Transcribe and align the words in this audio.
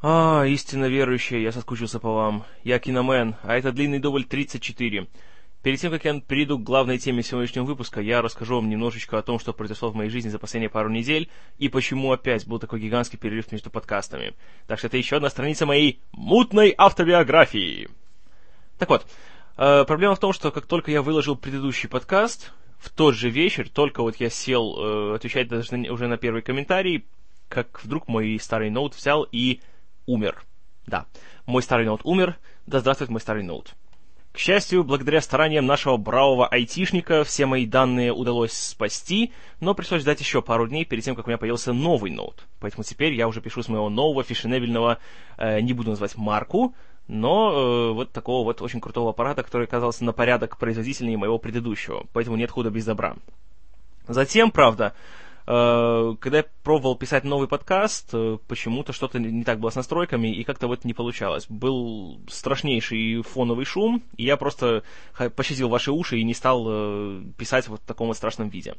А, 0.00 0.44
истинно 0.46 0.84
верующие, 0.84 1.42
я 1.42 1.50
соскучился 1.50 1.98
по 1.98 2.14
вам. 2.14 2.44
Я 2.62 2.78
киномен, 2.78 3.34
а 3.42 3.56
это 3.56 3.72
длинный 3.72 3.98
дубль 3.98 4.24
34. 4.24 5.08
Перед 5.62 5.80
тем, 5.80 5.90
как 5.90 6.04
я 6.04 6.20
перейду 6.20 6.56
к 6.56 6.62
главной 6.62 6.98
теме 6.98 7.24
сегодняшнего 7.24 7.64
выпуска, 7.64 8.00
я 8.00 8.22
расскажу 8.22 8.54
вам 8.54 8.68
немножечко 8.68 9.18
о 9.18 9.22
том, 9.22 9.40
что 9.40 9.52
произошло 9.52 9.90
в 9.90 9.96
моей 9.96 10.08
жизни 10.08 10.28
за 10.28 10.38
последние 10.38 10.70
пару 10.70 10.88
недель, 10.88 11.28
и 11.58 11.68
почему 11.68 12.12
опять 12.12 12.46
был 12.46 12.60
такой 12.60 12.78
гигантский 12.78 13.18
перерыв 13.18 13.50
между 13.50 13.70
подкастами. 13.70 14.34
Так 14.68 14.78
что 14.78 14.86
это 14.86 14.96
еще 14.96 15.16
одна 15.16 15.30
страница 15.30 15.66
моей 15.66 16.00
мутной 16.12 16.72
автобиографии. 16.78 17.88
Так 18.78 18.88
вот, 18.90 19.04
э, 19.56 19.84
проблема 19.84 20.14
в 20.14 20.20
том, 20.20 20.32
что 20.32 20.52
как 20.52 20.66
только 20.66 20.92
я 20.92 21.02
выложил 21.02 21.34
предыдущий 21.34 21.88
подкаст, 21.88 22.52
в 22.78 22.90
тот 22.90 23.16
же 23.16 23.30
вечер, 23.30 23.68
только 23.68 24.02
вот 24.02 24.14
я 24.16 24.30
сел 24.30 24.76
э, 24.78 25.14
отвечать 25.16 25.48
даже 25.48 25.76
уже 25.90 26.06
на 26.06 26.18
первый 26.18 26.42
комментарий, 26.42 27.04
как 27.48 27.82
вдруг 27.82 28.06
мой 28.06 28.38
старый 28.40 28.70
ноут 28.70 28.94
взял 28.94 29.26
и 29.32 29.60
умер. 30.08 30.42
Да, 30.86 31.06
мой 31.46 31.62
старый 31.62 31.86
ноут 31.86 32.00
умер, 32.02 32.36
да 32.66 32.80
здравствует 32.80 33.10
мой 33.10 33.20
старый 33.20 33.44
ноут. 33.44 33.74
К 34.32 34.38
счастью, 34.38 34.84
благодаря 34.84 35.20
стараниям 35.20 35.66
нашего 35.66 35.96
бравого 35.96 36.46
айтишника, 36.46 37.24
все 37.24 37.46
мои 37.46 37.66
данные 37.66 38.12
удалось 38.12 38.52
спасти, 38.52 39.32
но 39.60 39.74
пришлось 39.74 40.02
ждать 40.02 40.20
еще 40.20 40.42
пару 40.42 40.68
дней 40.68 40.84
перед 40.84 41.04
тем, 41.04 41.16
как 41.16 41.26
у 41.26 41.30
меня 41.30 41.38
появился 41.38 41.72
новый 41.72 42.10
ноут. 42.10 42.46
Поэтому 42.60 42.84
теперь 42.84 43.14
я 43.14 43.26
уже 43.26 43.40
пишу 43.40 43.62
с 43.62 43.68
моего 43.68 43.88
нового 43.88 44.22
фешенебельного, 44.22 44.98
э, 45.38 45.60
не 45.60 45.72
буду 45.72 45.90
называть 45.90 46.16
марку, 46.16 46.74
но 47.08 47.50
э, 47.52 47.92
вот 47.94 48.12
такого 48.12 48.44
вот 48.44 48.62
очень 48.62 48.80
крутого 48.80 49.10
аппарата, 49.10 49.42
который 49.42 49.66
оказался 49.66 50.04
на 50.04 50.12
порядок 50.12 50.56
производительнее 50.56 51.18
моего 51.18 51.38
предыдущего. 51.38 52.06
Поэтому 52.12 52.36
нет 52.36 52.50
худа 52.50 52.70
без 52.70 52.84
добра. 52.84 53.16
Затем, 54.06 54.50
правда, 54.50 54.94
когда 55.48 56.38
я 56.38 56.44
пробовал 56.62 56.94
писать 56.94 57.24
новый 57.24 57.48
подкаст, 57.48 58.10
э, 58.12 58.36
почему-то 58.48 58.92
что-то 58.92 59.18
не 59.18 59.44
так 59.44 59.60
было 59.60 59.70
с 59.70 59.76
настройками, 59.76 60.28
и 60.28 60.44
как-то 60.44 60.66
вот 60.66 60.84
не 60.84 60.92
получалось. 60.92 61.46
Был 61.48 62.20
страшнейший 62.28 63.22
фоновый 63.22 63.64
шум, 63.64 64.02
и 64.18 64.24
я 64.24 64.36
просто 64.36 64.82
пощадил 65.36 65.70
ваши 65.70 65.90
уши 65.90 66.18
и 66.18 66.24
не 66.24 66.34
стал 66.34 66.66
э, 66.68 67.22
писать 67.38 67.66
вот 67.68 67.80
в 67.80 67.86
таком 67.86 68.08
вот 68.08 68.18
страшном 68.18 68.50
виде. 68.50 68.74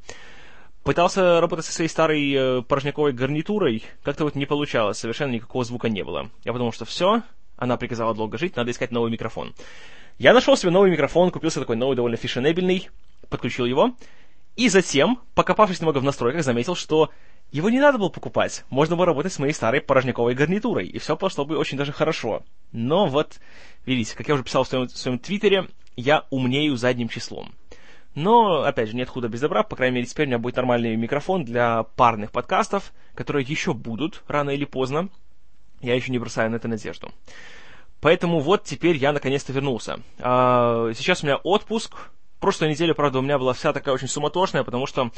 Пытался 0.84 1.42
работать 1.42 1.66
со 1.66 1.74
своей 1.74 1.90
старой 1.90 2.34
э, 2.34 2.62
порожняковой 2.62 3.14
гарнитурой, 3.14 3.84
как-то 4.04 4.26
вот 4.26 4.36
не 4.36 4.46
получалось, 4.46 5.00
совершенно 5.00 5.32
никакого 5.32 5.66
звука 5.66 5.90
не 5.90 6.04
было. 6.04 6.30
Я 6.44 6.54
подумал, 6.54 6.72
что 6.72 6.86
все, 6.86 7.24
она 7.58 7.78
приказала 7.78 8.14
долго 8.14 8.38
жить, 8.38 8.56
надо 8.56 8.70
искать 8.70 8.92
новый 8.92 9.12
микрофон. 9.12 9.56
Я 10.20 10.34
нашел 10.34 10.56
себе 10.56 10.70
новый 10.70 10.92
микрофон, 10.92 11.32
купился 11.32 11.60
такой 11.60 11.78
новый, 11.78 11.96
довольно 11.96 12.18
фешенебельный, 12.18 12.90
подключил 13.30 13.66
его, 13.66 13.96
и 14.60 14.68
затем, 14.68 15.22
покопавшись 15.36 15.80
немного 15.80 16.00
в 16.00 16.04
настройках, 16.04 16.44
заметил, 16.44 16.76
что 16.76 17.12
его 17.50 17.70
не 17.70 17.80
надо 17.80 17.98
было 17.98 18.10
покупать. 18.10 18.66
Можно 18.70 18.98
было 18.98 19.06
работать 19.06 19.32
с 19.32 19.40
моей 19.40 19.54
старой 19.54 19.80
порожняковой 19.80 20.36
гарнитурой, 20.36 20.86
и 20.86 21.00
все 21.00 21.16
пошло 21.16 21.46
бы 21.46 21.58
очень 21.58 21.78
даже 21.78 21.94
хорошо. 21.94 22.44
Но 22.74 23.08
вот, 23.08 23.40
видите, 23.86 24.18
как 24.18 24.28
я 24.28 24.34
уже 24.34 24.44
писал 24.44 24.66
в 24.66 24.68
своем, 24.68 24.88
в 24.88 24.98
своем 24.98 25.18
твиттере, 25.18 25.70
я 25.96 26.26
умнею 26.30 26.76
задним 26.76 27.08
числом. 27.08 27.54
Но, 28.16 28.64
опять 28.64 28.90
же, 28.90 28.98
нет 28.98 29.08
худа 29.08 29.30
без 29.30 29.40
добра, 29.40 29.64
по 29.64 29.78
крайней 29.78 29.96
мере, 29.96 30.08
теперь 30.08 30.26
у 30.26 30.28
меня 30.28 30.40
будет 30.40 30.58
нормальный 30.58 30.98
микрофон 30.98 31.46
для 31.46 31.84
парных 31.84 32.34
подкастов, 32.34 32.92
которые 33.16 33.46
еще 33.46 33.74
будут, 33.74 34.24
рано 34.28 34.50
или 34.50 34.66
поздно. 34.66 35.08
Я 35.80 35.96
еще 35.96 36.12
не 36.12 36.20
бросаю 36.20 36.52
на 36.52 36.58
это 36.58 36.68
надежду. 36.68 37.14
Поэтому 38.02 38.42
вот 38.42 38.66
теперь 38.66 38.98
я 38.98 39.14
наконец-то 39.14 39.54
вернулся. 39.54 40.02
А, 40.20 40.92
сейчас 40.94 41.24
у 41.24 41.28
меня 41.28 41.38
отпуск, 41.38 42.10
прошлой 42.40 42.70
неделе, 42.70 42.94
правда, 42.94 43.20
у 43.20 43.22
меня 43.22 43.38
была 43.38 43.54
вся 43.54 43.74
такая 43.74 43.94
очень 43.94 44.08
суматошная, 44.08 44.64
потому 44.64 44.86
что 44.86 45.12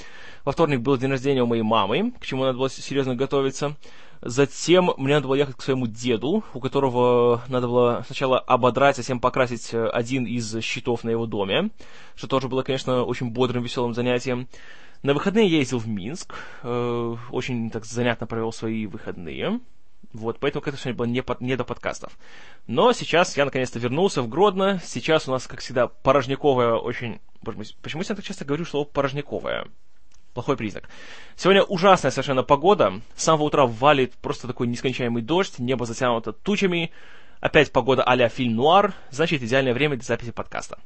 во 0.44 0.52
вторник 0.52 0.82
был 0.82 0.98
день 0.98 1.12
рождения 1.12 1.44
у 1.44 1.48
моей 1.48 1.62
мамы, 1.62 2.12
к 2.20 2.26
чему 2.26 2.44
надо 2.44 2.58
было 2.58 2.70
серьезно 2.70 3.16
готовиться. 3.16 3.76
Затем 4.24 4.92
мне 4.98 5.16
надо 5.16 5.28
было 5.28 5.36
ехать 5.36 5.56
к 5.56 5.64
своему 5.64 5.88
деду, 5.88 6.44
у 6.54 6.60
которого 6.60 7.42
надо 7.48 7.68
было 7.68 8.04
сначала 8.06 8.38
ободрать, 8.38 9.00
а 9.00 9.02
затем 9.02 9.20
покрасить 9.20 9.74
э, 9.74 9.88
один 9.88 10.26
из 10.26 10.62
щитов 10.62 11.04
на 11.04 11.10
его 11.10 11.26
доме, 11.26 11.72
что 12.16 12.28
тоже 12.28 12.48
было, 12.48 12.62
конечно, 12.62 13.04
очень 13.04 13.32
бодрым, 13.32 13.64
веселым 13.64 13.96
занятием. 13.96 14.48
На 15.02 15.16
выходные 15.16 15.48
я 15.48 15.58
ездил 15.58 15.80
в 15.80 15.88
Минск, 15.88 16.36
э, 16.62 17.16
очень 17.32 17.72
так 17.72 17.86
занятно 17.86 18.28
провел 18.28 18.54
свои 18.54 18.86
выходные. 18.86 19.60
Вот, 20.14 20.40
поэтому 20.40 20.62
как-то 20.62 20.80
сегодня 20.80 20.98
было 20.98 21.06
не, 21.06 21.22
под, 21.22 21.42
не 21.42 21.56
до 21.56 21.64
подкастов. 21.64 22.18
Но 22.68 22.92
сейчас 22.94 23.38
я 23.38 23.46
наконец-то 23.46 23.80
вернулся 23.80 24.22
в 24.22 24.28
Гродно. 24.28 24.82
Сейчас 24.84 25.28
у 25.28 25.32
нас, 25.32 25.48
как 25.48 25.62
всегда, 25.62 25.88
порожняковая 25.88 26.74
очень... 26.76 27.20
Почему 27.82 28.04
я 28.08 28.16
так 28.16 28.24
часто 28.24 28.46
говорю 28.46 28.66
слово 28.66 28.86
порожняковая? 28.86 29.68
Плохой 30.34 30.58
признак. 30.58 30.90
Сегодня 31.36 31.64
ужасная 31.64 32.12
совершенно 32.12 32.44
погода. 32.44 33.02
С 33.16 33.24
самого 33.24 33.44
утра 33.44 33.66
валит 33.66 34.14
просто 34.16 34.48
такой 34.48 34.68
нескончаемый 34.68 35.22
дождь, 35.22 35.60
небо 35.60 35.86
затянуто 35.86 36.34
тучами. 36.34 36.92
Опять 37.40 37.72
погода 37.72 38.04
а-ля 38.04 38.30
фильм 38.30 38.56
«Нуар», 38.56 38.94
значит, 39.10 39.42
идеальное 39.42 39.74
время 39.74 39.96
для 39.96 40.06
записи 40.06 40.32
подкаста. 40.32 40.78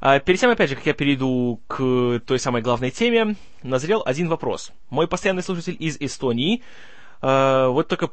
А 0.00 0.18
перед 0.18 0.40
тем, 0.40 0.50
опять 0.50 0.70
же, 0.70 0.76
как 0.76 0.86
я 0.86 0.94
перейду 0.94 1.60
к 1.68 2.20
той 2.26 2.38
самой 2.38 2.62
главной 2.62 2.90
теме, 2.90 3.36
назрел 3.62 4.02
один 4.04 4.28
вопрос. 4.28 4.72
Мой 4.88 5.06
постоянный 5.06 5.42
слушатель 5.42 5.76
из 5.78 5.96
Эстонии 6.00 6.62
э, 7.22 7.66
вот 7.68 7.86
только 7.88 8.10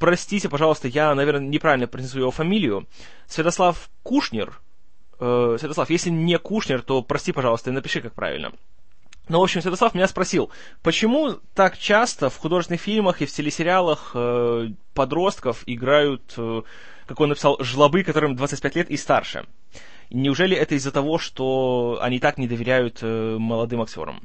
простите, 0.00 0.48
пожалуйста, 0.48 0.88
я, 0.88 1.14
наверное, 1.14 1.46
неправильно 1.46 1.86
произнесу 1.86 2.18
его 2.18 2.32
фамилию. 2.32 2.88
Святослав 3.28 3.88
Кушнер. 4.02 4.58
Э, 5.20 5.56
Святослав, 5.60 5.90
если 5.90 6.10
не 6.10 6.38
Кушнер, 6.38 6.82
то 6.82 7.02
прости, 7.02 7.30
пожалуйста, 7.30 7.70
и 7.70 7.72
напиши, 7.72 8.00
как 8.00 8.14
правильно. 8.14 8.52
Ну, 9.28 9.38
в 9.38 9.42
общем, 9.42 9.60
Святослав 9.62 9.94
меня 9.94 10.08
спросил, 10.08 10.50
почему 10.82 11.38
так 11.54 11.78
часто 11.78 12.30
в 12.30 12.38
художественных 12.38 12.80
фильмах 12.80 13.22
и 13.22 13.26
в 13.26 13.30
телесериалах 13.30 14.12
э, 14.14 14.70
подростков 14.94 15.62
играют, 15.66 16.34
э, 16.36 16.62
как 17.06 17.20
он 17.20 17.28
написал, 17.28 17.56
жлобы, 17.60 18.02
которым 18.02 18.34
25 18.34 18.76
лет 18.76 18.90
и 18.90 18.96
старше? 18.96 19.46
Неужели 20.10 20.56
это 20.56 20.74
из-за 20.74 20.90
того, 20.90 21.18
что 21.18 21.98
они 22.00 22.18
так 22.18 22.38
не 22.38 22.48
доверяют 22.48 22.98
э, 23.02 23.36
молодым 23.38 23.82
актерам? 23.82 24.22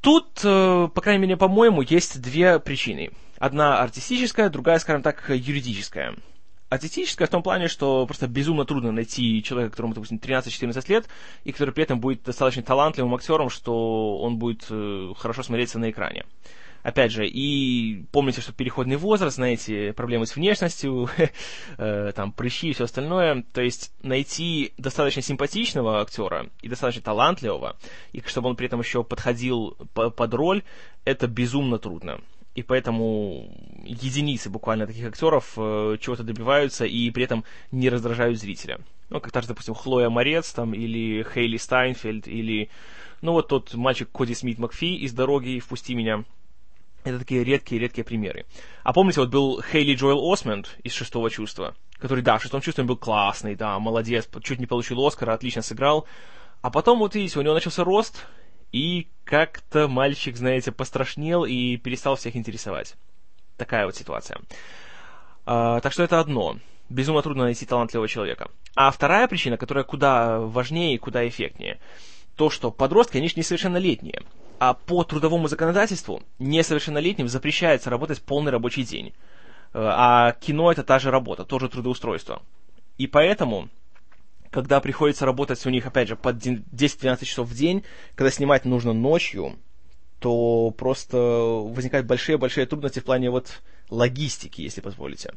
Тут, 0.00 0.40
э, 0.44 0.88
по 0.94 1.00
крайней 1.00 1.22
мере, 1.22 1.36
по-моему, 1.36 1.82
есть 1.82 2.20
две 2.20 2.60
причины. 2.60 3.10
Одна 3.38 3.80
артистическая, 3.80 4.50
другая, 4.50 4.78
скажем 4.78 5.02
так, 5.02 5.24
юридическая. 5.28 6.16
Артистическая 6.70 7.26
в 7.26 7.30
том 7.30 7.42
плане, 7.42 7.68
что 7.68 8.04
просто 8.04 8.26
безумно 8.26 8.64
трудно 8.64 8.92
найти 8.92 9.42
человека, 9.42 9.70
которому, 9.70 9.94
допустим, 9.94 10.18
13-14 10.18 10.84
лет, 10.88 11.08
и 11.44 11.52
который 11.52 11.72
при 11.72 11.84
этом 11.84 11.98
будет 12.00 12.24
достаточно 12.24 12.62
талантливым 12.62 13.14
актером, 13.14 13.48
что 13.48 14.18
он 14.18 14.36
будет 14.38 14.66
э, 14.68 15.12
хорошо 15.16 15.42
смотреться 15.42 15.78
на 15.78 15.90
экране. 15.90 16.26
Опять 16.82 17.10
же, 17.10 17.26
и 17.26 18.04
помните, 18.12 18.40
что 18.40 18.52
переходный 18.52 18.96
возраст, 18.96 19.36
знаете, 19.36 19.92
проблемы 19.94 20.26
с 20.26 20.36
внешностью, 20.36 21.08
э, 21.78 22.12
там, 22.14 22.32
прыщи 22.32 22.70
и 22.70 22.72
все 22.72 22.84
остальное. 22.84 23.44
То 23.52 23.62
есть 23.62 23.92
найти 24.02 24.72
достаточно 24.78 25.22
симпатичного 25.22 26.02
актера 26.02 26.50
и 26.60 26.68
достаточно 26.68 27.02
талантливого, 27.02 27.76
и 28.12 28.22
чтобы 28.26 28.48
он 28.50 28.56
при 28.56 28.66
этом 28.66 28.80
еще 28.80 29.04
подходил 29.04 29.76
под 29.94 30.34
роль, 30.34 30.62
это 31.04 31.28
безумно 31.28 31.78
трудно. 31.78 32.20
И 32.58 32.62
поэтому 32.64 33.54
единицы 33.84 34.50
буквально 34.50 34.88
таких 34.88 35.06
актеров 35.06 35.52
э, 35.56 35.96
чего-то 36.00 36.24
добиваются 36.24 36.86
и 36.86 37.08
при 37.12 37.22
этом 37.22 37.44
не 37.70 37.88
раздражают 37.88 38.36
зрителя. 38.36 38.80
Ну, 39.10 39.20
как 39.20 39.32
даже, 39.32 39.46
допустим, 39.46 39.74
Хлоя 39.74 40.10
Морец 40.10 40.52
там, 40.52 40.74
или 40.74 41.22
Хейли 41.22 41.56
Стайнфельд, 41.56 42.26
или, 42.26 42.68
ну, 43.20 43.30
вот 43.30 43.46
тот 43.46 43.74
мальчик 43.74 44.10
Коди 44.10 44.34
Смит 44.34 44.58
Макфи 44.58 44.96
из 44.96 45.12
«Дороги. 45.12 45.60
Впусти 45.60 45.94
меня». 45.94 46.24
Это 47.04 47.20
такие 47.20 47.44
редкие-редкие 47.44 48.04
примеры. 48.04 48.44
А 48.82 48.92
помните, 48.92 49.20
вот 49.20 49.30
был 49.30 49.62
Хейли 49.62 49.94
Джоэл 49.94 50.32
Осмонд 50.32 50.76
из 50.82 50.94
«Шестого 50.94 51.30
чувства», 51.30 51.76
который, 52.00 52.24
да, 52.24 52.38
в 52.38 52.42
«Шестом 52.42 52.60
чувстве» 52.60 52.82
был 52.82 52.96
классный, 52.96 53.54
да, 53.54 53.78
молодец, 53.78 54.28
чуть 54.42 54.58
не 54.58 54.66
получил 54.66 55.06
Оскара, 55.06 55.32
отлично 55.32 55.62
сыграл. 55.62 56.08
А 56.60 56.70
потом, 56.70 56.98
вот 56.98 57.14
видите, 57.14 57.38
у 57.38 57.42
него 57.42 57.54
начался 57.54 57.84
рост, 57.84 58.26
и 58.72 59.08
как-то 59.24 59.88
мальчик, 59.88 60.36
знаете, 60.36 60.72
пострашнел 60.72 61.44
и 61.44 61.76
перестал 61.76 62.16
всех 62.16 62.36
интересовать. 62.36 62.94
Такая 63.56 63.86
вот 63.86 63.96
ситуация. 63.96 64.40
А, 65.46 65.80
так 65.80 65.92
что 65.92 66.02
это 66.02 66.20
одно. 66.20 66.58
Безумно 66.88 67.22
трудно 67.22 67.44
найти 67.44 67.66
талантливого 67.66 68.08
человека. 68.08 68.50
А 68.74 68.90
вторая 68.90 69.28
причина, 69.28 69.56
которая 69.56 69.84
куда 69.84 70.40
важнее 70.40 70.94
и 70.94 70.98
куда 70.98 71.26
эффектнее, 71.26 71.78
то, 72.36 72.50
что 72.50 72.70
подростки, 72.70 73.16
они 73.16 73.28
же 73.28 73.34
несовершеннолетние 73.36 74.22
а 74.58 74.74
по 74.74 75.04
трудовому 75.04 75.48
законодательству 75.48 76.22
несовершеннолетним 76.38 77.28
запрещается 77.28 77.90
работать 77.90 78.22
полный 78.22 78.50
рабочий 78.50 78.82
день. 78.82 79.14
Э, 79.72 79.88
а 79.92 80.32
кино 80.32 80.72
это 80.72 80.82
та 80.82 80.98
же 80.98 81.10
работа, 81.10 81.44
тоже 81.44 81.68
трудоустройство. 81.68 82.42
И 82.96 83.06
поэтому, 83.06 83.68
когда 84.50 84.80
приходится 84.80 85.26
работать 85.26 85.64
у 85.66 85.70
них, 85.70 85.86
опять 85.86 86.08
же, 86.08 86.16
под 86.16 86.36
10-12 86.36 87.24
часов 87.24 87.48
в 87.48 87.54
день, 87.54 87.84
когда 88.14 88.30
снимать 88.30 88.64
нужно 88.64 88.92
ночью, 88.92 89.56
то 90.18 90.70
просто 90.76 91.18
возникают 91.18 92.06
большие-большие 92.06 92.66
трудности 92.66 93.00
в 93.00 93.04
плане 93.04 93.30
вот 93.30 93.62
логистики, 93.90 94.62
если 94.62 94.80
позволите. 94.80 95.32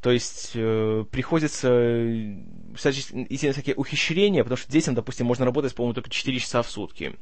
То 0.00 0.10
есть 0.10 0.52
э, 0.54 1.04
приходится 1.10 1.68
э, 1.70 2.38
идти 3.28 3.46
на 3.46 3.52
всякие 3.52 3.76
ухищрения, 3.76 4.42
потому 4.42 4.56
что 4.56 4.72
детям, 4.72 4.94
допустим, 4.94 5.26
можно 5.26 5.44
работать, 5.44 5.74
по-моему, 5.74 5.94
только 5.94 6.10
4 6.10 6.38
часа 6.38 6.62
в 6.62 6.70
сутки 6.70 7.14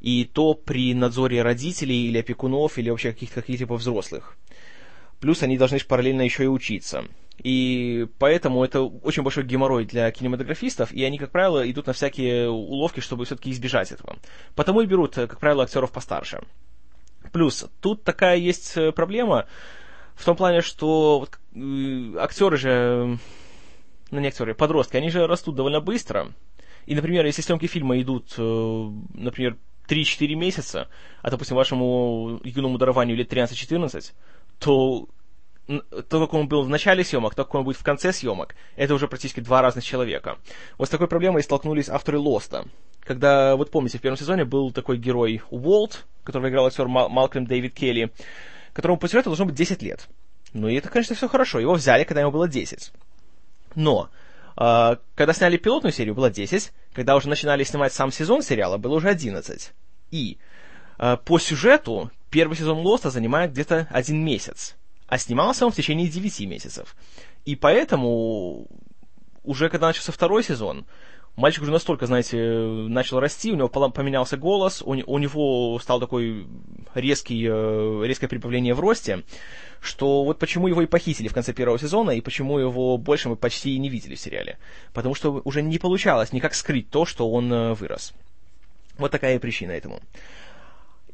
и 0.00 0.24
то 0.24 0.54
при 0.54 0.94
надзоре 0.94 1.42
родителей 1.42 2.06
или 2.06 2.18
опекунов, 2.18 2.78
или 2.78 2.90
вообще 2.90 3.12
каких-то 3.12 3.40
каких-либо 3.40 3.74
взрослых. 3.74 4.36
Плюс 5.20 5.42
они 5.42 5.56
должны 5.56 5.78
параллельно 5.80 6.22
еще 6.22 6.44
и 6.44 6.48
учиться. 6.48 7.04
И 7.42 8.06
поэтому 8.18 8.64
это 8.64 8.82
очень 8.82 9.22
большой 9.22 9.44
геморрой 9.44 9.84
для 9.84 10.10
кинематографистов, 10.10 10.92
и 10.92 11.04
они, 11.04 11.18
как 11.18 11.30
правило, 11.30 11.68
идут 11.70 11.86
на 11.86 11.92
всякие 11.92 12.48
уловки, 12.48 13.00
чтобы 13.00 13.24
все-таки 13.24 13.50
избежать 13.50 13.92
этого. 13.92 14.16
Потому 14.54 14.80
и 14.80 14.86
берут, 14.86 15.14
как 15.14 15.38
правило, 15.38 15.64
актеров 15.64 15.92
постарше. 15.92 16.40
Плюс, 17.32 17.66
тут 17.80 18.04
такая 18.04 18.36
есть 18.36 18.76
э, 18.76 18.92
проблема 18.92 19.46
в 20.14 20.24
том 20.24 20.36
плане, 20.36 20.62
что 20.62 21.20
вот, 21.20 21.38
э, 21.54 22.18
актеры 22.18 22.56
же, 22.56 23.18
ну 24.10 24.20
не 24.20 24.28
актеры, 24.28 24.54
подростки, 24.54 24.96
они 24.96 25.10
же 25.10 25.26
растут 25.26 25.56
довольно 25.56 25.80
быстро. 25.80 26.32
И, 26.86 26.94
например, 26.94 27.26
если 27.26 27.42
съемки 27.42 27.66
фильма 27.66 28.00
идут, 28.00 28.34
э, 28.38 28.90
например, 29.14 29.58
3-4 29.88 30.34
месяца, 30.34 30.88
а, 31.22 31.30
допустим, 31.30 31.56
вашему 31.56 32.40
юному 32.44 32.78
дарованию 32.78 33.16
лет 33.16 33.32
13-14, 33.32 34.12
то 34.58 35.08
то, 35.66 36.20
какой 36.20 36.40
он 36.40 36.48
был 36.48 36.62
в 36.62 36.68
начале 36.68 37.04
съемок, 37.04 37.34
то, 37.34 37.44
какой 37.44 37.60
он 37.60 37.64
будет 37.64 37.76
в 37.76 37.82
конце 37.82 38.12
съемок, 38.12 38.54
это 38.76 38.94
уже 38.94 39.08
практически 39.08 39.40
два 39.40 39.62
разных 39.62 39.84
человека. 39.84 40.38
Вот 40.78 40.88
с 40.88 40.90
такой 40.90 41.08
проблемой 41.08 41.42
столкнулись 41.42 41.88
авторы 41.88 42.18
Лоста. 42.18 42.66
Когда, 43.02 43.56
вот 43.56 43.70
помните, 43.70 43.98
в 43.98 44.00
первом 44.00 44.16
сезоне 44.16 44.44
был 44.44 44.72
такой 44.72 44.96
герой 44.96 45.42
Уолт, 45.50 46.06
которого 46.24 46.48
играл 46.48 46.66
актер 46.66 46.88
Мал- 46.88 47.08
Малкольм 47.08 47.46
Дэвид 47.46 47.74
Келли, 47.74 48.12
которому 48.72 48.98
по 48.98 49.08
сюжету 49.08 49.30
должно 49.30 49.46
быть 49.46 49.54
10 49.54 49.82
лет. 49.82 50.08
Ну 50.52 50.68
и 50.68 50.74
это, 50.74 50.88
конечно, 50.88 51.14
все 51.14 51.28
хорошо. 51.28 51.58
Его 51.58 51.74
взяли, 51.74 52.04
когда 52.04 52.20
ему 52.20 52.32
было 52.32 52.48
10. 52.48 52.92
Но, 53.74 54.08
э, 54.56 54.96
когда 55.14 55.32
сняли 55.32 55.56
пилотную 55.56 55.92
серию, 55.92 56.14
было 56.14 56.30
10. 56.30 56.72
Когда 56.94 57.16
уже 57.16 57.28
начинали 57.28 57.62
снимать 57.64 57.92
сам 57.92 58.10
сезон 58.10 58.42
сериала, 58.42 58.76
было 58.76 58.94
уже 58.94 59.08
11. 59.08 59.72
И 60.10 60.38
э, 60.98 61.16
по 61.24 61.38
сюжету 61.38 62.10
первый 62.30 62.56
сезон 62.56 62.78
Лоста 62.78 63.10
занимает 63.10 63.52
где-то 63.52 63.88
один 63.90 64.24
месяц 64.24 64.76
а 65.06 65.18
снимался 65.18 65.66
он 65.66 65.72
в 65.72 65.76
течение 65.76 66.08
9 66.08 66.40
месяцев. 66.40 66.96
И 67.44 67.56
поэтому 67.56 68.66
уже 69.44 69.68
когда 69.68 69.88
начался 69.88 70.12
второй 70.12 70.42
сезон, 70.42 70.84
мальчик 71.36 71.62
уже 71.62 71.72
настолько, 71.72 72.06
знаете, 72.06 72.36
начал 72.36 73.20
расти, 73.20 73.52
у 73.52 73.56
него 73.56 73.68
поменялся 73.68 74.36
голос, 74.36 74.82
у, 74.82 74.90
у 74.90 75.18
него 75.18 75.78
стал 75.80 76.00
такой 76.00 76.46
резкий, 76.94 77.46
э, 77.48 78.02
резкое 78.04 78.28
прибавление 78.28 78.74
в 78.74 78.80
росте, 78.80 79.22
что 79.80 80.24
вот 80.24 80.38
почему 80.38 80.66
его 80.66 80.82
и 80.82 80.86
похитили 80.86 81.28
в 81.28 81.34
конце 81.34 81.52
первого 81.52 81.78
сезона, 81.78 82.10
и 82.10 82.20
почему 82.20 82.58
его 82.58 82.98
больше 82.98 83.28
мы 83.28 83.36
почти 83.36 83.74
и 83.74 83.78
не 83.78 83.88
видели 83.88 84.16
в 84.16 84.20
сериале. 84.20 84.58
Потому 84.92 85.14
что 85.14 85.40
уже 85.44 85.62
не 85.62 85.78
получалось 85.78 86.32
никак 86.32 86.54
скрыть 86.54 86.90
то, 86.90 87.06
что 87.06 87.30
он 87.30 87.52
э, 87.52 87.74
вырос. 87.74 88.12
Вот 88.98 89.12
такая 89.12 89.38
причина 89.38 89.72
этому. 89.72 90.00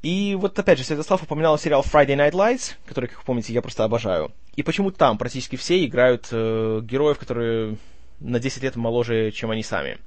И 0.03 0.35
вот 0.35 0.59
опять 0.59 0.79
же, 0.79 0.85
Святослав 0.85 1.23
упоминал 1.23 1.57
сериал 1.59 1.83
Friday 1.83 2.17
Night 2.17 2.33
Lights, 2.33 2.75
который, 2.87 3.07
как 3.07 3.19
вы 3.19 3.25
помните, 3.25 3.53
я 3.53 3.63
просто 3.63 3.85
обожаю. 3.85 4.33
И 4.57 4.63
почему 4.65 4.91
там 4.91 5.17
практически 5.17 5.57
все 5.57 5.85
играют 5.85 6.29
э, 6.33 6.81
героев, 6.83 7.19
которые 7.19 7.79
на 8.19 8.41
10 8.41 8.63
лет 8.65 8.77
моложе, 8.77 9.31
чем 9.31 9.51
они 9.51 9.63
сами. 9.63 9.99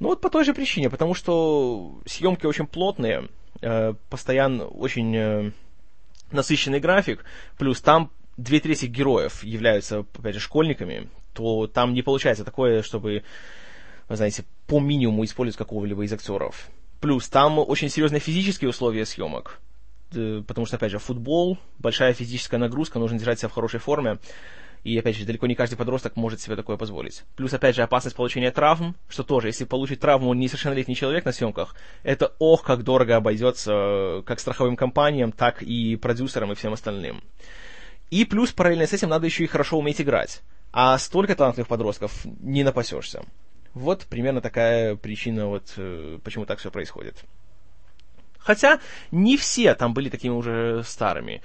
Ну 0.00 0.08
вот 0.08 0.20
по 0.20 0.30
той 0.30 0.44
же 0.44 0.52
причине, 0.52 0.90
потому 0.90 1.14
что 1.14 2.00
съемки 2.06 2.46
очень 2.46 2.66
плотные, 2.66 3.28
э, 3.60 3.94
постоянно 4.08 4.66
очень 4.66 5.16
э, 5.16 5.52
насыщенный 6.32 6.80
график, 6.80 7.24
плюс 7.56 7.80
там 7.80 8.10
две 8.36 8.58
трети 8.58 8.86
героев 8.86 9.44
являются, 9.44 10.00
опять 10.00 10.34
же, 10.34 10.40
школьниками, 10.40 11.08
то 11.34 11.68
там 11.68 11.94
не 11.94 12.02
получается 12.02 12.44
такое, 12.44 12.82
чтобы, 12.82 13.22
вы 14.08 14.16
знаете, 14.16 14.44
по 14.66 14.80
минимуму 14.80 15.24
использовать 15.24 15.58
какого-либо 15.58 16.04
из 16.04 16.12
актеров. 16.12 16.68
Плюс 17.00 17.28
там 17.28 17.58
очень 17.58 17.88
серьезные 17.88 18.20
физические 18.20 18.70
условия 18.70 19.06
съемок. 19.06 19.60
Потому 20.10 20.66
что, 20.66 20.76
опять 20.76 20.90
же, 20.90 20.98
футбол, 20.98 21.58
большая 21.78 22.12
физическая 22.12 22.58
нагрузка, 22.60 22.98
нужно 22.98 23.18
держать 23.18 23.38
себя 23.38 23.48
в 23.48 23.52
хорошей 23.52 23.80
форме. 23.80 24.18
И, 24.82 24.98
опять 24.98 25.16
же, 25.16 25.26
далеко 25.26 25.46
не 25.46 25.54
каждый 25.54 25.76
подросток 25.76 26.16
может 26.16 26.40
себе 26.40 26.56
такое 26.56 26.76
позволить. 26.78 27.24
Плюс, 27.36 27.52
опять 27.52 27.76
же, 27.76 27.82
опасность 27.82 28.16
получения 28.16 28.50
травм, 28.50 28.96
что 29.08 29.22
тоже, 29.22 29.48
если 29.48 29.64
получить 29.64 30.00
травму 30.00 30.32
несовершеннолетний 30.32 30.94
человек 30.94 31.26
на 31.26 31.32
съемках, 31.32 31.74
это 32.02 32.32
ох, 32.38 32.62
как 32.62 32.82
дорого 32.82 33.16
обойдется 33.16 33.72
э, 33.72 34.22
как 34.24 34.40
страховым 34.40 34.76
компаниям, 34.76 35.32
так 35.32 35.62
и 35.62 35.96
продюсерам 35.96 36.52
и 36.52 36.54
всем 36.54 36.72
остальным. 36.72 37.22
И 38.10 38.24
плюс, 38.24 38.52
параллельно 38.52 38.86
с 38.86 38.92
этим, 38.94 39.10
надо 39.10 39.26
еще 39.26 39.44
и 39.44 39.48
хорошо 39.48 39.78
уметь 39.78 40.00
играть. 40.00 40.40
А 40.72 40.96
столько 40.98 41.36
талантливых 41.36 41.68
подростков 41.68 42.24
не 42.24 42.64
напасешься. 42.64 43.22
Вот 43.74 44.06
примерно 44.06 44.40
такая 44.40 44.96
причина, 44.96 45.46
вот 45.46 45.74
э, 45.76 46.18
почему 46.24 46.44
так 46.44 46.58
все 46.58 46.70
происходит. 46.70 47.24
Хотя 48.38 48.80
не 49.10 49.36
все 49.36 49.74
там 49.74 49.94
были 49.94 50.08
такими 50.08 50.32
уже 50.32 50.82
старыми. 50.84 51.42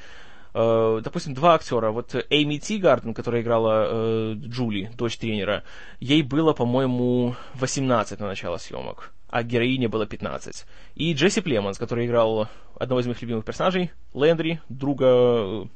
Uh, 0.53 1.01
допустим, 1.01 1.33
два 1.33 1.55
актера. 1.55 1.91
Вот 1.91 2.15
Эйми 2.29 2.57
Тигарден, 2.59 3.13
которая 3.13 3.41
играла 3.41 3.89
uh, 3.91 4.33
Джули, 4.35 4.89
дочь 4.95 5.17
тренера, 5.17 5.63
ей 5.99 6.21
было, 6.21 6.53
по-моему, 6.53 7.35
18 7.55 8.21
на 8.21 8.27
начало 8.27 8.55
съемок, 8.55 9.11
а 9.27 9.43
героине 9.43 9.89
было 9.89 10.05
15. 10.05 10.65
И 10.95 11.13
Джесси 11.13 11.41
Племонс, 11.41 11.77
который 11.77 12.05
играл 12.05 12.47
одного 12.79 13.01
из 13.01 13.05
моих 13.05 13.21
любимых 13.21 13.43
персонажей, 13.43 13.91
Лэндри, 14.13 14.61
друга 14.69 15.67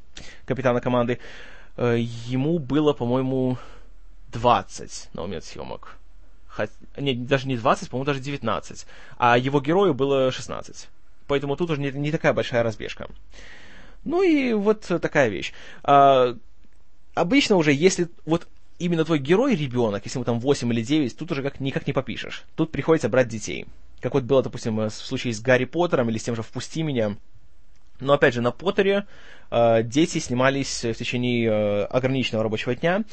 капитана 0.45 0.79
команды, 0.79 1.19
ему 1.75 2.57
было, 2.57 2.93
по-моему, 2.93 3.57
20 4.31 5.09
на 5.13 5.23
момент 5.23 5.43
съемок 5.43 5.98
не, 6.97 7.13
даже 7.15 7.47
не 7.47 7.57
20, 7.57 7.89
по-моему, 7.89 8.05
даже 8.05 8.19
19, 8.19 8.85
а 9.17 9.37
его 9.37 9.61
герою 9.61 9.93
было 9.93 10.31
16. 10.31 10.87
Поэтому 11.27 11.55
тут 11.55 11.69
уже 11.69 11.81
не, 11.81 11.91
не 11.91 12.11
такая 12.11 12.33
большая 12.33 12.63
разбежка. 12.63 13.07
Ну 14.03 14.23
и 14.23 14.53
вот 14.53 14.81
такая 15.01 15.29
вещь. 15.29 15.53
А, 15.83 16.35
обычно 17.13 17.55
уже, 17.55 17.73
если 17.73 18.09
вот 18.25 18.47
именно 18.79 19.05
твой 19.05 19.19
герой 19.19 19.55
ребенок, 19.55 20.05
если 20.05 20.17
ему 20.17 20.25
там 20.25 20.39
8 20.39 20.71
или 20.73 20.81
9, 20.81 21.17
тут 21.17 21.31
уже 21.31 21.43
как, 21.43 21.59
никак 21.59 21.85
не 21.85 21.93
попишешь. 21.93 22.45
Тут 22.55 22.71
приходится 22.71 23.09
брать 23.09 23.27
детей. 23.27 23.67
Как 24.01 24.13
вот 24.13 24.23
было, 24.23 24.41
допустим, 24.41 24.77
в 24.77 24.89
случае 24.89 25.33
с 25.33 25.41
Гарри 25.41 25.65
Поттером 25.65 26.09
или 26.09 26.17
с 26.17 26.23
тем 26.23 26.35
же 26.35 26.41
«Впусти 26.41 26.83
меня». 26.83 27.17
Но 27.99 28.13
опять 28.13 28.33
же, 28.33 28.41
на 28.41 28.51
Поттере 28.51 29.05
э, 29.51 29.83
дети 29.83 30.19
снимались 30.19 30.85
в 30.85 30.93
течение 30.93 31.49
э, 31.49 31.83
ограниченного 31.83 32.43
рабочего 32.43 32.73
дня. 32.73 33.03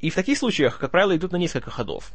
И 0.00 0.10
в 0.10 0.14
таких 0.16 0.38
случаях, 0.38 0.78
как 0.78 0.90
правило, 0.90 1.16
идут 1.16 1.30
на 1.30 1.36
несколько 1.36 1.70
ходов. 1.70 2.10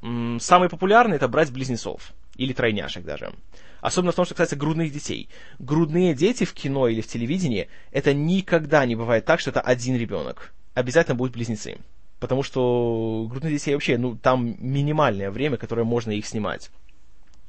Самый 0.00 0.68
популярный 0.68 1.16
это 1.16 1.28
брать 1.28 1.52
близнецов. 1.52 2.12
Или 2.36 2.52
тройняшек 2.52 3.04
даже. 3.04 3.32
Особенно 3.80 4.12
в 4.12 4.14
том, 4.14 4.24
что 4.24 4.34
касается 4.34 4.56
грудных 4.56 4.92
детей. 4.92 5.28
Грудные 5.58 6.14
дети 6.14 6.44
в 6.44 6.52
кино 6.52 6.88
или 6.88 7.00
в 7.00 7.06
телевидении, 7.06 7.68
это 7.92 8.12
никогда 8.12 8.84
не 8.84 8.96
бывает 8.96 9.24
так, 9.24 9.40
что 9.40 9.50
это 9.50 9.60
один 9.60 9.96
ребенок. 9.96 10.52
Обязательно 10.74 11.14
будут 11.14 11.34
близнецы. 11.34 11.78
Потому 12.18 12.42
что 12.42 13.26
грудных 13.30 13.52
детей 13.52 13.74
вообще, 13.74 13.98
ну, 13.98 14.16
там 14.16 14.56
минимальное 14.58 15.30
время, 15.30 15.56
которое 15.56 15.84
можно 15.84 16.10
их 16.10 16.26
снимать. 16.26 16.70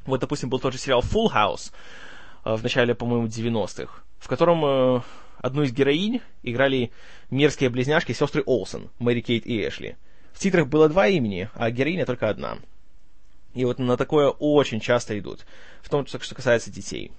Вот, 0.05 0.19
допустим, 0.19 0.49
был 0.49 0.59
тот 0.59 0.73
же 0.73 0.79
сериал 0.79 1.01
Full 1.01 1.33
House 1.33 1.71
э, 2.45 2.55
в 2.55 2.63
начале, 2.63 2.95
по-моему, 2.95 3.27
90-х, 3.27 4.03
в 4.19 4.27
котором 4.27 4.65
э, 4.65 5.01
одну 5.39 5.63
из 5.63 5.71
героинь 5.71 6.21
играли 6.43 6.91
мерзкие 7.29 7.69
близняшки 7.69 8.11
сестры 8.13 8.43
Олсен, 8.45 8.89
Мэри 8.99 9.21
Кейт 9.21 9.45
и 9.45 9.67
Эшли. 9.67 9.95
В 10.37 10.39
титрах 10.39 10.67
было 10.67 10.87
два 10.87 11.07
имени, 11.07 11.49
а 11.55 11.71
героиня 11.71 12.05
только 12.05 12.29
одна. 12.29 12.59
И 13.55 13.65
вот 13.65 13.79
на 13.79 13.97
такое 13.97 14.29
очень 14.29 14.79
часто 14.79 15.17
идут, 15.17 15.47
в 15.81 15.89
том, 15.89 16.05
что 16.05 16.35
касается 16.35 16.69
детей. 16.69 17.11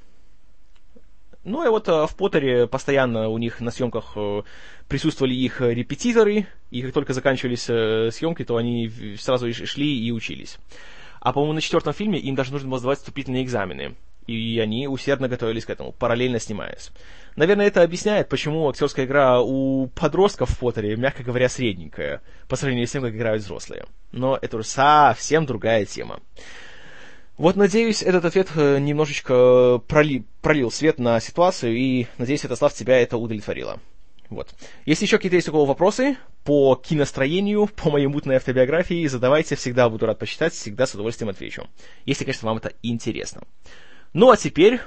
Ну 1.42 1.66
и 1.66 1.68
вот 1.68 1.88
э, 1.88 2.06
в 2.06 2.14
Поттере 2.14 2.68
постоянно 2.68 3.28
у 3.28 3.38
них 3.38 3.60
на 3.60 3.72
съемках 3.72 4.12
э, 4.14 4.42
присутствовали 4.86 5.34
их 5.34 5.60
репетиторы, 5.60 6.46
и 6.70 6.80
как 6.80 6.92
только 6.92 7.12
заканчивались 7.12 7.68
э, 7.68 8.12
съемки, 8.12 8.44
то 8.44 8.56
они 8.56 8.88
сразу 9.18 9.52
шли 9.52 9.98
и 9.98 10.12
учились. 10.12 10.56
А, 11.18 11.32
по-моему, 11.32 11.54
на 11.54 11.60
четвертом 11.60 11.94
фильме 11.94 12.20
им 12.20 12.36
даже 12.36 12.52
нужно 12.52 12.68
было 12.68 12.78
сдавать 12.78 12.98
вступительные 12.98 13.42
экзамены 13.42 13.96
и 14.28 14.60
они 14.60 14.86
усердно 14.86 15.26
готовились 15.26 15.64
к 15.64 15.70
этому, 15.70 15.92
параллельно 15.92 16.38
снимаясь. 16.38 16.90
Наверное, 17.34 17.66
это 17.66 17.82
объясняет, 17.82 18.28
почему 18.28 18.68
актерская 18.68 19.06
игра 19.06 19.40
у 19.40 19.86
подростков 19.88 20.50
в 20.50 20.58
Поттере, 20.58 20.96
мягко 20.96 21.22
говоря, 21.22 21.48
средненькая, 21.48 22.20
по 22.46 22.56
сравнению 22.56 22.86
с 22.86 22.90
тем, 22.90 23.02
как 23.02 23.14
играют 23.14 23.42
взрослые. 23.42 23.86
Но 24.12 24.38
это 24.40 24.58
уже 24.58 24.66
совсем 24.66 25.46
другая 25.46 25.84
тема. 25.86 26.20
Вот, 27.38 27.56
надеюсь, 27.56 28.02
этот 28.02 28.24
ответ 28.24 28.48
э, 28.56 28.78
немножечко 28.80 29.80
проли, 29.86 30.24
пролил 30.42 30.70
свет 30.70 30.98
на 30.98 31.20
ситуацию, 31.20 31.76
и, 31.76 32.06
надеюсь, 32.18 32.40
Святослав, 32.40 32.74
тебя 32.74 33.00
это 33.00 33.16
удовлетворило. 33.16 33.78
Вот. 34.28 34.48
Если 34.84 35.04
еще 35.06 35.16
какие-то 35.16 35.36
есть 35.36 35.48
у 35.48 35.52
кого 35.52 35.64
вопросы 35.64 36.16
по 36.44 36.74
киностроению, 36.74 37.66
по 37.66 37.90
моей 37.90 38.08
мутной 38.08 38.36
автобиографии, 38.36 39.06
задавайте, 39.06 39.54
всегда 39.54 39.88
буду 39.88 40.06
рад 40.06 40.18
почитать, 40.18 40.52
всегда 40.52 40.86
с 40.86 40.94
удовольствием 40.94 41.30
отвечу. 41.30 41.66
Если, 42.04 42.24
конечно, 42.24 42.48
вам 42.48 42.58
это 42.58 42.72
интересно. 42.82 43.42
Ну 44.12 44.30
а 44.30 44.36
теперь... 44.36 44.80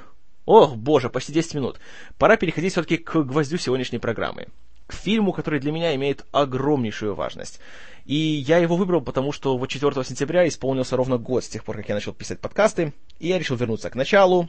Ох, 0.44 0.74
боже, 0.74 1.08
почти 1.08 1.32
10 1.32 1.54
минут. 1.54 1.78
Пора 2.18 2.36
переходить 2.36 2.72
все-таки 2.72 2.96
к 2.96 3.22
гвоздю 3.22 3.58
сегодняшней 3.58 3.98
программы. 3.98 4.48
К 4.88 4.92
фильму, 4.92 5.32
который 5.32 5.60
для 5.60 5.70
меня 5.70 5.94
имеет 5.94 6.26
огромнейшую 6.32 7.14
важность. 7.14 7.60
И 8.04 8.16
я 8.16 8.58
его 8.58 8.76
выбрал, 8.76 9.00
потому 9.00 9.30
что 9.30 9.56
вот 9.56 9.68
4 9.68 10.04
сентября 10.04 10.48
исполнился 10.48 10.96
ровно 10.96 11.16
год 11.16 11.44
с 11.44 11.48
тех 11.48 11.62
пор, 11.62 11.76
как 11.76 11.88
я 11.88 11.94
начал 11.94 12.12
писать 12.12 12.40
подкасты. 12.40 12.92
И 13.20 13.28
я 13.28 13.38
решил 13.38 13.56
вернуться 13.56 13.88
к 13.88 13.94
началу, 13.94 14.48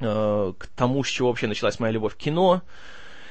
э, 0.00 0.52
к 0.58 0.66
тому, 0.76 1.02
с 1.02 1.08
чего 1.08 1.28
вообще 1.28 1.46
началась 1.46 1.80
моя 1.80 1.92
любовь 1.92 2.14
к 2.14 2.18
кино. 2.18 2.62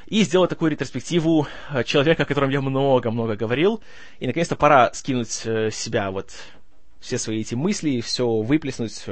и 0.07 0.21
сделать 0.23 0.49
такую 0.49 0.71
ретроспективу 0.71 1.47
э, 1.71 1.83
человека, 1.83 2.23
о 2.23 2.25
котором 2.25 2.49
я 2.49 2.61
много-много 2.61 3.35
говорил. 3.35 3.81
И, 4.19 4.27
наконец-то, 4.27 4.55
пора 4.55 4.91
скинуть 4.93 5.43
э, 5.45 5.69
с 5.69 5.75
себя 5.75 6.09
вот 6.09 6.31
все 6.99 7.19
свои 7.19 7.41
эти 7.41 7.53
мысли, 7.53 8.01
все 8.01 8.27
выплеснуть 8.27 9.05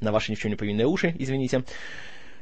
на 0.00 0.12
ваши 0.12 0.30
ни 0.30 0.36
в 0.36 0.40
чем 0.40 0.50
не 0.50 0.56
повинные 0.56 0.86
уши, 0.86 1.14
извините. 1.18 1.64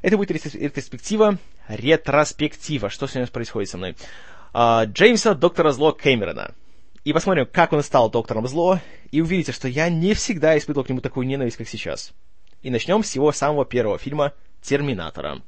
Это 0.03 0.17
будет 0.17 0.31
ретроспектива, 0.31 1.39
ретроспектива. 1.69 2.91
Что 2.91 3.07
сегодня 3.07 3.27
происходит 3.27 3.71
со 3.71 3.79
мной? 3.79 3.97
А, 4.53 4.85
Джеймса 4.85 5.35
Доктора 5.35 5.73
Зло 5.73 5.93
Кэмерона. 5.93 6.55
И 7.05 7.13
посмотрим, 7.13 7.47
как 7.51 7.73
он 7.73 7.83
стал 7.83 8.11
Доктором 8.11 8.47
Зло, 8.47 8.81
и 9.11 9.21
увидите, 9.21 9.53
что 9.53 9.69
я 9.69 9.89
не 9.89 10.15
всегда 10.15 10.57
испытывал 10.57 10.85
к 10.85 10.89
нему 10.89 11.01
такую 11.01 11.27
ненависть, 11.27 11.57
как 11.57 11.69
сейчас. 11.69 12.13
И 12.63 12.71
начнем 12.71 13.05
с 13.05 13.15
его 13.15 13.31
самого 13.33 13.65
первого 13.65 13.99
фильма 13.99 14.33
«Терминатора». 14.63 15.43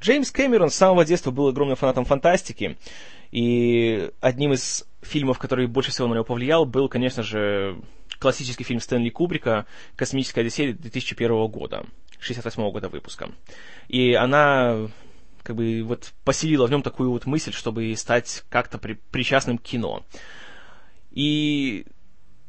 Джеймс 0.00 0.30
Кэмерон 0.30 0.70
с 0.70 0.74
самого 0.74 1.04
детства 1.04 1.30
был 1.30 1.48
огромным 1.48 1.76
фанатом 1.76 2.04
фантастики, 2.04 2.76
и 3.30 4.10
одним 4.20 4.52
из 4.52 4.86
фильмов, 5.02 5.38
который 5.38 5.66
больше 5.66 5.90
всего 5.90 6.08
на 6.08 6.14
него 6.14 6.24
повлиял, 6.24 6.64
был, 6.64 6.88
конечно 6.88 7.22
же, 7.22 7.80
классический 8.24 8.64
фильм 8.64 8.80
Стэнли 8.80 9.10
Кубрика 9.10 9.66
«Космическая 9.96 10.40
Одиссея» 10.40 10.72
2001 10.72 11.46
года, 11.48 11.84
68 12.20 12.70
года 12.70 12.88
выпуска. 12.88 13.30
И 13.88 14.14
она 14.14 14.88
как 15.42 15.56
бы 15.56 15.82
вот 15.82 16.14
поселила 16.24 16.66
в 16.66 16.70
нем 16.70 16.80
такую 16.80 17.10
вот 17.10 17.26
мысль, 17.26 17.52
чтобы 17.52 17.94
стать 17.96 18.42
как-то 18.48 18.78
при, 18.78 18.94
причастным 18.94 19.58
к 19.58 19.62
кино. 19.62 20.06
И 21.10 21.84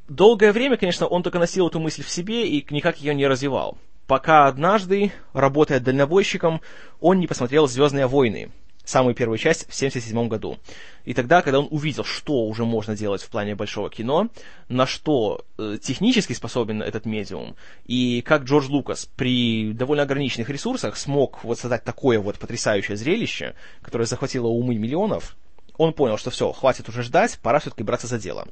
долгое 0.08 0.54
время, 0.54 0.78
конечно, 0.78 1.08
он 1.08 1.24
только 1.24 1.40
носил 1.40 1.68
эту 1.68 1.82
мысль 1.82 2.04
в 2.04 2.10
себе 2.10 2.48
и 2.48 2.66
никак 2.70 3.02
ее 3.02 3.14
не 3.14 3.28
развивал 3.28 3.78
пока 4.08 4.46
однажды, 4.46 5.12
работая 5.34 5.80
дальнобойщиком, 5.80 6.62
он 7.00 7.20
не 7.20 7.26
посмотрел 7.26 7.68
«Звездные 7.68 8.06
войны», 8.06 8.52
самую 8.86 9.16
первую 9.16 9.38
часть 9.38 9.62
в 9.62 9.76
1977 9.76 10.28
году. 10.28 10.58
И 11.04 11.14
тогда, 11.14 11.42
когда 11.42 11.60
он 11.60 11.68
увидел, 11.70 12.04
что 12.04 12.46
уже 12.46 12.66
можно 12.66 12.96
делать 12.96 13.22
в 13.22 13.30
плане 13.30 13.56
большого 13.56 13.90
кино, 13.90 14.30
на 14.70 14.86
что 14.86 15.44
э, 15.58 15.78
технически 15.82 16.34
способен 16.34 16.82
этот 16.82 17.06
медиум, 17.06 17.56
и 17.86 18.22
как 18.22 18.44
Джордж 18.44 18.68
Лукас 18.70 19.10
при 19.16 19.74
довольно 19.74 20.04
ограниченных 20.04 20.50
ресурсах 20.50 20.98
смог 20.98 21.44
вот 21.44 21.60
создать 21.60 21.84
такое 21.84 22.20
вот 22.20 22.40
потрясающее 22.40 22.98
зрелище, 22.98 23.56
которое 23.82 24.06
захватило 24.06 24.48
умы 24.48 24.76
миллионов, 24.76 25.36
он 25.78 25.94
понял, 25.94 26.18
что 26.18 26.30
все, 26.30 26.52
хватит 26.52 26.88
уже 26.90 27.04
ждать, 27.04 27.38
пора 27.42 27.60
все-таки 27.60 27.84
браться 27.84 28.08
за 28.08 28.18
дело. 28.18 28.48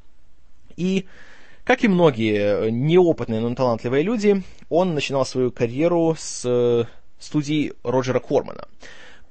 И 0.75 1.05
как 1.63 1.83
и 1.83 1.87
многие 1.87 2.71
неопытные, 2.71 3.39
но 3.39 3.55
талантливые 3.55 4.03
люди, 4.03 4.43
он 4.69 4.93
начинал 4.93 5.25
свою 5.25 5.49
карьеру 5.51 6.15
с 6.19 6.43
э, 6.45 6.85
студии 7.19 7.73
Роджера 7.83 8.19
Кормана. 8.19 8.67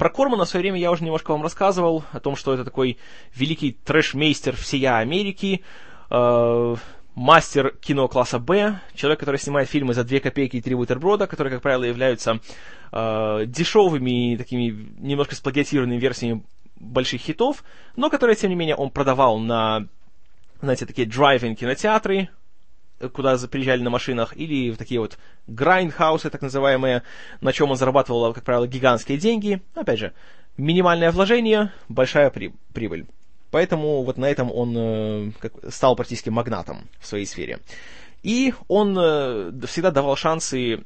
Про 0.03 0.11
Кормана 0.11 0.47
в 0.47 0.49
свое 0.49 0.63
время 0.63 0.81
я 0.81 0.91
уже 0.91 1.05
немножко 1.05 1.31
вам 1.31 1.45
рассказывал, 1.45 2.03
о 2.11 2.19
том, 2.19 2.35
что 2.35 2.53
это 2.53 2.65
такой 2.65 2.99
великий 3.37 3.71
трэш-мейстер 3.85 4.57
всея 4.57 4.97
Америки, 4.97 5.63
э, 6.11 6.77
мастер 7.15 7.77
кино 7.81 8.09
класса 8.09 8.41
Б, 8.41 8.81
человек, 8.97 9.21
который 9.21 9.37
снимает 9.37 9.69
фильмы 9.69 9.95
за 9.95 10.03
2 10.03 10.19
копейки 10.19 10.57
и 10.57 10.61
3 10.61 10.75
бутерброда, 10.75 11.29
которые, 11.29 11.53
как 11.53 11.63
правило, 11.63 11.85
являются 11.85 12.41
э, 12.91 13.45
дешевыми, 13.47 14.35
такими 14.35 14.93
немножко 14.99 15.37
сплагиатированными 15.37 16.01
версиями 16.01 16.43
больших 16.81 17.21
хитов, 17.21 17.63
но 17.95 18.11
которые, 18.11 18.35
тем 18.35 18.51
не 18.51 18.57
менее, 18.57 18.75
он 18.75 18.91
продавал 18.91 19.39
на 19.39 19.87
знаете, 20.61 20.85
такие 20.85 21.07
drive-in 21.07 21.61
кинотеатры, 21.61 22.29
куда 23.11 23.37
приезжали 23.49 23.83
на 23.83 23.91
машинах, 23.91 24.37
или 24.37 24.71
в 24.71 24.77
такие 24.77 25.01
вот 25.01 25.19
грайндхаусы, 25.47 26.31
так 26.31 26.43
называемые, 26.43 27.03
на 27.41 27.53
чем 27.53 27.71
он 27.71 27.77
зарабатывал, 27.77 28.33
как 28.33 28.45
правило, 28.45 28.67
гигантские 28.67 29.19
деньги. 29.19 29.61
Опять 29.75 29.99
же, 29.99 30.13
минимальное 30.57 31.11
вложение, 31.11 31.73
большая 31.89 32.31
при- 32.31 32.55
прибыль. 32.73 33.07
Поэтому 33.51 34.03
вот 34.03 34.17
на 34.17 34.27
этом 34.31 34.51
он 34.51 34.75
э, 34.77 35.31
стал 35.69 35.95
практически 35.95 36.31
магнатом 36.31 36.89
в 37.01 37.07
своей 37.07 37.27
сфере. 37.27 37.61
И 38.23 38.55
он 38.69 38.97
э, 38.99 39.53
всегда 39.67 39.91
давал 39.91 40.17
шансы 40.17 40.85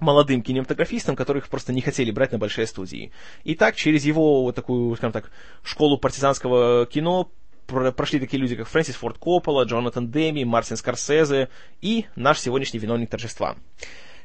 молодым 0.00 0.42
кинематографистам, 0.42 1.16
которых 1.16 1.48
просто 1.48 1.72
не 1.72 1.80
хотели 1.80 2.10
брать 2.10 2.32
на 2.32 2.38
большие 2.38 2.66
студии. 2.66 3.10
И 3.44 3.54
так, 3.54 3.74
через 3.74 4.04
его 4.04 4.42
вот 4.42 4.54
такую, 4.54 4.94
скажем 4.96 5.12
так, 5.12 5.30
школу 5.62 5.98
партизанского 5.98 6.86
кино 6.86 7.30
прошли 7.68 8.18
такие 8.18 8.40
люди, 8.40 8.56
как 8.56 8.66
Фрэнсис 8.68 8.96
Форд 8.96 9.18
Коппола, 9.18 9.64
Джонатан 9.64 10.10
Деми, 10.10 10.44
Мартин 10.44 10.76
Скорсезе 10.76 11.48
и 11.80 12.06
наш 12.16 12.40
сегодняшний 12.40 12.80
виновник 12.80 13.10
торжества. 13.10 13.56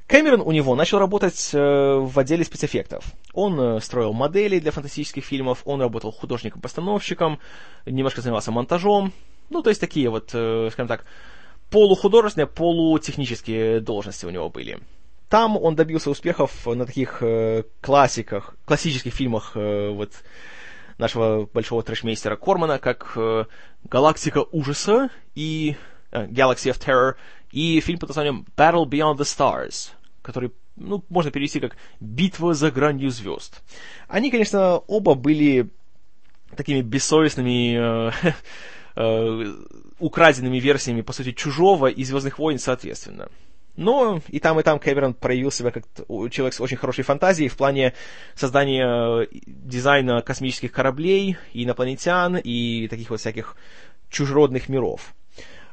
Кэмерон 0.08 0.42
у 0.42 0.52
него 0.52 0.76
начал 0.76 1.00
работать 1.00 1.52
э, 1.54 1.58
в 1.58 2.20
отделе 2.20 2.44
спецэффектов. 2.44 3.06
Он 3.34 3.60
э, 3.60 3.80
строил 3.80 4.14
модели 4.14 4.60
для 4.60 4.72
фантастических 4.72 5.24
фильмов, 5.24 5.62
он 5.66 5.82
работал 5.82 6.12
художником-постановщиком, 6.12 7.40
немножко 7.86 8.22
занимался 8.22 8.52
монтажом. 8.52 9.14
Ну, 9.50 9.62
то 9.62 9.70
есть 9.70 9.80
такие 9.80 10.10
вот, 10.10 10.32
э, 10.34 10.70
скажем 10.72 10.88
так, 10.88 11.06
полухудожественные, 11.70 12.48
полутехнические 12.48 13.80
должности 13.80 14.26
у 14.26 14.30
него 14.30 14.50
были. 14.50 14.80
Там 15.30 15.58
он 15.58 15.76
добился 15.76 16.12
успехов 16.12 16.68
на 16.68 16.86
таких 16.86 17.24
классиках, 17.82 18.56
классических 18.66 19.12
фильмах, 19.12 19.54
вот, 19.56 20.12
нашего 21.04 21.46
большого 21.46 21.84
трэшмейстера 21.84 22.36
Кормана, 22.36 22.80
как 22.80 23.14
э, 23.16 23.46
«Галактика 23.84 24.46
ужаса» 24.52 25.10
и 25.36 25.76
э, 26.12 26.26
«Galaxy 26.28 26.72
of 26.72 26.80
Terror», 26.80 27.16
и 27.52 27.80
фильм 27.82 28.00
под 28.00 28.10
названием 28.10 28.46
«Battle 28.58 28.86
Beyond 28.86 29.18
the 29.18 29.26
Stars», 29.26 29.92
который 30.22 30.52
ну, 30.76 31.04
можно 31.10 31.30
перевести 31.30 31.60
как 31.60 31.76
«Битва 32.00 32.54
за 32.54 32.72
гранью 32.72 33.10
звезд». 33.12 33.62
Они, 34.08 34.32
конечно, 34.32 34.78
оба 34.78 35.14
были 35.14 35.70
такими 36.56 36.82
бессовестными, 36.82 38.10
э, 38.16 38.34
э, 38.96 39.54
украденными 40.00 40.60
версиями, 40.60 41.02
по 41.02 41.12
сути, 41.12 41.34
«Чужого» 41.34 41.88
и 41.88 42.04
«Звездных 42.04 42.40
войн» 42.40 42.60
соответственно. 42.60 43.30
Но 43.76 44.22
и 44.28 44.40
там, 44.40 44.60
и 44.60 44.64
там 44.64 44.78
Кэмерон 44.78 45.16
проявил 45.16 45.52
себя 45.52 45.72
как 45.72 45.86
человек 46.32 46.54
с 46.54 46.62
очень 46.62 46.78
хорошей 46.78 47.04
фантазией 47.04 47.50
в 47.50 47.58
плане 47.58 47.94
создания 48.36 49.24
э, 49.24 49.28
дизайна 49.46 50.22
космических 50.22 50.72
кораблей, 50.72 51.38
и 51.54 51.64
инопланетян, 51.64 52.38
и 52.38 52.88
таких 52.88 53.10
вот 53.10 53.20
всяких 53.20 53.56
чужеродных 54.10 54.70
миров. 54.70 55.16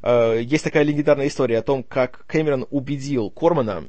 Э, 0.02 0.40
есть 0.42 0.64
такая 0.64 0.83
легендарная 0.83 1.28
история 1.28 1.59
о 1.59 1.62
том, 1.62 1.83
как 1.83 2.25
Кэмерон 2.26 2.66
убедил 2.71 3.30
Кормана 3.30 3.85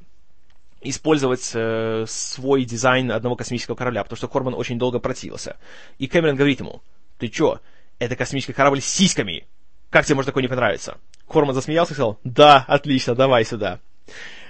использовать 0.81 1.49
э, 1.53 2.05
свой 2.07 2.65
дизайн 2.65 3.11
одного 3.11 3.35
космического 3.37 3.75
корабля, 3.75 4.03
потому 4.03 4.17
что 4.17 4.27
Корман 4.27 4.55
очень 4.55 4.77
долго 4.77 4.99
противился. 4.99 5.55
И 5.99 6.07
Кэмерон 6.07 6.35
говорит 6.35 6.59
ему, 6.59 6.81
ты 7.17 7.29
чё, 7.29 7.59
это 7.99 8.17
космический 8.17 8.53
корабль 8.53 8.81
с 8.81 8.85
сиськами, 8.85 9.45
как 9.89 10.05
тебе 10.05 10.15
может 10.15 10.27
такое 10.27 10.41
не 10.41 10.47
понравиться? 10.47 10.97
Корман 11.27 11.53
засмеялся 11.53 11.93
и 11.93 11.95
сказал, 11.95 12.17
да, 12.23 12.65
отлично, 12.67 13.13
давай 13.15 13.45
сюда. 13.45 13.79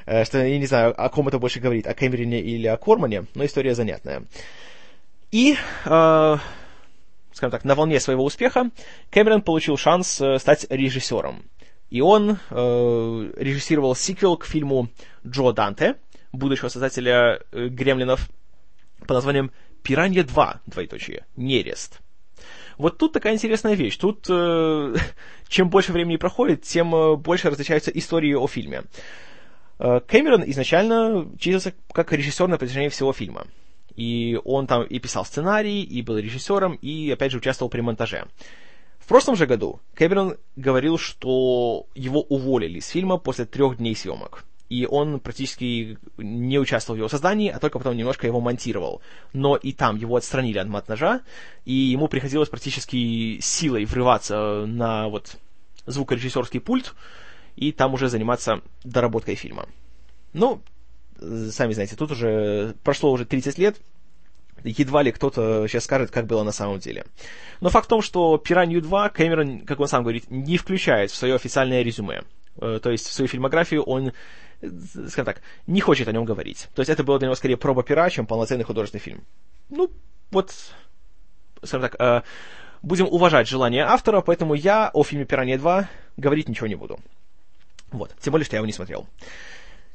Э, 0.05 0.25
что 0.25 0.43
я 0.45 0.57
не 0.57 0.65
знаю, 0.65 0.93
о 0.99 1.09
ком 1.09 1.27
это 1.27 1.39
больше 1.39 1.59
говорит, 1.59 1.87
о 1.87 1.93
Кэмероне 1.93 2.41
или 2.41 2.67
о 2.67 2.77
Кормане, 2.77 3.25
но 3.35 3.45
история 3.45 3.75
занятная. 3.75 4.23
И, 5.31 5.53
э, 5.53 6.37
скажем 7.33 7.51
так, 7.51 7.63
на 7.63 7.75
волне 7.75 7.99
своего 7.99 8.23
успеха 8.23 8.69
Кэмерон 9.11 9.41
получил 9.41 9.77
шанс 9.77 10.19
э, 10.21 10.39
стать 10.39 10.65
режиссером. 10.69 11.43
И 11.89 12.01
он 12.01 12.37
э, 12.49 13.33
режиссировал 13.37 13.95
сиквел 13.95 14.37
к 14.37 14.45
фильму 14.45 14.89
Джо 15.25 15.51
Данте, 15.51 15.95
будущего 16.31 16.69
создателя 16.69 17.41
э, 17.51 17.67
Гремлинов, 17.67 18.29
под 18.99 19.09
названием 19.09 19.51
«Пиранья 19.83 20.23
2», 20.23 20.59
двоеточие, 20.67 21.25
«Нерест». 21.35 21.99
Вот 22.77 22.97
тут 22.97 23.13
такая 23.13 23.33
интересная 23.33 23.73
вещь. 23.73 23.97
Тут 23.97 24.25
э, 24.29 24.95
чем 25.47 25.69
больше 25.69 25.91
времени 25.91 26.17
проходит, 26.17 26.63
тем 26.63 26.95
э, 26.95 27.15
больше 27.15 27.49
различаются 27.49 27.91
истории 27.91 28.33
о 28.33 28.47
фильме. 28.47 28.83
Кэмерон 29.81 30.43
изначально 30.45 31.27
числился 31.39 31.73
как 31.91 32.13
режиссер 32.13 32.47
на 32.47 32.57
протяжении 32.57 32.89
всего 32.89 33.13
фильма. 33.13 33.47
И 33.95 34.39
он 34.45 34.67
там 34.67 34.83
и 34.83 34.99
писал 34.99 35.25
сценарий, 35.25 35.81
и 35.81 36.01
был 36.01 36.17
режиссером, 36.17 36.75
и, 36.75 37.09
опять 37.11 37.31
же, 37.31 37.39
участвовал 37.39 37.69
при 37.69 37.81
монтаже. 37.81 38.25
В 38.99 39.07
прошлом 39.07 39.35
же 39.35 39.47
году 39.47 39.81
Кэмерон 39.95 40.37
говорил, 40.55 40.97
что 40.97 41.87
его 41.95 42.21
уволили 42.21 42.79
с 42.79 42.89
фильма 42.89 43.17
после 43.17 43.45
трех 43.45 43.77
дней 43.77 43.95
съемок. 43.95 44.45
И 44.69 44.85
он 44.85 45.19
практически 45.19 45.97
не 46.17 46.57
участвовал 46.57 46.95
в 46.95 46.99
его 46.99 47.09
создании, 47.09 47.49
а 47.49 47.59
только 47.59 47.77
потом 47.77 47.97
немножко 47.97 48.25
его 48.25 48.39
монтировал. 48.39 49.01
Но 49.33 49.57
и 49.57 49.73
там 49.73 49.97
его 49.97 50.15
отстранили 50.15 50.59
от 50.59 50.69
монтажа, 50.69 51.21
и 51.65 51.73
ему 51.73 52.07
приходилось 52.07 52.47
практически 52.47 53.39
силой 53.41 53.83
врываться 53.83 54.65
на 54.65 55.09
вот 55.09 55.35
звукорежиссерский 55.87 56.61
пульт, 56.61 56.93
и 57.55 57.71
там 57.71 57.93
уже 57.93 58.09
заниматься 58.09 58.61
доработкой 58.83 59.35
фильма. 59.35 59.67
Ну, 60.33 60.61
сами 61.19 61.73
знаете, 61.73 61.95
тут 61.95 62.11
уже 62.11 62.75
прошло 62.83 63.11
уже 63.11 63.25
30 63.25 63.57
лет, 63.57 63.77
едва 64.63 65.03
ли 65.03 65.11
кто-то 65.11 65.67
сейчас 65.67 65.85
скажет, 65.85 66.11
как 66.11 66.25
было 66.25 66.43
на 66.43 66.51
самом 66.51 66.79
деле. 66.79 67.05
Но 67.59 67.69
факт 67.69 67.85
в 67.85 67.89
том, 67.89 68.01
что 68.01 68.37
«Пиранью 68.37 68.81
2» 68.81 69.09
Кэмерон, 69.11 69.59
как 69.61 69.79
он 69.79 69.87
сам 69.87 70.03
говорит, 70.03 70.29
не 70.29 70.57
включает 70.57 71.11
в 71.11 71.15
свое 71.15 71.35
официальное 71.35 71.81
резюме. 71.81 72.23
Э, 72.57 72.79
то 72.81 72.91
есть 72.91 73.07
в 73.07 73.13
свою 73.13 73.27
фильмографию 73.27 73.83
он, 73.83 74.13
скажем 74.61 75.25
так, 75.25 75.41
не 75.67 75.81
хочет 75.81 76.07
о 76.07 76.11
нем 76.11 76.25
говорить. 76.25 76.67
То 76.75 76.81
есть 76.81 76.89
это 76.89 77.03
было 77.03 77.19
для 77.19 77.27
него 77.27 77.35
скорее 77.35 77.57
проба 77.57 77.83
пера, 77.83 78.09
чем 78.09 78.25
полноценный 78.25 78.63
художественный 78.63 79.01
фильм. 79.01 79.23
Ну, 79.69 79.89
вот, 80.31 80.53
скажем 81.63 81.81
так, 81.89 81.95
э, 81.99 82.21
будем 82.81 83.07
уважать 83.07 83.47
желание 83.47 83.83
автора, 83.83 84.21
поэтому 84.21 84.53
я 84.53 84.89
о 84.93 85.03
фильме 85.03 85.25
«Пиранья 85.25 85.57
2» 85.57 85.85
говорить 86.17 86.49
ничего 86.49 86.67
не 86.67 86.75
буду. 86.75 86.99
Вот, 87.91 88.13
тем 88.19 88.31
более, 88.31 88.45
что 88.45 88.55
я 88.55 88.59
его 88.59 88.65
не 88.65 88.73
смотрел. 88.73 89.07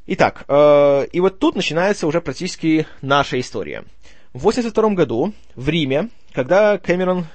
Итак, 0.07 0.45
э, 0.47 1.07
и 1.13 1.21
вот 1.21 1.39
тут 1.39 1.57
начинается 1.57 2.07
уже 2.07 2.21
практически 2.21 2.87
наша 3.03 3.41
история. 3.41 3.85
В 4.33 4.47
1982 4.47 4.91
году 4.91 5.33
в 5.57 5.69
Риме, 5.69 6.11
когда 6.33 6.79
Кэмерон 6.79 7.27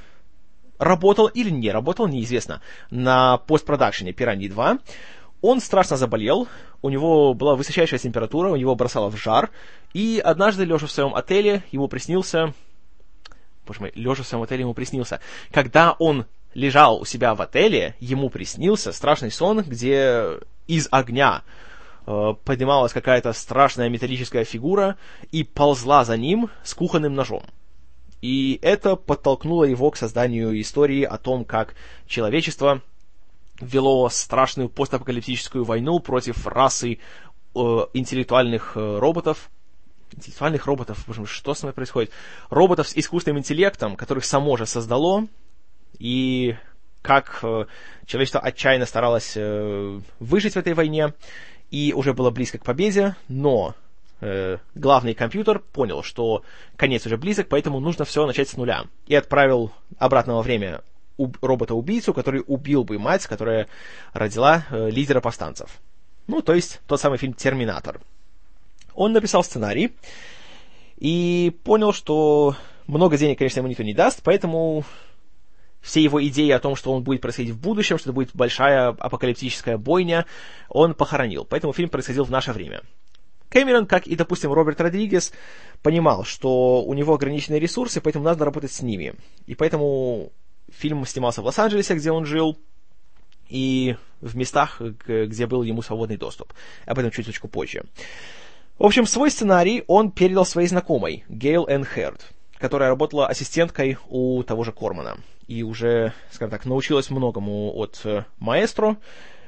работал 0.78 1.28
или 1.28 1.50
не 1.50 1.72
работал, 1.72 2.08
неизвестно, 2.08 2.62
на 2.90 3.38
постпродакшене 3.38 4.14
«Пираньи 4.14 4.50
2», 4.50 4.80
он 5.42 5.60
страшно 5.60 5.98
заболел, 5.98 6.48
у 6.82 6.90
него 6.90 7.34
была 7.34 7.56
высочайшая 7.56 8.00
температура, 8.00 8.50
у 8.50 8.56
него 8.56 8.76
бросало 8.76 9.10
в 9.10 9.18
жар, 9.18 9.50
и 9.94 10.22
однажды, 10.24 10.64
лежа 10.64 10.88
в 10.88 10.92
своем 10.92 11.16
отеле, 11.16 11.64
ему 11.72 11.88
приснился... 11.88 12.54
Боже 13.66 13.80
мой, 13.82 13.92
лежа 13.96 14.24
в 14.24 14.28
своем 14.28 14.44
отеле 14.44 14.62
ему 14.62 14.74
приснился. 14.74 15.20
Когда 15.52 15.96
он 15.98 16.26
лежал 16.54 17.02
у 17.02 17.06
себя 17.06 17.36
в 17.36 17.42
отеле, 17.42 17.96
ему 18.00 18.30
приснился 18.30 18.92
страшный 18.92 19.32
сон, 19.32 19.62
где 19.62 20.40
из 20.68 20.88
огня 20.92 21.44
э, 22.06 22.34
поднималась 22.44 22.94
какая-то 22.94 23.34
страшная 23.34 23.90
металлическая 23.90 24.44
фигура 24.44 24.98
и 25.32 25.44
ползла 25.44 26.04
за 26.04 26.18
ним 26.18 26.50
с 26.64 26.74
кухонным 26.74 27.14
ножом. 27.14 27.44
И 28.22 28.60
это 28.62 28.96
подтолкнуло 28.96 29.64
его 29.64 29.90
к 29.90 29.98
созданию 29.98 30.60
истории 30.62 31.04
о 31.04 31.18
том, 31.18 31.44
как 31.44 31.76
человечество 32.06 32.82
вело 33.60 34.10
страшную 34.10 34.70
постапокалиптическую 34.70 35.64
войну 35.64 36.00
против 36.00 36.46
расы 36.48 37.00
э, 37.56 37.60
интеллектуальных 37.94 38.74
э, 38.76 39.00
роботов. 39.00 39.50
Интеллектуальных 40.14 40.66
роботов, 40.66 41.04
боже 41.08 41.22
мой, 41.22 41.28
что 41.28 41.54
с 41.54 41.64
нами 41.64 41.74
происходит? 41.74 42.12
Роботов 42.50 42.90
с 42.90 42.98
искусственным 42.98 43.40
интеллектом, 43.40 43.96
которых 43.96 44.26
само 44.26 44.58
же 44.58 44.66
создало, 44.66 45.28
и 46.02 46.56
как 47.04 47.40
э, 47.44 47.66
человечество 48.08 48.40
отчаянно 48.40 48.88
старалось 48.88 49.34
э, 49.36 50.00
выжить 50.20 50.54
в 50.56 50.58
этой 50.58 50.74
войне, 50.74 51.14
и 51.70 51.94
уже 51.96 52.14
было 52.14 52.32
близко 52.32 52.58
к 52.58 52.66
победе, 52.66 53.16
но 53.28 53.76
э, 54.20 54.58
главный 54.74 55.14
компьютер 55.14 55.60
понял, 55.60 56.02
что 56.02 56.44
конец 56.76 57.06
уже 57.06 57.18
близок, 57.18 57.50
поэтому 57.50 57.80
нужно 57.80 58.04
все 58.04 58.26
начать 58.26 58.50
с 58.50 58.58
нуля. 58.58 58.86
И 59.06 59.14
отправил 59.14 59.72
обратно 60.00 60.36
во 60.36 60.42
время 60.42 60.82
робота-убийцу, 61.18 62.16
который 62.16 62.44
убил 62.48 62.84
бы 62.84 62.98
мать, 62.98 63.28
которая 63.28 63.68
родила 64.12 64.66
лидера 64.72 65.22
повстанцев. 65.22 65.70
Ну, 66.26 66.42
то 66.42 66.56
есть 66.56 66.82
тот 66.88 67.00
самый 67.00 67.20
фильм 67.20 67.34
«Терминатор». 67.34 68.02
Он 68.96 69.14
написал 69.14 69.44
сценарий 69.44 69.96
и 70.98 71.56
понял, 71.64 71.94
что 71.94 72.56
много 72.88 73.18
денег, 73.18 73.38
конечно, 73.38 73.60
ему 73.60 73.70
никто 73.70 73.84
не 73.84 73.94
даст, 73.94 74.22
поэтому 74.24 74.84
все 75.82 76.02
его 76.02 76.24
идеи 76.28 76.52
о 76.52 76.60
том, 76.60 76.76
что 76.76 76.94
он 76.94 77.04
будет 77.04 77.22
происходить 77.22 77.54
в 77.54 77.60
будущем, 77.60 77.98
что 77.98 78.10
это 78.10 78.14
будет 78.14 78.30
большая 78.34 78.90
апокалиптическая 78.90 79.78
бойня, 79.78 80.26
он 80.70 80.94
похоронил. 80.94 81.46
Поэтому 81.46 81.74
фильм 81.74 81.90
происходил 81.90 82.24
в 82.24 82.32
наше 82.32 82.54
время. 82.54 82.82
Кэмерон, 83.50 83.86
как 83.86 84.08
и, 84.08 84.16
допустим, 84.16 84.54
Роберт 84.54 84.80
Родригес, 84.80 85.34
понимал, 85.82 86.24
что 86.24 86.84
у 86.84 86.94
него 86.94 87.14
ограниченные 87.14 87.60
ресурсы, 87.60 88.00
поэтому 88.00 88.24
надо 88.24 88.46
работать 88.46 88.72
с 88.72 88.82
ними. 88.82 89.14
И 89.46 89.56
поэтому 89.56 90.32
фильм 90.72 91.06
снимался 91.06 91.42
в 91.42 91.46
Лос-Анджелесе, 91.46 91.96
где 91.96 92.12
он 92.12 92.26
жил, 92.26 92.58
и 93.50 93.98
в 94.22 94.38
местах, 94.38 94.80
где 94.80 95.48
был 95.48 95.64
ему 95.64 95.82
свободный 95.82 96.16
доступ. 96.16 96.54
Об 96.86 97.00
этом 97.00 97.12
чуть-чуть 97.12 97.42
позже. 97.52 97.84
В 98.80 98.86
общем, 98.86 99.06
свой 99.06 99.30
сценарий 99.30 99.84
он 99.88 100.12
передал 100.12 100.46
своей 100.46 100.70
знакомой, 100.70 101.26
Гейл 101.28 101.68
Энн 101.68 101.84
Херд, 101.84 102.32
которая 102.58 102.90
работала 102.90 103.28
ассистенткой 103.28 103.98
у 104.08 104.42
того 104.44 104.64
же 104.64 104.72
Кормана. 104.72 105.18
И 105.52 105.64
уже, 105.64 106.14
скажем 106.32 106.50
так, 106.50 106.66
научилась 106.66 107.10
многому 107.10 107.74
от 107.76 108.00
э, 108.06 108.24
маэстро 108.40 108.96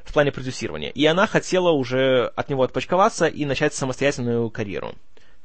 в 0.03 0.11
плане 0.11 0.33
продюсирования. 0.33 0.89
И 0.89 1.05
она 1.05 1.27
хотела 1.27 1.71
уже 1.71 2.25
от 2.35 2.49
него 2.49 2.63
отпочковаться 2.63 3.27
и 3.27 3.45
начать 3.45 3.73
самостоятельную 3.73 4.49
карьеру. 4.49 4.95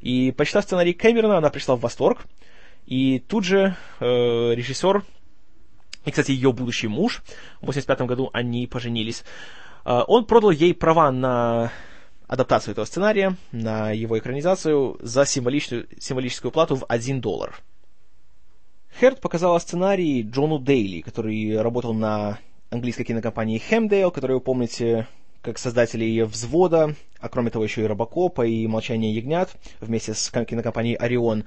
И 0.00 0.32
почитав 0.32 0.64
сценарий 0.64 0.94
Кэмерона, 0.94 1.38
она 1.38 1.50
пришла 1.50 1.76
в 1.76 1.80
восторг. 1.80 2.26
И 2.86 3.20
тут 3.20 3.44
же 3.44 3.76
э, 4.00 4.04
режиссер 4.04 5.04
и, 6.04 6.10
кстати, 6.10 6.32
ее 6.32 6.52
будущий 6.52 6.88
муж, 6.88 7.22
в 7.60 7.66
85 7.66 8.00
году 8.00 8.30
они 8.32 8.66
поженились, 8.66 9.22
э, 9.84 10.00
он 10.08 10.24
продал 10.24 10.50
ей 10.50 10.74
права 10.74 11.12
на 11.12 11.70
адаптацию 12.26 12.72
этого 12.72 12.84
сценария, 12.84 13.36
на 13.52 13.92
его 13.92 14.18
экранизацию 14.18 14.98
за 15.00 15.24
символичную, 15.24 15.86
символическую 16.00 16.50
плату 16.50 16.74
в 16.74 16.84
1 16.88 17.20
доллар. 17.20 17.54
Херт 19.00 19.20
показала 19.20 19.58
сценарий 19.58 20.22
Джону 20.22 20.58
Дейли, 20.58 21.00
который 21.00 21.60
работал 21.60 21.94
на 21.94 22.38
английской 22.70 23.04
кинокомпании 23.04 23.58
Хемдейл, 23.58 24.10
которую 24.10 24.38
вы 24.38 24.44
помните 24.44 25.06
как 25.40 25.58
создатели 25.58 26.22
«Взвода», 26.22 26.94
а 27.20 27.28
кроме 27.28 27.50
того 27.50 27.64
еще 27.64 27.82
и 27.82 27.86
«Робокопа» 27.86 28.46
и 28.46 28.66
«Молчание 28.66 29.14
ягнят» 29.14 29.50
вместе 29.80 30.14
с 30.14 30.30
кинокомпанией 30.30 30.96
«Орион». 30.96 31.44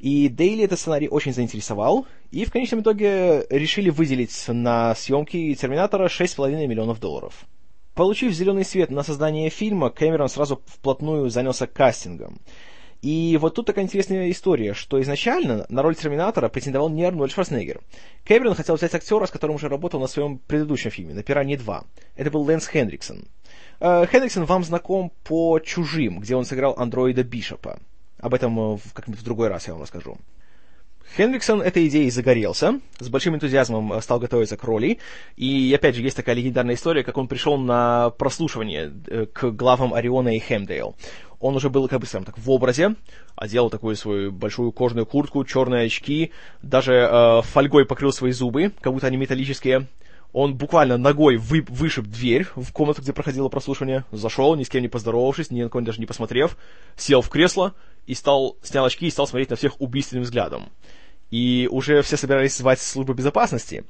И 0.00 0.28
Дейли 0.28 0.64
этот 0.64 0.80
сценарий 0.80 1.08
очень 1.08 1.32
заинтересовал, 1.32 2.06
и 2.30 2.44
в 2.44 2.50
конечном 2.50 2.80
итоге 2.80 3.46
решили 3.50 3.88
выделить 3.88 4.44
на 4.48 4.94
съемки 4.94 5.54
«Терминатора» 5.54 6.08
6,5 6.08 6.66
миллионов 6.66 7.00
долларов. 7.00 7.46
Получив 7.94 8.32
зеленый 8.32 8.64
свет 8.64 8.90
на 8.90 9.02
создание 9.02 9.50
фильма, 9.50 9.90
Кэмерон 9.90 10.28
сразу 10.28 10.62
вплотную 10.66 11.30
занялся 11.30 11.66
кастингом. 11.66 12.40
И 13.02 13.36
вот 13.40 13.56
тут 13.56 13.66
такая 13.66 13.84
интересная 13.84 14.30
история, 14.30 14.74
что 14.74 15.02
изначально 15.02 15.66
на 15.68 15.82
роль 15.82 15.96
Терминатора 15.96 16.48
претендовал 16.48 16.88
не 16.88 17.02
Арнольд 17.02 17.32
Шварценеггер. 17.32 17.80
Кэмерон 18.24 18.54
хотел 18.54 18.76
взять 18.76 18.94
актера, 18.94 19.26
с 19.26 19.30
которым 19.30 19.56
уже 19.56 19.68
работал 19.68 19.98
на 19.98 20.06
своем 20.06 20.38
предыдущем 20.38 20.92
фильме, 20.92 21.12
на 21.12 21.24
«Пиранье 21.24 21.56
2». 21.56 21.84
Это 22.14 22.30
был 22.30 22.42
Лэнс 22.42 22.68
Хендриксон. 22.68 23.24
Э, 23.80 24.06
Хендриксон 24.06 24.44
вам 24.44 24.62
знаком 24.62 25.12
по 25.24 25.58
«Чужим», 25.58 26.20
где 26.20 26.36
он 26.36 26.44
сыграл 26.44 26.76
андроида 26.78 27.24
Бишопа. 27.24 27.80
Об 28.20 28.34
этом 28.34 28.76
э, 28.76 28.78
как-нибудь 28.94 29.20
в 29.20 29.24
другой 29.24 29.48
раз 29.48 29.66
я 29.66 29.72
вам 29.72 29.82
расскажу. 29.82 30.16
Хендриксон 31.16 31.60
этой 31.60 31.88
идеей 31.88 32.08
загорелся, 32.08 32.80
с 33.00 33.08
большим 33.08 33.34
энтузиазмом 33.34 33.94
э, 33.94 34.00
стал 34.00 34.20
готовиться 34.20 34.56
к 34.56 34.62
роли, 34.62 35.00
и 35.36 35.72
опять 35.74 35.96
же 35.96 36.02
есть 36.02 36.16
такая 36.16 36.36
легендарная 36.36 36.76
история, 36.76 37.02
как 37.02 37.18
он 37.18 37.26
пришел 37.26 37.58
на 37.58 38.10
прослушивание 38.10 38.92
к 39.32 39.50
главам 39.50 39.92
Ориона 39.92 40.36
и 40.36 40.38
Хемдейл. 40.38 40.94
Он 41.42 41.56
уже 41.56 41.70
был, 41.70 41.88
как 41.88 41.98
бы 41.98 42.06
скажем 42.06 42.24
так, 42.24 42.38
в 42.38 42.48
образе, 42.50 42.94
одел 43.34 43.68
такую 43.68 43.96
свою 43.96 44.30
большую 44.30 44.70
кожаную 44.70 45.06
куртку, 45.06 45.44
черные 45.44 45.86
очки, 45.86 46.30
даже 46.62 46.94
э, 46.94 47.42
фольгой 47.42 47.84
покрыл 47.84 48.12
свои 48.12 48.30
зубы, 48.30 48.72
как 48.80 48.92
будто 48.92 49.08
они 49.08 49.16
металлические, 49.16 49.88
он 50.32 50.54
буквально 50.54 50.98
ногой 50.98 51.38
вы, 51.38 51.64
вышиб 51.68 52.06
дверь 52.06 52.46
в 52.54 52.72
комнату, 52.72 53.02
где 53.02 53.12
проходило 53.12 53.48
прослушивание, 53.48 54.04
зашел, 54.12 54.54
ни 54.54 54.62
с 54.62 54.68
кем 54.68 54.82
не 54.82 54.88
поздоровавшись, 54.88 55.50
ни 55.50 55.64
на 55.64 55.68
кого 55.68 55.84
даже 55.84 55.98
не 55.98 56.06
посмотрев, 56.06 56.56
сел 56.96 57.22
в 57.22 57.28
кресло 57.28 57.74
и 58.06 58.14
стал, 58.14 58.56
снял 58.62 58.84
очки 58.84 59.08
и 59.08 59.10
стал 59.10 59.26
смотреть 59.26 59.50
на 59.50 59.56
всех 59.56 59.80
убийственным 59.80 60.22
взглядом. 60.22 60.70
И 61.32 61.68
уже 61.72 62.02
все 62.02 62.16
собирались 62.16 62.56
звать 62.56 62.80
службу 62.80 63.14
безопасности. 63.14 63.84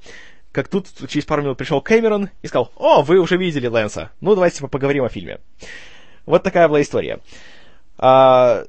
Как 0.52 0.68
тут 0.68 0.88
через 1.06 1.26
пару 1.26 1.42
минут 1.42 1.58
пришел 1.58 1.82
Кэмерон 1.82 2.30
и 2.40 2.46
сказал, 2.46 2.72
«О, 2.76 3.02
вы 3.02 3.18
уже 3.18 3.36
видели 3.36 3.66
Лэнса, 3.66 4.10
ну 4.22 4.34
давайте 4.34 4.66
поговорим 4.66 5.04
о 5.04 5.10
фильме». 5.10 5.38
Вот 6.26 6.42
такая 6.42 6.68
была 6.68 6.82
история. 6.82 7.20
А, 7.98 8.64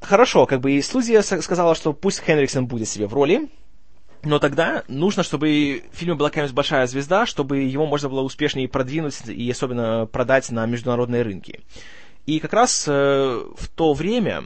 хорошо, 0.00 0.46
как 0.46 0.60
бы 0.60 0.72
и 0.72 0.82
студия 0.82 1.22
сказала, 1.22 1.74
что 1.74 1.92
пусть 1.92 2.22
Хенриксон 2.22 2.66
будет 2.66 2.88
себе 2.88 3.06
в 3.06 3.14
роли, 3.14 3.48
но 4.24 4.38
тогда 4.38 4.84
нужно, 4.86 5.22
чтобы 5.22 5.84
в 5.92 5.96
фильме 5.96 6.14
была 6.14 6.28
какая-нибудь 6.28 6.54
большая 6.54 6.86
звезда, 6.86 7.26
чтобы 7.26 7.58
его 7.58 7.86
можно 7.86 8.08
было 8.08 8.20
успешнее 8.20 8.68
продвинуть 8.68 9.20
и 9.26 9.50
особенно 9.50 10.06
продать 10.06 10.50
на 10.50 10.64
международные 10.66 11.22
рынки. 11.22 11.60
И 12.26 12.38
как 12.38 12.52
раз 12.52 12.84
э, 12.86 12.92
в 12.92 13.68
то 13.68 13.94
время, 13.94 14.44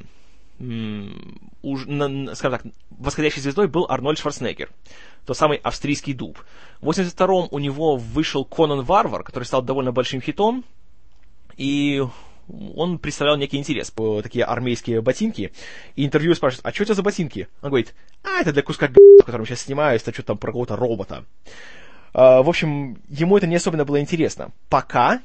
уж, 0.58 1.84
на, 1.84 2.34
скажем 2.34 2.58
так, 2.58 2.72
восходящей 2.90 3.42
звездой 3.42 3.68
был 3.68 3.86
Арнольд 3.86 4.18
Шварценеггер, 4.18 4.70
тот 5.26 5.36
самый 5.36 5.58
австрийский 5.58 6.14
дуб. 6.14 6.38
В 6.80 6.88
82-м 6.88 7.48
у 7.50 7.58
него 7.58 7.96
вышел 7.96 8.46
Конан 8.46 8.82
Варвар, 8.82 9.24
который 9.24 9.44
стал 9.44 9.60
довольно 9.60 9.92
большим 9.92 10.22
хитом, 10.22 10.64
и 11.56 12.02
он 12.74 12.98
представлял 12.98 13.36
некий 13.36 13.56
интерес, 13.56 13.92
такие 14.22 14.44
армейские 14.44 15.00
ботинки. 15.00 15.52
И 15.96 16.04
интервью 16.04 16.34
спрашивает, 16.34 16.64
а 16.64 16.72
что 16.72 16.84
это 16.84 16.94
за 16.94 17.02
ботинки? 17.02 17.48
Он 17.60 17.70
говорит, 17.70 17.94
а, 18.22 18.40
это 18.40 18.52
для 18.52 18.62
куска 18.62 18.88
которым 19.26 19.44
сейчас 19.44 19.62
снимаю, 19.62 19.96
это 19.96 20.12
что-то 20.12 20.28
там 20.28 20.38
про 20.38 20.48
какого-то 20.48 20.76
робота. 20.76 21.24
Uh, 22.14 22.42
в 22.42 22.48
общем, 22.48 22.98
ему 23.08 23.36
это 23.36 23.46
не 23.46 23.56
особенно 23.56 23.84
было 23.84 24.00
интересно. 24.00 24.52
Пока 24.70 25.20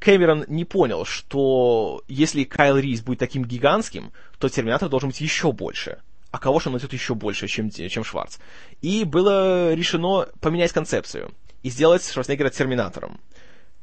Кэмерон 0.00 0.46
не 0.48 0.64
понял, 0.64 1.04
что 1.04 2.02
если 2.08 2.42
Кайл 2.42 2.78
Рис 2.78 3.02
будет 3.02 3.20
таким 3.20 3.44
гигантским, 3.44 4.10
то 4.40 4.48
Терминатор 4.48 4.88
должен 4.88 5.10
быть 5.10 5.20
еще 5.20 5.52
больше. 5.52 5.98
А 6.32 6.38
кого 6.38 6.58
же 6.58 6.68
он 6.68 6.72
найдет 6.72 6.92
еще 6.92 7.14
больше, 7.14 7.46
чем, 7.46 7.70
чем 7.70 8.02
Шварц? 8.02 8.38
И 8.80 9.04
было 9.04 9.74
решено 9.74 10.26
поменять 10.40 10.72
концепцию 10.72 11.30
и 11.62 11.70
сделать 11.70 12.10
Шварценеггера 12.10 12.50
Терминатором. 12.50 13.20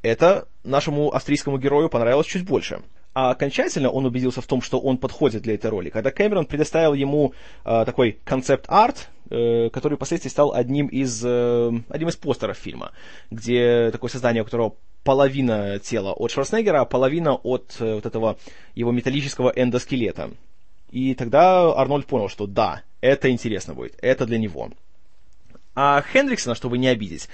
Это 0.01 0.47
нашему 0.63 1.13
австрийскому 1.13 1.57
герою 1.57 1.89
понравилось 1.89 2.27
чуть 2.27 2.45
больше. 2.45 2.81
А 3.13 3.31
окончательно 3.31 3.89
он 3.89 4.05
убедился 4.05 4.41
в 4.41 4.47
том, 4.47 4.61
что 4.61 4.79
он 4.79 4.97
подходит 4.97 5.41
для 5.41 5.55
этой 5.55 5.69
роли, 5.69 5.89
когда 5.89 6.11
Кэмерон 6.11 6.45
предоставил 6.45 6.93
ему 6.93 7.33
э, 7.65 7.83
такой 7.85 8.19
концепт-арт, 8.23 9.09
э, 9.29 9.69
который 9.71 9.95
впоследствии 9.95 10.29
стал 10.29 10.53
одним 10.53 10.87
из, 10.87 11.21
э, 11.25 11.71
одним 11.89 12.09
из 12.09 12.15
постеров 12.15 12.57
фильма, 12.57 12.91
где 13.31 13.89
такое 13.91 14.09
создание, 14.11 14.43
у 14.43 14.45
которого 14.45 14.75
половина 15.03 15.79
тела 15.79 16.13
от 16.13 16.31
Шварценеггера, 16.31 16.81
а 16.81 16.85
половина 16.85 17.33
от 17.33 17.75
э, 17.79 17.95
вот 17.95 18.05
этого 18.05 18.37
его 18.75 18.91
металлического 18.91 19.51
эндоскелета. 19.55 20.31
И 20.91 21.15
тогда 21.15 21.73
Арнольд 21.73 22.05
понял, 22.05 22.29
что 22.29 22.47
да, 22.47 22.83
это 23.01 23.29
интересно 23.31 23.73
будет, 23.73 23.97
это 24.01 24.25
для 24.25 24.37
него. 24.37 24.69
А 25.75 26.01
Хендриксона, 26.01 26.55
чтобы 26.55 26.77
не 26.77 26.87
обидеть, 26.87 27.27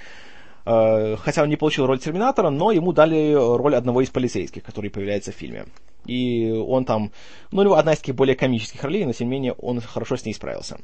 хотя 0.65 1.43
он 1.43 1.49
не 1.49 1.56
получил 1.56 1.86
роль 1.86 1.99
Терминатора, 1.99 2.49
но 2.49 2.71
ему 2.71 2.91
дали 2.91 3.34
роль 3.34 3.75
одного 3.75 4.01
из 4.01 4.10
полицейских, 4.10 4.63
который 4.63 4.89
появляется 4.89 5.32
в 5.32 5.36
фильме. 5.36 5.65
И 6.06 6.51
он 6.51 6.86
там, 6.86 7.12
ну, 7.51 7.62
у 7.62 7.63
него 7.63 7.75
одна 7.75 7.93
из 7.93 7.99
таких 7.99 8.15
более 8.15 8.36
комических 8.36 8.84
ролей, 8.84 9.06
но 9.06 9.13
тем 9.13 9.28
не 9.28 9.32
менее 9.32 9.54
он 9.54 9.80
хорошо 9.82 10.17
с 10.17 10.25
ней 10.25 10.34
справился. 10.34 10.78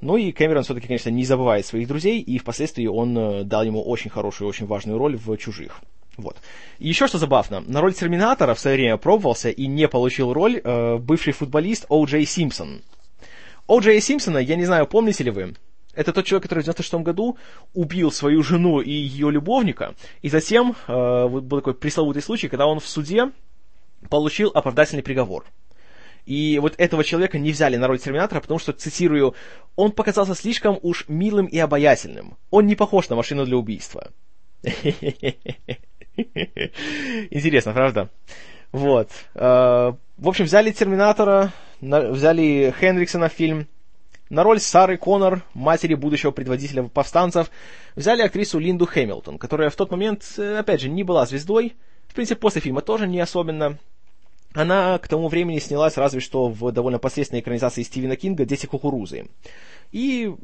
Ну 0.00 0.16
и 0.16 0.32
Кэмерон 0.32 0.64
все-таки, 0.64 0.86
конечно, 0.86 1.10
не 1.10 1.24
забывает 1.24 1.64
своих 1.64 1.88
друзей, 1.88 2.20
и 2.20 2.38
впоследствии 2.38 2.86
он 2.86 3.16
э, 3.16 3.44
дал 3.44 3.62
ему 3.64 3.82
очень 3.82 4.10
хорошую, 4.10 4.48
очень 4.48 4.66
важную 4.66 4.98
роль 4.98 5.16
в 5.16 5.36
«Чужих». 5.38 5.80
Вот. 6.18 6.36
И 6.78 6.88
еще 6.88 7.06
что 7.06 7.18
забавно, 7.18 7.60
на 7.60 7.80
роль 7.80 7.94
Терминатора 7.94 8.54
в 8.54 8.60
свое 8.60 8.76
время 8.76 8.96
пробовался 8.96 9.50
и 9.50 9.66
не 9.66 9.88
получил 9.88 10.32
роль 10.32 10.60
э, 10.62 10.96
бывший 10.98 11.32
футболист 11.32 11.86
О. 11.88 12.04
Джей 12.04 12.26
Симпсон. 12.26 12.82
О. 13.66 13.80
Джей 13.80 14.00
Симпсона, 14.00 14.38
я 14.38 14.56
не 14.56 14.64
знаю, 14.64 14.86
помните 14.86 15.24
ли 15.24 15.30
вы, 15.30 15.54
это 15.96 16.12
тот 16.12 16.24
человек, 16.26 16.44
который 16.44 16.60
в 16.60 16.64
96 16.64 16.94
году 17.02 17.36
убил 17.74 18.12
свою 18.12 18.42
жену 18.42 18.80
и 18.80 18.90
ее 18.90 19.30
любовника, 19.30 19.94
и 20.22 20.28
затем 20.28 20.76
э, 20.86 21.28
был 21.28 21.60
такой 21.60 21.74
пресловутый 21.74 22.22
случай, 22.22 22.48
когда 22.48 22.66
он 22.66 22.78
в 22.78 22.86
суде 22.86 23.32
получил 24.08 24.50
оправдательный 24.54 25.02
приговор. 25.02 25.44
И 26.26 26.58
вот 26.60 26.74
этого 26.78 27.02
человека 27.04 27.38
не 27.38 27.52
взяли 27.52 27.76
на 27.76 27.86
роль 27.86 27.98
Терминатора, 27.98 28.40
потому 28.40 28.58
что, 28.58 28.72
цитирую, 28.72 29.34
он 29.76 29.92
показался 29.92 30.34
слишком 30.34 30.78
уж 30.82 31.04
милым 31.08 31.46
и 31.46 31.58
обаятельным. 31.58 32.36
Он 32.50 32.66
не 32.66 32.74
похож 32.74 33.08
на 33.08 33.16
машину 33.16 33.46
для 33.46 33.56
убийства. 33.56 34.10
Интересно, 37.30 37.72
правда? 37.72 38.10
Вот. 38.72 39.08
Э, 39.34 39.92
в 40.18 40.28
общем, 40.28 40.44
взяли 40.44 40.72
Терминатора, 40.72 41.52
взяли 41.80 42.74
Хендриксона 42.78 43.28
в 43.28 43.32
фильм, 43.32 43.68
на 44.28 44.42
роль 44.42 44.60
Сары 44.60 44.96
Коннор, 44.96 45.42
матери 45.54 45.94
будущего 45.94 46.30
предводителя 46.30 46.84
повстанцев, 46.84 47.50
взяли 47.94 48.22
актрису 48.22 48.58
Линду 48.58 48.86
Хэмилтон, 48.86 49.38
которая 49.38 49.70
в 49.70 49.76
тот 49.76 49.90
момент, 49.90 50.24
э, 50.38 50.58
опять 50.58 50.80
же, 50.80 50.88
не 50.88 51.04
была 51.04 51.26
звездой, 51.26 51.74
в 52.08 52.14
принципе, 52.14 52.40
после 52.40 52.60
фильма 52.60 52.80
тоже 52.80 53.06
не 53.06 53.20
особенно. 53.20 53.78
Она 54.54 54.98
к 54.98 55.06
тому 55.06 55.28
времени 55.28 55.58
снялась 55.58 55.96
разве 55.96 56.20
что 56.20 56.48
в 56.48 56.72
довольно 56.72 56.98
посредственной 56.98 57.40
экранизации 57.40 57.82
Стивена 57.82 58.16
Кинга 58.16 58.46
«Дети 58.46 58.66
кукурузы». 58.66 59.28
И, 59.92 60.34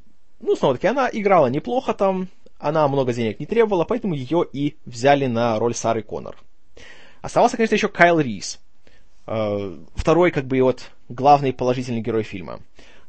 ну, 0.41 0.55
снова-таки, 0.55 0.87
она 0.87 1.09
играла 1.11 1.47
неплохо 1.47 1.95
там, 1.95 2.29
она 2.59 2.87
много 2.89 3.13
денег 3.13 3.41
не 3.41 3.47
требовала, 3.47 3.85
поэтому 3.85 4.15
ее 4.15 4.47
и 4.53 4.77
взяли 4.85 5.27
на 5.27 5.59
роль 5.59 5.75
Сары 5.75 6.03
Коннор. 6.03 6.37
Оставался, 7.23 7.57
конечно, 7.57 7.75
еще 7.75 7.89
Кайл 7.89 8.21
Рис, 8.21 8.61
э, 9.27 9.79
второй, 9.95 10.31
как 10.31 10.47
бы, 10.47 10.61
вот, 10.61 10.91
главный 11.09 11.53
положительный 11.53 12.03
герой 12.03 12.23
фильма. 12.23 12.61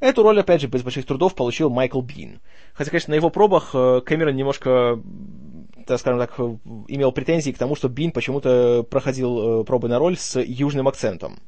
Эту 0.04 0.22
роль, 0.22 0.38
опять 0.38 0.60
же, 0.60 0.68
без 0.68 0.84
больших 0.84 1.06
трудов 1.06 1.34
получил 1.34 1.70
Майкл 1.70 2.02
Бин. 2.02 2.42
Хотя, 2.74 2.90
конечно, 2.92 3.12
на 3.12 3.16
его 3.16 3.30
пробах 3.30 3.70
э, 3.74 4.02
Кэмерон 4.06 4.36
немножко, 4.36 5.02
так 5.88 5.98
скажем 5.98 6.20
так, 6.20 6.38
имел 6.90 7.14
претензии 7.14 7.52
к 7.52 7.58
тому, 7.58 7.78
что 7.78 7.88
Бин 7.88 8.12
почему-то 8.12 8.84
проходил 8.84 9.62
э, 9.62 9.64
пробы 9.64 9.88
на 9.88 10.00
роль 10.00 10.18
с 10.18 10.38
южным 10.42 10.90
акцентом. 10.90 11.40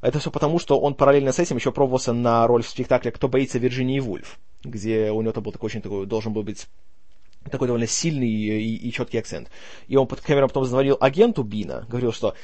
Это 0.00 0.20
все 0.20 0.30
потому, 0.30 0.58
что 0.58 0.80
он 0.80 0.94
параллельно 0.94 1.32
с 1.32 1.38
этим 1.38 1.56
еще 1.56 1.70
пробовался 1.70 2.14
на 2.14 2.46
роль 2.46 2.62
в 2.62 2.68
спектакле 2.68 3.10
«Кто 3.10 3.28
боится 3.28 3.58
Вирджинии 3.58 4.00
Вульф», 4.00 4.38
где 4.64 5.10
у 5.10 5.20
него 5.20 5.32
там 5.32 5.44
был 5.44 5.52
такой 5.52 5.66
очень 5.66 5.82
такой, 5.82 6.06
должен 6.06 6.32
был 6.32 6.44
быть 6.44 6.66
такой 7.50 7.68
довольно 7.68 7.86
сильный 7.86 8.30
и, 8.30 8.88
и 8.88 8.90
четкий 8.90 9.18
акцент. 9.18 9.50
И 9.86 9.96
он 9.96 10.06
под 10.06 10.22
камерой 10.22 10.48
потом 10.48 10.64
звонил 10.64 10.96
агенту 10.98 11.42
Бина, 11.42 11.84
говорил, 11.90 12.14
что 12.14 12.34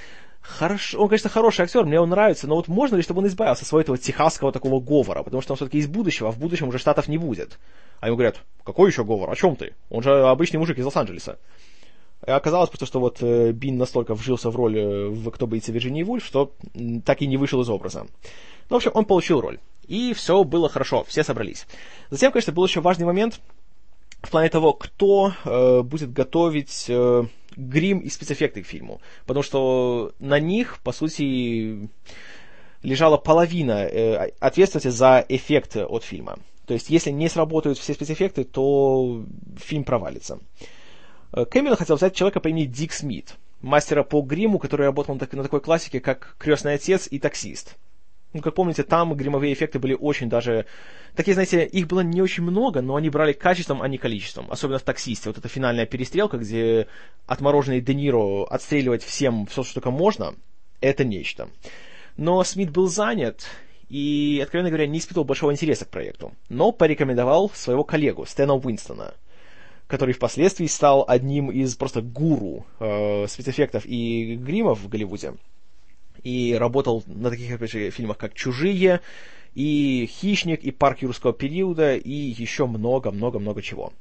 Хорошо, 0.49 1.03
он, 1.03 1.09
конечно, 1.09 1.29
хороший 1.29 1.63
актер, 1.63 1.85
мне 1.85 2.01
он 2.01 2.09
нравится, 2.09 2.47
но 2.47 2.55
вот 2.55 2.69
можно 2.69 2.97
ли, 2.97 3.03
чтобы 3.03 3.21
он 3.21 3.27
избавился 3.27 3.63
от 3.63 3.69
своего 3.69 3.83
этого 3.83 3.99
техасского 3.99 4.53
такого 4.53 4.81
говора, 4.81 5.23
потому 5.23 5.43
что 5.43 5.53
он 5.53 5.57
все-таки 5.57 5.79
из 5.79 5.89
будущего, 5.89 6.29
а 6.29 6.33
в 6.33 6.39
будущем 6.39 6.69
уже 6.69 6.79
штатов 6.79 7.09
не 7.09 7.19
будет. 7.19 7.59
А 8.01 8.07
ему 8.07 8.17
говорят, 8.17 8.37
какой 8.65 8.91
еще 8.91 9.05
говор, 9.05 9.29
о 9.31 9.35
чем 9.35 9.57
ты? 9.57 9.75
Он 9.91 10.03
же 10.03 10.29
обычный 10.29 10.59
мужик 10.59 10.79
из 10.79 10.85
Лос-Анджелеса. 10.85 11.39
И 12.27 12.31
оказалось 12.31 12.71
просто, 12.71 12.87
что 12.87 13.01
вот 13.01 13.19
э, 13.23 13.53
Бин 13.53 13.77
настолько 13.77 14.15
вжился 14.15 14.51
в 14.51 14.57
роль 14.57 14.79
э, 14.79 15.09
в 15.09 15.31
«Кто 15.31 15.47
боится 15.47 15.73
Вирджинии 15.73 16.03
Вульф», 16.03 16.25
что 16.25 16.53
так 17.05 17.23
и 17.23 17.27
не 17.27 17.37
вышел 17.37 17.61
из 17.61 17.69
образа. 17.69 18.07
Ну, 18.71 18.75
в 18.75 18.77
общем, 18.77 18.93
он 18.95 19.05
получил 19.05 19.41
роль. 19.41 19.59
И 19.87 20.13
все 20.15 20.43
было 20.43 20.69
хорошо, 20.69 21.05
все 21.05 21.23
собрались. 21.23 21.67
Затем, 22.11 22.33
конечно, 22.33 22.53
был 22.53 22.65
еще 22.65 22.81
важный 22.81 23.07
момент 23.07 23.41
в 24.27 24.31
плане 24.31 24.49
того, 24.51 24.73
кто 24.73 25.33
э, 25.45 25.83
будет 25.83 26.13
готовить... 26.13 26.87
Э, 26.89 27.25
грим 27.57 28.01
и 28.01 28.11
спецэффекты 28.11 28.63
к 28.63 28.67
фильму. 28.67 29.01
Потому 29.25 29.43
что 29.43 30.13
на 30.19 30.39
них, 30.39 30.79
по 30.83 30.93
сути, 30.93 31.89
лежала 32.83 33.17
половина 33.17 33.87
э, 33.87 34.31
ответственности 34.39 34.89
за 34.89 35.25
эффект 35.29 35.77
от 35.77 36.05
фильма. 36.05 36.39
То 36.67 36.75
есть, 36.75 36.91
если 36.91 37.11
не 37.11 37.29
сработают 37.29 37.79
все 37.79 37.95
спецэффекты, 37.95 38.45
то 38.45 39.25
фильм 39.57 39.85
провалится. 39.85 40.39
Э, 41.33 41.45
Кэмерон 41.45 41.77
хотел 41.77 41.97
взять 41.97 42.15
человека 42.15 42.41
по 42.41 42.49
имени 42.49 42.67
Дик 42.67 42.93
Смит, 42.93 43.37
мастера 43.63 44.03
по 44.03 44.21
гриму, 44.21 44.59
который 44.59 44.87
работал 44.87 45.15
на, 45.15 45.29
на 45.31 45.43
такой 45.43 45.61
классике, 45.61 46.01
как 46.01 46.37
«Крестный 46.39 46.75
отец» 46.75 47.09
и 47.11 47.19
«Таксист». 47.19 47.77
Ну, 48.37 48.43
как 48.43 48.55
помните, 48.55 48.83
там 48.83 49.15
гримовые 49.15 49.55
эффекты 49.55 49.79
были 49.79 49.95
очень 49.95 50.29
даже... 50.29 50.67
Такие, 51.15 51.33
знаете, 51.33 51.65
их 51.65 51.87
было 51.87 52.01
не 52.01 52.21
очень 52.21 52.43
много, 52.43 52.83
но 52.83 52.95
они 52.97 53.09
брали 53.09 53.33
качеством, 53.33 53.81
а 53.81 53.89
не 53.89 53.97
количеством. 53.97 54.47
Особенно 54.51 54.79
в 54.79 54.83
«Таксисте». 54.83 55.31
Вот 55.31 55.39
эта 55.39 55.49
финальная 55.49 55.87
перестрелка, 55.87 56.37
где 56.37 56.87
отмороженный 57.27 57.81
Де 57.81 57.95
Ниро 57.95 58.45
отстреливать 58.45 59.03
всем 59.03 59.47
все, 59.47 59.63
что 59.63 59.75
только 59.75 59.91
можно, 59.91 60.35
это 60.83 61.03
нечто. 61.03 61.49
Но 62.19 62.45
Смит 62.45 62.71
был 62.71 62.89
занят 62.89 63.47
и, 63.89 64.39
откровенно 64.43 64.69
говоря, 64.69 64.87
не 64.87 64.99
испытывал 64.99 65.25
большого 65.25 65.51
интереса 65.51 65.87
к 65.87 65.91
проекту. 65.91 66.35
Но 66.51 66.73
порекомендовал 66.73 67.49
своего 67.55 67.85
коллегу 67.85 68.27
Стэна 68.27 68.55
Уинстона, 68.55 69.15
который 69.87 70.13
впоследствии 70.13 70.67
стал 70.67 71.07
одним 71.09 71.51
из 71.51 71.75
просто 71.75 72.03
гуру 72.03 72.67
э, 72.81 73.27
спецэффектов 73.29 73.87
и 73.87 74.37
гримов 74.37 74.81
в 74.81 74.89
Голливуде 74.91 75.37
и 76.27 76.55
работал 76.55 77.05
на 77.07 77.31
таких 77.31 77.55
опять 77.55 77.71
же, 77.71 77.91
фильмах, 77.91 78.19
как 78.19 78.35
«Чужие», 78.35 79.01
и 79.55 80.11
«Хищник», 80.11 80.65
и 80.65 80.73
«Парк 80.73 81.03
юрского 81.03 81.33
периода», 81.33 81.95
и 81.95 82.11
еще 82.11 82.67
много-много-много 82.67 83.63
чего. 83.63 83.93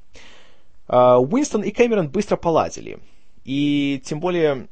А, 0.87 1.19
Уинстон 1.19 1.61
и 1.61 1.69
Кэмерон 1.69 2.09
быстро 2.09 2.35
поладили. 2.35 2.97
И 3.43 4.01
тем 4.03 4.19
более 4.19 4.67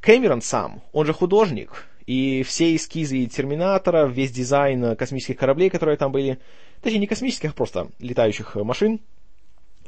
Кэмерон 0.00 0.42
сам, 0.42 0.82
он 0.92 1.06
же 1.06 1.12
художник, 1.12 1.86
и 2.06 2.42
все 2.42 2.74
эскизы 2.74 3.26
Терминатора, 3.26 4.08
весь 4.08 4.32
дизайн 4.32 4.96
космических 4.96 5.36
кораблей, 5.36 5.70
которые 5.70 5.96
там 5.96 6.10
были, 6.10 6.40
точнее 6.82 6.98
не 6.98 7.06
космических, 7.06 7.50
а 7.50 7.54
просто 7.54 7.90
летающих 8.00 8.56
машин, 8.56 8.98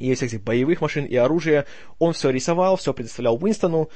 и 0.01 0.15
всех 0.15 0.31
этих 0.31 0.43
боевых 0.43 0.81
машин 0.81 1.05
и 1.05 1.15
оружия, 1.15 1.67
он 1.99 2.13
все 2.13 2.31
рисовал, 2.31 2.77
все 2.77 2.93
предоставлял 2.93 3.39
Уинстону. 3.41 3.89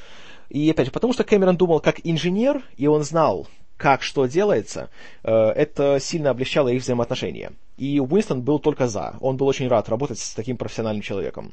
И 0.50 0.70
опять 0.70 0.86
же, 0.86 0.92
потому 0.92 1.12
что 1.12 1.24
Кэмерон 1.24 1.56
думал 1.56 1.80
как 1.80 2.00
инженер, 2.04 2.62
и 2.76 2.86
он 2.86 3.02
знал, 3.02 3.48
как 3.76 4.02
что 4.02 4.26
делается, 4.26 4.90
э, 5.24 5.32
это 5.32 5.98
сильно 6.00 6.30
облегчало 6.30 6.68
их 6.68 6.82
взаимоотношения. 6.82 7.52
И 7.78 7.98
Уинстон 7.98 8.42
был 8.42 8.58
только 8.58 8.86
за. 8.86 9.16
Он 9.20 9.36
был 9.36 9.46
очень 9.46 9.66
рад 9.68 9.88
работать 9.88 10.18
с 10.18 10.34
таким 10.34 10.56
профессиональным 10.56 11.02
человеком. 11.02 11.52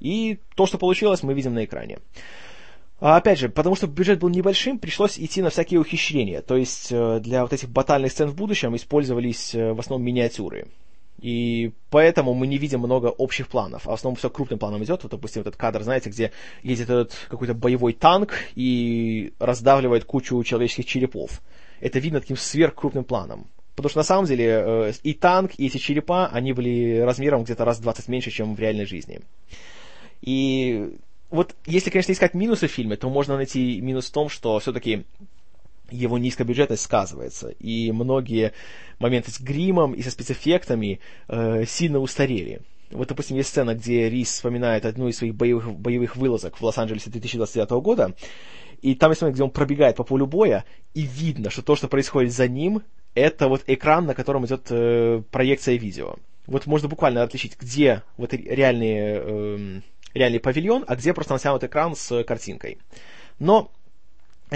И 0.00 0.38
то, 0.56 0.66
что 0.66 0.76
получилось, 0.76 1.22
мы 1.22 1.32
видим 1.32 1.54
на 1.54 1.64
экране. 1.64 1.98
А 3.00 3.16
опять 3.16 3.38
же, 3.38 3.48
потому 3.48 3.76
что 3.76 3.86
бюджет 3.86 4.18
был 4.18 4.28
небольшим, 4.28 4.78
пришлось 4.78 5.18
идти 5.18 5.42
на 5.42 5.50
всякие 5.50 5.80
ухищрения. 5.80 6.42
То 6.42 6.56
есть 6.56 6.88
э, 6.90 7.20
для 7.20 7.42
вот 7.42 7.52
этих 7.52 7.68
батальных 7.68 8.12
сцен 8.12 8.28
в 8.28 8.34
будущем 8.34 8.74
использовались 8.74 9.54
э, 9.54 9.72
в 9.72 9.80
основном 9.80 10.04
миниатюры. 10.06 10.66
И 11.20 11.72
поэтому 11.90 12.34
мы 12.34 12.46
не 12.46 12.58
видим 12.58 12.80
много 12.80 13.06
общих 13.06 13.48
планов. 13.48 13.86
А 13.86 13.90
в 13.90 13.94
основном 13.94 14.16
все 14.16 14.30
крупным 14.30 14.58
планом 14.58 14.82
идет. 14.84 15.02
Вот, 15.02 15.12
допустим, 15.12 15.42
этот 15.42 15.56
кадр, 15.56 15.82
знаете, 15.82 16.10
где 16.10 16.32
едет 16.62 16.90
этот 16.90 17.12
какой-то 17.28 17.54
боевой 17.54 17.92
танк 17.92 18.34
и 18.54 19.32
раздавливает 19.38 20.04
кучу 20.04 20.42
человеческих 20.42 20.86
черепов. 20.86 21.40
Это 21.80 21.98
видно 21.98 22.20
таким 22.20 22.36
сверхкрупным 22.36 23.04
планом. 23.04 23.46
Потому 23.74 23.90
что 23.90 23.98
на 23.98 24.04
самом 24.04 24.26
деле 24.26 24.44
э, 24.46 24.92
и 25.02 25.14
танк, 25.14 25.52
и 25.56 25.66
эти 25.66 25.78
черепа, 25.78 26.28
они 26.28 26.52
были 26.52 26.98
размером 26.98 27.44
где-то 27.44 27.64
раз 27.64 27.78
в 27.78 27.82
20 27.82 28.08
меньше, 28.08 28.30
чем 28.30 28.54
в 28.54 28.60
реальной 28.60 28.86
жизни. 28.86 29.20
И 30.20 30.96
вот 31.30 31.56
если, 31.66 31.90
конечно, 31.90 32.12
искать 32.12 32.34
минусы 32.34 32.68
в 32.68 32.70
фильме, 32.70 32.96
то 32.96 33.10
можно 33.10 33.36
найти 33.36 33.80
минус 33.80 34.06
в 34.06 34.12
том, 34.12 34.28
что 34.28 34.58
все-таки 34.60 35.04
его 35.90 36.18
низкобюджетность 36.18 36.82
сказывается, 36.82 37.48
и 37.48 37.92
многие 37.92 38.52
моменты 38.98 39.30
с 39.30 39.40
гримом 39.40 39.92
и 39.92 40.02
со 40.02 40.10
спецэффектами 40.10 41.00
э, 41.28 41.64
сильно 41.66 41.98
устарели. 41.98 42.62
Вот, 42.90 43.08
допустим, 43.08 43.36
есть 43.36 43.48
сцена, 43.48 43.74
где 43.74 44.08
Рис 44.08 44.30
вспоминает 44.30 44.86
одну 44.86 45.08
из 45.08 45.18
своих 45.18 45.34
боевых, 45.34 45.72
боевых 45.74 46.16
вылазок 46.16 46.56
в 46.56 46.62
Лос-Анджелесе 46.62 47.10
2029 47.10 47.70
года, 47.82 48.14
и 48.82 48.94
там 48.94 49.10
есть 49.10 49.22
момент, 49.22 49.36
где 49.36 49.44
он 49.44 49.50
пробегает 49.50 49.96
по 49.96 50.04
полю 50.04 50.26
боя, 50.26 50.64
и 50.92 51.02
видно, 51.02 51.50
что 51.50 51.62
то, 51.62 51.74
что 51.74 51.88
происходит 51.88 52.32
за 52.32 52.48
ним, 52.48 52.82
это 53.14 53.48
вот 53.48 53.62
экран, 53.66 54.06
на 54.06 54.14
котором 54.14 54.44
идет 54.46 54.66
э, 54.70 55.22
проекция 55.30 55.76
видео. 55.76 56.16
Вот 56.46 56.66
можно 56.66 56.88
буквально 56.88 57.22
отличить, 57.22 57.58
где 57.58 58.02
вот 58.16 58.34
реальный, 58.34 58.96
э, 58.98 59.80
реальный 60.12 60.40
павильон, 60.40 60.84
а 60.86 60.96
где 60.96 61.14
просто 61.14 61.32
натянут 61.32 61.64
экран 61.64 61.96
с 61.96 62.22
картинкой. 62.24 62.78
Но 63.38 63.72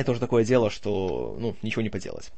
это 0.01 0.13
уже 0.13 0.21
такое 0.21 0.45
дело, 0.45 0.71
что 0.71 1.37
ну, 1.39 1.57
ничего 1.63 1.83
не 1.83 1.91
поделать. 1.91 2.31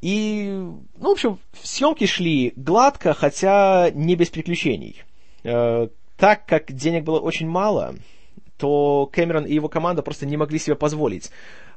И, 0.00 0.48
ну, 0.50 1.08
в 1.08 1.12
общем, 1.12 1.38
съемки 1.62 2.06
шли 2.06 2.52
гладко, 2.56 3.14
хотя 3.14 3.90
не 3.90 4.16
без 4.16 4.30
приключений. 4.30 5.02
Э, 5.44 5.88
так 6.16 6.46
как 6.46 6.72
денег 6.72 7.04
было 7.04 7.20
очень 7.20 7.48
мало, 7.48 7.94
то 8.56 9.08
Кэмерон 9.12 9.44
и 9.44 9.54
его 9.54 9.68
команда 9.68 10.02
просто 10.02 10.26
не 10.26 10.36
могли 10.36 10.58
себе 10.58 10.76
позволить 10.76 11.30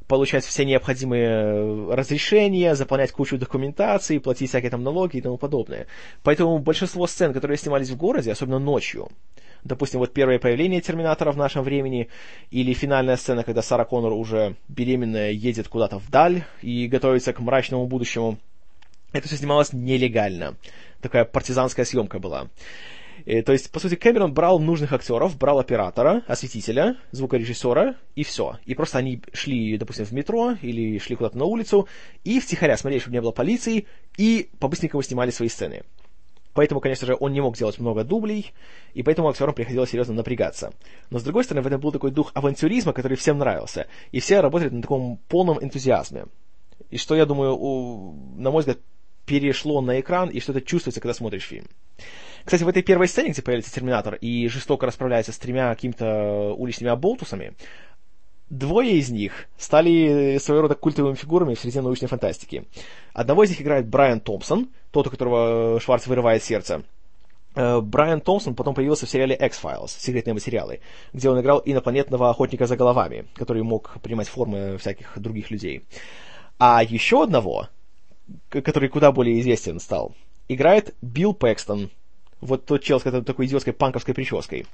получать 0.08 0.46
все 0.46 0.66
необходимые 0.66 1.28
э, 1.28 1.94
разрешения, 1.94 2.76
заполнять 2.76 3.12
кучу 3.12 3.38
документации, 3.38 4.20
платить 4.20 4.50
всякие 4.50 4.72
там 4.72 4.84
налоги 4.84 5.18
и 5.18 5.22
тому 5.22 5.38
подобное. 5.38 5.88
Поэтому 6.24 6.60
большинство 6.60 7.08
сцен, 7.08 7.34
которые 7.34 7.58
снимались 7.58 7.90
в 7.90 7.98
городе, 7.98 8.32
особенно 8.32 8.60
ночью, 8.60 9.10
допустим, 9.66 10.00
вот 10.00 10.14
первое 10.14 10.40
появление 10.40 10.80
Терминатора 10.80 11.32
в 11.32 11.38
нашем 11.38 11.64
времени, 11.64 12.08
или 12.52 12.72
финальная 12.74 13.18
сцена, 13.18 13.44
когда 13.44 13.62
Сара 13.62 13.84
Коннор 13.84 14.14
уже 14.14 14.56
беременная 14.70 15.32
едет 15.32 15.68
куда-то 15.68 15.98
вдаль 15.98 16.44
и 16.62 16.88
готовится 16.88 17.34
к 17.34 17.40
мрачному 17.40 17.88
будущему, 17.88 18.38
это 19.12 19.28
все 19.28 19.38
снималось 19.38 19.74
нелегально. 19.74 20.56
Такая 21.02 21.26
партизанская 21.26 21.86
съемка 21.86 22.20
была. 22.20 22.48
И, 23.26 23.32
э, 23.32 23.44
то 23.44 23.54
есть, 23.54 23.72
по 23.72 23.80
сути, 23.80 23.96
Кэмерон 23.96 24.34
брал 24.34 24.60
нужных 24.60 24.92
актеров, 24.94 25.38
брал 25.38 25.60
оператора, 25.60 26.24
осветителя, 26.28 26.98
звукорежиссера, 27.12 27.96
и 28.16 28.24
все. 28.24 28.58
И 28.66 28.76
просто 28.76 28.98
они 28.98 29.22
шли, 29.34 29.78
допустим, 29.78 30.06
в 30.06 30.12
метро 30.12 30.56
или 30.62 30.98
шли 31.00 31.16
куда-то 31.16 31.38
на 31.38 31.46
улицу, 31.46 31.88
и 32.24 32.40
втихаря 32.40 32.78
смотрели, 32.78 33.00
чтобы 33.00 33.16
не 33.16 33.22
было 33.22 33.32
полиции, 33.32 33.88
и 34.18 34.50
по-быстренькому 34.60 35.02
снимали 35.04 35.32
свои 35.32 35.50
сцены. 35.50 35.84
Поэтому, 36.54 36.80
конечно 36.80 37.06
же, 37.06 37.18
он 37.20 37.34
не 37.34 37.42
мог 37.42 37.58
делать 37.58 37.80
много 37.80 38.06
дублей, 38.06 38.54
и 38.94 39.04
поэтому 39.04 39.28
актерам 39.28 39.54
приходилось 39.54 39.90
серьезно 39.90 40.14
напрягаться. 40.14 40.74
Но, 41.10 41.20
с 41.20 41.24
другой 41.24 41.44
стороны, 41.44 41.62
в 41.62 41.68
этом 41.68 41.82
был 41.82 41.92
такой 41.92 42.12
дух 42.12 42.32
авантюризма, 42.34 42.94
который 42.94 43.18
всем 43.18 43.38
нравился, 43.38 43.88
и 44.12 44.22
все 44.22 44.40
работали 44.40 44.70
на 44.70 44.82
таком 44.82 45.20
полном 45.28 45.62
энтузиазме. 45.62 46.28
И 46.92 46.98
что, 46.98 47.14
я 47.14 47.26
думаю, 47.26 47.58
у, 47.58 48.14
на 48.38 48.52
мой 48.52 48.62
взгляд, 48.62 48.78
перешло 49.26 49.82
на 49.82 50.00
экран, 50.00 50.30
и 50.30 50.40
что 50.40 50.52
это 50.52 50.62
чувствуется, 50.62 51.02
когда 51.02 51.14
смотришь 51.14 51.44
фильм. 51.44 51.66
Кстати, 52.44 52.64
в 52.64 52.68
этой 52.68 52.84
первой 52.84 53.08
сцене, 53.08 53.30
где 53.30 53.42
появляется 53.42 53.74
Терминатор 53.74 54.16
и 54.16 54.48
жестоко 54.48 54.86
расправляется 54.86 55.32
с 55.32 55.38
тремя 55.38 55.74
какими-то 55.74 56.54
уличными 56.56 56.92
оболтусами, 56.92 57.54
двое 58.50 58.98
из 58.98 59.10
них 59.10 59.48
стали 59.58 60.38
своего 60.38 60.64
рода 60.64 60.76
культовыми 60.76 61.16
фигурами 61.16 61.56
в 61.56 61.60
среде 61.60 61.82
научной 61.82 62.08
фантастики. 62.08 62.66
Одного 63.14 63.44
из 63.44 63.50
них 63.50 63.62
играет 63.62 63.88
Брайан 63.88 64.20
Томпсон, 64.20 64.70
тот, 64.92 65.08
у 65.08 65.10
которого 65.10 65.80
Шварц 65.80 66.06
вырывает 66.06 66.44
сердце. 66.44 66.84
Э, 67.56 67.82
Брайан 67.82 68.22
Томпсон 68.22 68.54
потом 68.54 68.76
появился 68.76 69.06
в 69.06 69.10
сериале 69.10 69.36
X-Files, 69.36 69.96
секретные 69.98 70.34
материалы, 70.34 70.82
где 71.14 71.30
он 71.30 71.40
играл 71.40 71.62
инопланетного 71.66 72.30
охотника 72.30 72.68
за 72.68 72.76
головами, 72.76 73.26
который 73.34 73.64
мог 73.64 73.98
принимать 74.02 74.28
формы 74.28 74.78
всяких 74.78 75.18
других 75.18 75.50
людей. 75.50 75.84
А 76.60 76.84
еще 76.84 77.24
одного, 77.24 77.70
который 78.50 78.90
куда 78.90 79.12
более 79.12 79.40
известен 79.40 79.80
стал, 79.80 80.16
играет 80.48 80.96
Билл 81.02 81.34
Пэкстон, 81.34 81.90
вот 82.42 82.66
тот 82.66 82.84
чел 82.84 83.00
с 83.00 83.04
такой 83.04 83.46
идиотской 83.46 83.74
панковской 83.74 84.14
прической. 84.14 84.66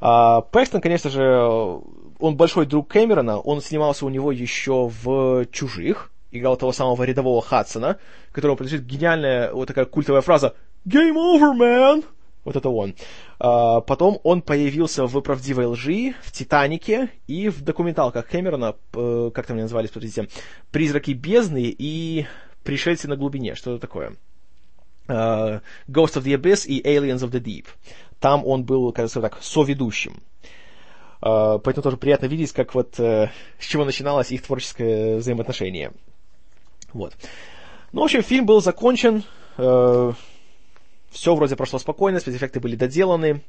А, 0.00 0.40
Пэкстон, 0.40 0.80
конечно 0.80 1.10
же, 1.10 1.82
он 2.18 2.36
большой 2.36 2.66
друг 2.66 2.88
Кэмерона, 2.88 3.38
он 3.38 3.60
снимался 3.60 4.06
у 4.06 4.08
него 4.08 4.32
еще 4.32 4.90
в 5.02 5.46
«Чужих», 5.46 6.10
играл 6.30 6.56
того 6.56 6.72
самого 6.72 7.02
рядового 7.02 7.42
Хадсона, 7.42 7.98
которому 8.32 8.56
принадлежит 8.56 8.86
гениальная 8.86 9.52
вот 9.52 9.68
такая 9.68 9.84
культовая 9.84 10.20
фраза 10.20 10.54
«Game 10.86 11.14
over, 11.14 11.56
man!» 11.56 12.04
Вот 12.44 12.56
это 12.56 12.70
он. 12.70 12.94
А, 13.38 13.80
потом 13.82 14.18
он 14.22 14.40
появился 14.40 15.06
в 15.06 15.20
«Правдивой 15.20 15.66
лжи», 15.66 16.14
в 16.22 16.32
«Титанике» 16.32 17.10
и 17.26 17.50
в 17.50 17.62
документалках 17.62 18.26
Кэмерона, 18.26 18.76
как 18.92 19.46
там 19.46 19.56
они 19.56 19.62
назывались, 19.62 19.90
подождите, 19.90 20.28
«Призраки 20.70 21.10
бездны» 21.10 21.74
и 21.76 22.26
«Пришельцы 22.62 23.08
на 23.08 23.16
глубине», 23.16 23.54
что 23.54 23.72
это 23.72 23.80
такое 23.80 24.16
uh, 25.10 25.60
Ghost 25.88 26.16
of 26.16 26.24
the 26.24 26.34
Abyss 26.34 26.66
и 26.66 26.80
Aliens 26.82 27.20
of 27.20 27.30
the 27.30 27.40
Deep. 27.40 27.66
Там 28.18 28.46
он 28.46 28.64
был, 28.64 28.92
кажется, 28.92 29.20
так, 29.20 29.38
соведущим. 29.42 30.22
Uh, 31.20 31.58
поэтому 31.58 31.82
тоже 31.82 31.96
приятно 31.96 32.26
видеть, 32.26 32.52
как 32.52 32.74
вот 32.74 32.98
uh, 32.98 33.28
с 33.58 33.66
чего 33.66 33.84
начиналось 33.84 34.30
их 34.30 34.42
творческое 34.42 35.16
взаимоотношение. 35.16 35.92
Вот. 36.92 37.14
Ну, 37.92 38.00
в 38.00 38.04
общем, 38.04 38.22
фильм 38.22 38.46
был 38.46 38.62
закончен. 38.62 39.24
Uh, 39.58 40.14
все 41.10 41.34
вроде 41.34 41.56
прошло 41.56 41.78
спокойно, 41.78 42.20
спецэффекты 42.20 42.60
были 42.60 42.76
доделаны. 42.76 43.42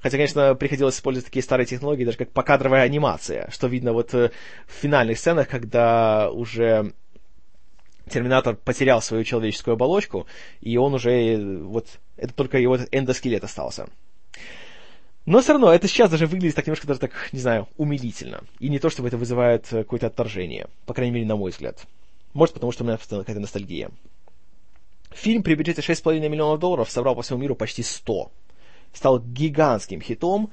Хотя, 0.00 0.16
конечно, 0.16 0.54
приходилось 0.54 0.96
использовать 0.96 1.26
такие 1.26 1.42
старые 1.42 1.66
технологии, 1.66 2.06
даже 2.06 2.16
как 2.16 2.30
покадровая 2.30 2.84
анимация, 2.84 3.50
что 3.50 3.66
видно 3.66 3.92
вот 3.92 4.14
в 4.14 4.30
финальных 4.66 5.18
сценах, 5.18 5.46
когда 5.46 6.30
уже 6.30 6.94
Терминатор 8.10 8.56
потерял 8.56 9.00
свою 9.00 9.24
человеческую 9.24 9.74
оболочку, 9.74 10.26
и 10.60 10.76
он 10.76 10.94
уже, 10.94 11.60
вот, 11.62 11.86
это 12.16 12.34
только 12.34 12.58
его 12.58 12.76
эндоскелет 12.90 13.44
остался. 13.44 13.88
Но 15.26 15.40
все 15.40 15.52
равно, 15.52 15.72
это 15.72 15.86
сейчас 15.86 16.10
даже 16.10 16.26
выглядит 16.26 16.56
так 16.56 16.66
немножко 16.66 16.86
даже 16.86 17.00
так, 17.00 17.28
не 17.32 17.38
знаю, 17.38 17.68
умилительно. 17.76 18.42
И 18.58 18.68
не 18.68 18.78
то, 18.78 18.90
чтобы 18.90 19.08
это 19.08 19.16
вызывает 19.16 19.66
какое-то 19.68 20.08
отторжение, 20.08 20.66
по 20.86 20.94
крайней 20.94 21.12
мере, 21.14 21.26
на 21.26 21.36
мой 21.36 21.50
взгляд. 21.50 21.86
Может, 22.32 22.54
потому 22.54 22.72
что 22.72 22.84
у 22.84 22.86
меня 22.86 22.96
какая-то 22.96 23.40
ностальгия. 23.40 23.90
Фильм 25.12 25.42
при 25.42 25.54
бюджете 25.54 25.82
6,5 25.82 26.28
миллионов 26.28 26.58
долларов 26.58 26.90
собрал 26.90 27.14
по 27.14 27.22
всему 27.22 27.38
миру 27.38 27.54
почти 27.54 27.82
100. 27.82 28.32
Стал 28.92 29.20
гигантским 29.20 30.00
хитом, 30.00 30.50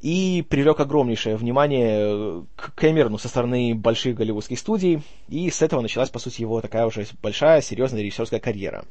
и 0.00 0.44
привлек 0.48 0.80
огромнейшее 0.80 1.36
внимание 1.36 1.98
э, 2.00 2.42
к 2.54 2.74
Кэмерону 2.74 3.18
со 3.18 3.28
стороны 3.28 3.74
больших 3.74 4.16
голливудских 4.16 4.58
студий, 4.58 5.02
и 5.28 5.50
с 5.50 5.62
этого 5.62 5.80
началась, 5.80 6.10
по 6.10 6.18
сути, 6.18 6.42
его 6.42 6.60
такая 6.60 6.86
уже 6.86 7.06
большая, 7.22 7.62
серьезная 7.62 8.02
режиссерская 8.02 8.40
карьера. 8.40 8.84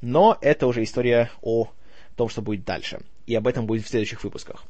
Но 0.00 0.36
это 0.40 0.66
уже 0.66 0.82
история 0.82 1.30
о 1.42 1.68
том, 2.16 2.28
что 2.28 2.42
будет 2.42 2.64
дальше, 2.64 3.00
и 3.26 3.34
об 3.34 3.46
этом 3.46 3.66
будет 3.66 3.84
в 3.84 3.88
следующих 3.88 4.22
выпусках. 4.24 4.64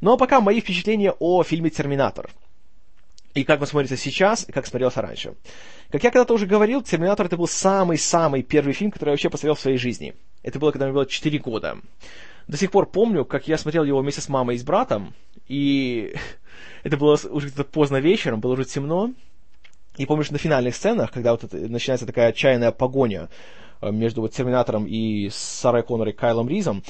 Ну 0.00 0.12
а 0.12 0.16
пока 0.16 0.40
мои 0.40 0.60
впечатления 0.60 1.12
о 1.18 1.42
фильме 1.42 1.70
«Терминатор», 1.70 2.30
и 3.34 3.44
как 3.44 3.62
он 3.62 3.66
смотрится 3.66 3.96
сейчас, 3.96 4.46
и 4.46 4.52
как 4.52 4.66
смотрелся 4.66 5.00
раньше. 5.00 5.34
Как 5.90 6.04
я 6.04 6.10
когда-то 6.10 6.34
уже 6.34 6.46
говорил, 6.46 6.82
«Терминатор» 6.82 7.26
это 7.26 7.38
был 7.38 7.48
самый-самый 7.48 8.42
первый 8.42 8.74
фильм, 8.74 8.90
который 8.90 9.10
я 9.10 9.12
вообще 9.12 9.30
посмотрел 9.30 9.54
в 9.54 9.60
своей 9.60 9.78
жизни. 9.78 10.14
Это 10.42 10.58
было, 10.58 10.70
когда 10.70 10.86
мне 10.86 10.94
было 10.94 11.06
4 11.06 11.38
года 11.38 11.78
до 12.48 12.56
сих 12.56 12.70
пор 12.70 12.86
помню, 12.86 13.24
как 13.24 13.48
я 13.48 13.58
смотрел 13.58 13.84
его 13.84 14.00
вместе 14.00 14.20
с 14.20 14.28
мамой 14.28 14.56
и 14.56 14.58
с 14.58 14.64
братом, 14.64 15.14
и 15.48 16.14
это 16.82 16.96
было 16.96 17.18
уже 17.30 17.48
где-то 17.48 17.64
поздно 17.64 17.98
вечером, 17.98 18.40
было 18.40 18.52
уже 18.52 18.64
темно, 18.64 19.12
и 19.96 20.06
помню, 20.06 20.24
что 20.24 20.34
на 20.34 20.38
финальных 20.38 20.74
сценах, 20.74 21.12
когда 21.12 21.32
вот 21.32 21.52
начинается 21.52 22.06
такая 22.06 22.28
отчаянная 22.28 22.72
погоня 22.72 23.28
э, 23.80 23.90
между 23.90 24.22
вот 24.22 24.32
Терминатором 24.32 24.86
и 24.86 25.28
Сарой 25.30 25.82
Коннор 25.82 26.08
и 26.08 26.12
Кайлом 26.12 26.48
Ризом, 26.48 26.82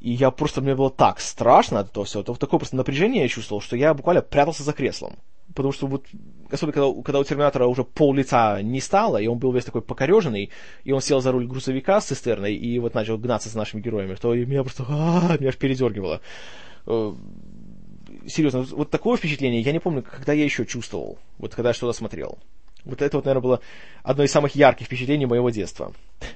и 0.00 0.10
я 0.10 0.32
просто, 0.32 0.60
мне 0.60 0.74
было 0.74 0.90
так 0.90 1.20
страшно 1.20 1.80
от 1.80 1.90
этого 1.90 2.04
всего, 2.04 2.24
вот 2.26 2.38
такое 2.38 2.58
просто 2.58 2.76
напряжение 2.76 3.22
я 3.22 3.28
чувствовал, 3.28 3.60
что 3.60 3.76
я 3.76 3.94
буквально 3.94 4.22
прятался 4.22 4.64
за 4.64 4.72
креслом 4.72 5.16
потому 5.54 5.72
что 5.72 5.86
вот, 5.86 6.06
особенно 6.50 6.72
когда, 6.72 7.02
когда 7.02 7.20
у 7.20 7.24
Терминатора 7.24 7.66
уже 7.66 7.84
пол 7.84 8.14
лица 8.14 8.60
не 8.62 8.80
стало, 8.80 9.18
и 9.18 9.26
он 9.26 9.38
был 9.38 9.52
весь 9.52 9.64
такой 9.64 9.82
покореженный, 9.82 10.50
и 10.84 10.92
он 10.92 11.00
сел 11.00 11.20
за 11.20 11.32
руль 11.32 11.46
грузовика 11.46 12.00
с 12.00 12.06
цистерной, 12.06 12.54
и 12.54 12.78
вот 12.78 12.94
начал 12.94 13.18
гнаться 13.18 13.48
с 13.48 13.54
нашими 13.54 13.80
героями, 13.80 14.14
то 14.14 14.34
меня 14.34 14.62
просто, 14.62 14.84
а, 14.88 15.36
меня 15.38 15.48
аж 15.48 15.56
передергивало. 15.56 16.20
Э, 16.86 17.14
серьезно, 18.26 18.62
вот 18.62 18.90
такое 18.90 19.16
впечатление 19.16 19.60
я 19.60 19.72
не 19.72 19.80
помню, 19.80 20.02
когда 20.02 20.32
я 20.32 20.44
еще 20.44 20.64
чувствовал, 20.66 21.18
вот 21.38 21.54
когда 21.54 21.70
я 21.70 21.74
что-то 21.74 21.96
смотрел. 21.96 22.38
Вот 22.84 23.00
это 23.00 23.16
вот, 23.16 23.26
наверное, 23.26 23.42
было 23.42 23.60
одно 24.02 24.24
из 24.24 24.32
самых 24.32 24.56
ярких 24.56 24.86
впечатлений 24.86 25.26
моего 25.26 25.50
детства. 25.50 25.92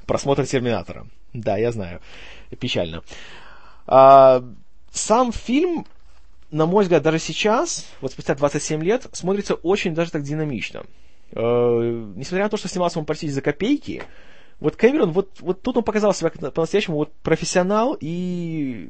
Просмотр 0.06 0.46
Терминатора. 0.46 1.08
Да, 1.32 1.56
я 1.56 1.72
знаю. 1.72 2.00
Печально. 2.60 3.02
А, 3.88 4.44
сам 4.92 5.32
фильм 5.32 5.86
на 6.56 6.66
мой 6.66 6.84
взгляд, 6.84 7.02
даже 7.02 7.18
сейчас, 7.18 7.86
вот 8.00 8.12
спустя 8.12 8.34
27 8.34 8.82
лет, 8.82 9.06
смотрится 9.12 9.54
очень 9.54 9.94
даже 9.94 10.10
так 10.10 10.22
динамично. 10.22 10.84
Э, 11.32 11.40
несмотря 12.16 12.44
на 12.44 12.48
то, 12.48 12.56
что 12.56 12.68
снимался 12.68 12.98
он 12.98 13.04
почти 13.04 13.28
за 13.28 13.42
копейки, 13.42 14.02
вот 14.58 14.76
Кэмерон, 14.76 15.12
вот, 15.12 15.40
вот 15.40 15.60
тут 15.60 15.76
он 15.76 15.84
показал 15.84 16.14
себя 16.14 16.30
по-настоящему 16.30 16.96
вот 16.96 17.12
профессионал 17.22 17.96
и 18.00 18.88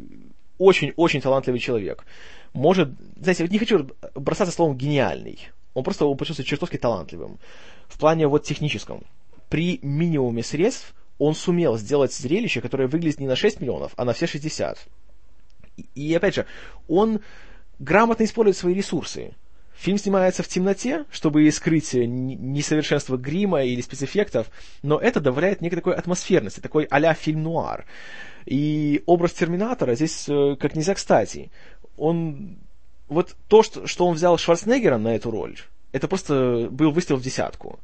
очень-очень 0.58 1.20
талантливый 1.20 1.58
человек. 1.58 2.04
Может, 2.52 2.90
знаете, 3.20 3.42
вот 3.42 3.52
не 3.52 3.58
хочу 3.58 3.88
бросаться 4.14 4.54
словом 4.54 4.76
гениальный. 4.76 5.40
Он 5.74 5.82
просто 5.82 6.06
он 6.06 6.16
почувствовался 6.16 6.48
чертовски 6.48 6.76
талантливым. 6.78 7.38
В 7.88 7.98
плане 7.98 8.28
вот 8.28 8.44
техническом. 8.44 9.02
При 9.48 9.80
минимуме 9.82 10.42
средств 10.42 10.94
он 11.18 11.34
сумел 11.34 11.76
сделать 11.76 12.14
зрелище, 12.14 12.60
которое 12.60 12.86
выглядит 12.86 13.20
не 13.20 13.26
на 13.26 13.36
6 13.36 13.60
миллионов, 13.60 13.92
а 13.96 14.04
на 14.04 14.12
все 14.12 14.26
60. 14.26 14.78
И, 15.76 15.86
и 15.94 16.14
опять 16.14 16.34
же, 16.36 16.46
он 16.88 17.20
грамотно 17.78 18.24
использует 18.24 18.56
свои 18.56 18.74
ресурсы. 18.74 19.32
Фильм 19.76 19.98
снимается 19.98 20.42
в 20.42 20.48
темноте, 20.48 21.04
чтобы 21.10 21.50
скрыть 21.50 21.92
несовершенство 21.92 23.18
грима 23.18 23.62
или 23.62 23.82
спецэффектов, 23.82 24.50
но 24.82 24.98
это 24.98 25.20
добавляет 25.20 25.60
некой 25.60 25.76
такой 25.76 25.94
атмосферности, 25.94 26.60
такой 26.60 26.84
а-ля 26.84 27.12
фильм-нуар. 27.12 27.84
И 28.46 29.02
образ 29.06 29.32
Терминатора 29.32 29.94
здесь 29.94 30.28
э, 30.28 30.56
как 30.58 30.74
нельзя 30.74 30.94
кстати. 30.94 31.50
Он... 31.96 32.58
Вот 33.08 33.36
то, 33.48 33.62
что, 33.62 33.86
что 33.86 34.06
он 34.06 34.14
взял 34.14 34.38
Шварценеггера 34.38 34.98
на 34.98 35.14
эту 35.14 35.30
роль, 35.30 35.56
это 35.92 36.08
просто 36.08 36.68
был 36.70 36.90
выстрел 36.90 37.18
в 37.18 37.22
десятку. 37.22 37.78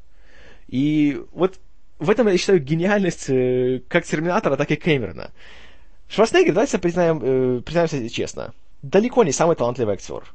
И 0.69 1.21
вот 1.33 1.61
в 1.99 2.11
этом 2.11 2.27
я 2.27 2.39
считаю 2.39 2.59
гениальность 2.59 3.29
э, 3.29 3.83
как 3.89 4.05
Терминатора, 4.05 4.57
так 4.57 4.71
и 4.71 4.77
Кэмерона. 4.77 5.31
Шварценеггер, 6.09 6.55
давайте 6.55 6.79
признаем, 6.79 7.21
э, 7.23 7.61
признаемся 7.61 8.09
честно, 8.09 8.55
далеко 8.83 9.25
не 9.25 9.33
самый 9.33 9.57
талантливый 9.57 9.95
актер. 9.95 10.35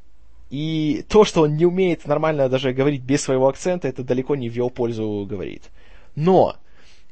И 0.50 1.06
то, 1.10 1.26
что 1.26 1.42
он 1.42 1.58
не 1.58 1.66
умеет 1.66 2.06
нормально 2.06 2.48
даже 2.48 2.72
говорить 2.72 3.02
без 3.02 3.22
своего 3.22 3.48
акцента, 3.50 3.88
это 3.88 4.04
далеко 4.04 4.36
не 4.36 4.50
в 4.50 4.54
его 4.54 4.70
пользу 4.70 5.26
говорит. 5.30 5.64
Но 6.16 6.56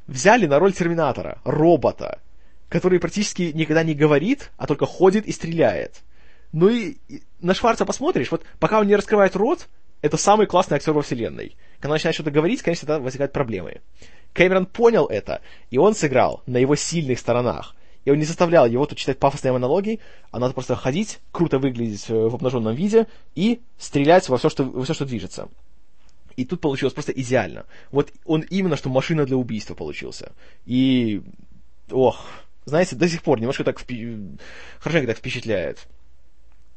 взяли 0.06 0.46
на 0.46 0.58
роль 0.58 0.72
Терминатора 0.72 1.40
робота, 1.44 2.20
который 2.68 2.98
практически 2.98 3.52
никогда 3.54 3.84
не 3.84 3.94
говорит, 3.94 4.50
а 4.56 4.66
только 4.66 4.86
ходит 4.86 5.26
и 5.26 5.32
стреляет. 5.32 6.02
Ну 6.52 6.68
и 6.68 6.96
на 7.40 7.54
Шварца 7.54 7.84
посмотришь, 7.84 8.30
вот 8.30 8.42
пока 8.58 8.80
он 8.80 8.86
не 8.86 8.96
раскрывает 8.96 9.36
рот, 9.36 9.68
это 10.00 10.16
самый 10.16 10.46
классный 10.46 10.76
актер 10.76 10.92
во 10.92 11.02
вселенной. 11.02 11.56
Когда 11.76 11.88
он 11.88 11.94
начинает 11.96 12.14
что-то 12.14 12.30
говорить, 12.30 12.62
конечно, 12.62 12.86
тогда 12.86 13.02
возникают 13.02 13.32
проблемы. 13.32 13.80
Кэмерон 14.32 14.66
понял 14.66 15.06
это, 15.06 15.42
и 15.70 15.78
он 15.78 15.94
сыграл 15.94 16.42
на 16.46 16.58
его 16.58 16.76
сильных 16.76 17.18
сторонах. 17.18 17.74
Он 18.10 18.18
не 18.18 18.24
заставлял 18.24 18.66
его 18.66 18.86
тут 18.86 18.98
читать 18.98 19.18
пафосные 19.18 19.52
монологи, 19.52 20.00
а 20.30 20.38
надо 20.38 20.54
просто 20.54 20.76
ходить, 20.76 21.18
круто 21.32 21.58
выглядеть 21.58 22.08
э, 22.08 22.14
в 22.14 22.34
обнаженном 22.34 22.74
виде 22.74 23.06
и 23.34 23.60
стрелять 23.78 24.28
во 24.28 24.38
все, 24.38 24.48
что, 24.48 24.64
во 24.64 24.84
все, 24.84 24.94
что 24.94 25.04
движется. 25.04 25.48
И 26.36 26.44
тут 26.44 26.60
получилось 26.60 26.94
просто 26.94 27.12
идеально. 27.12 27.64
Вот 27.90 28.12
он 28.24 28.42
именно 28.42 28.76
что 28.76 28.90
машина 28.90 29.24
для 29.24 29.36
убийства 29.36 29.74
получился. 29.74 30.32
И, 30.66 31.22
ох, 31.90 32.26
знаете, 32.66 32.94
до 32.94 33.08
сих 33.08 33.22
пор 33.22 33.40
немножко 33.40 33.64
так 33.64 33.78
впи... 33.78 34.18
хорошенько 34.78 35.08
так 35.08 35.18
впечатляет. 35.18 35.86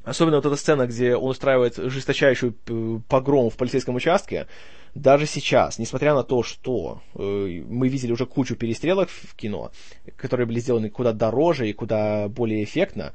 Особенно 0.09 0.37
вот 0.37 0.45
эта 0.47 0.55
сцена, 0.55 0.87
где 0.87 1.15
он 1.15 1.29
устраивает 1.29 1.75
жесточайший 1.77 2.55
э, 2.67 2.99
погром 3.07 3.51
в 3.51 3.57
полицейском 3.57 3.95
участке, 3.95 4.47
даже 4.95 5.27
сейчас, 5.27 5.77
несмотря 5.77 6.15
на 6.15 6.23
то, 6.23 6.41
что 6.41 7.03
э, 7.13 7.19
мы 7.19 7.89
видели 7.89 8.11
уже 8.11 8.25
кучу 8.25 8.55
перестрелок 8.55 9.09
в 9.09 9.35
кино, 9.35 9.71
которые 10.17 10.47
были 10.47 10.59
сделаны 10.59 10.89
куда 10.89 11.13
дороже 11.13 11.69
и 11.69 11.73
куда 11.73 12.27
более 12.27 12.63
эффектно, 12.63 13.13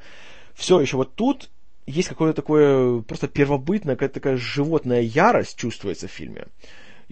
все 0.55 0.81
еще 0.81 0.97
вот 0.97 1.17
тут 1.17 1.51
есть 1.87 2.09
какое-то 2.09 2.37
такое 2.37 3.01
просто 3.01 3.27
первобытное, 3.27 3.97
какая-то 3.97 4.15
такая 4.15 4.37
животная 4.37 5.01
ярость 5.01 5.59
чувствуется 5.59 6.07
в 6.07 6.13
фильме. 6.13 6.47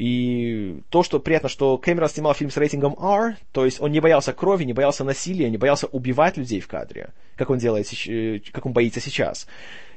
И 0.03 0.81
то, 0.91 1.05
что 1.05 1.21
приятно, 1.21 1.49
что 1.49 1.79
Кэмерон 1.79 2.09
снимал 2.09 2.35
фильм 2.35 2.51
с 2.51 2.57
рейтингом 2.57 2.97
R, 2.99 3.37
то 3.53 3.65
есть 3.65 3.81
он 3.81 3.93
не 3.93 4.01
боялся 4.01 4.33
крови, 4.33 4.65
не 4.65 4.73
боялся 4.73 5.05
насилия, 5.05 5.49
не 5.49 5.59
боялся 5.59 5.87
убивать 5.87 6.37
людей 6.37 6.59
в 6.59 6.67
кадре, 6.67 7.11
как 7.37 7.51
он 7.51 7.59
делает, 7.59 7.87
э, 8.09 8.41
как 8.51 8.67
он 8.67 8.73
боится 8.73 8.99
сейчас. 8.99 9.47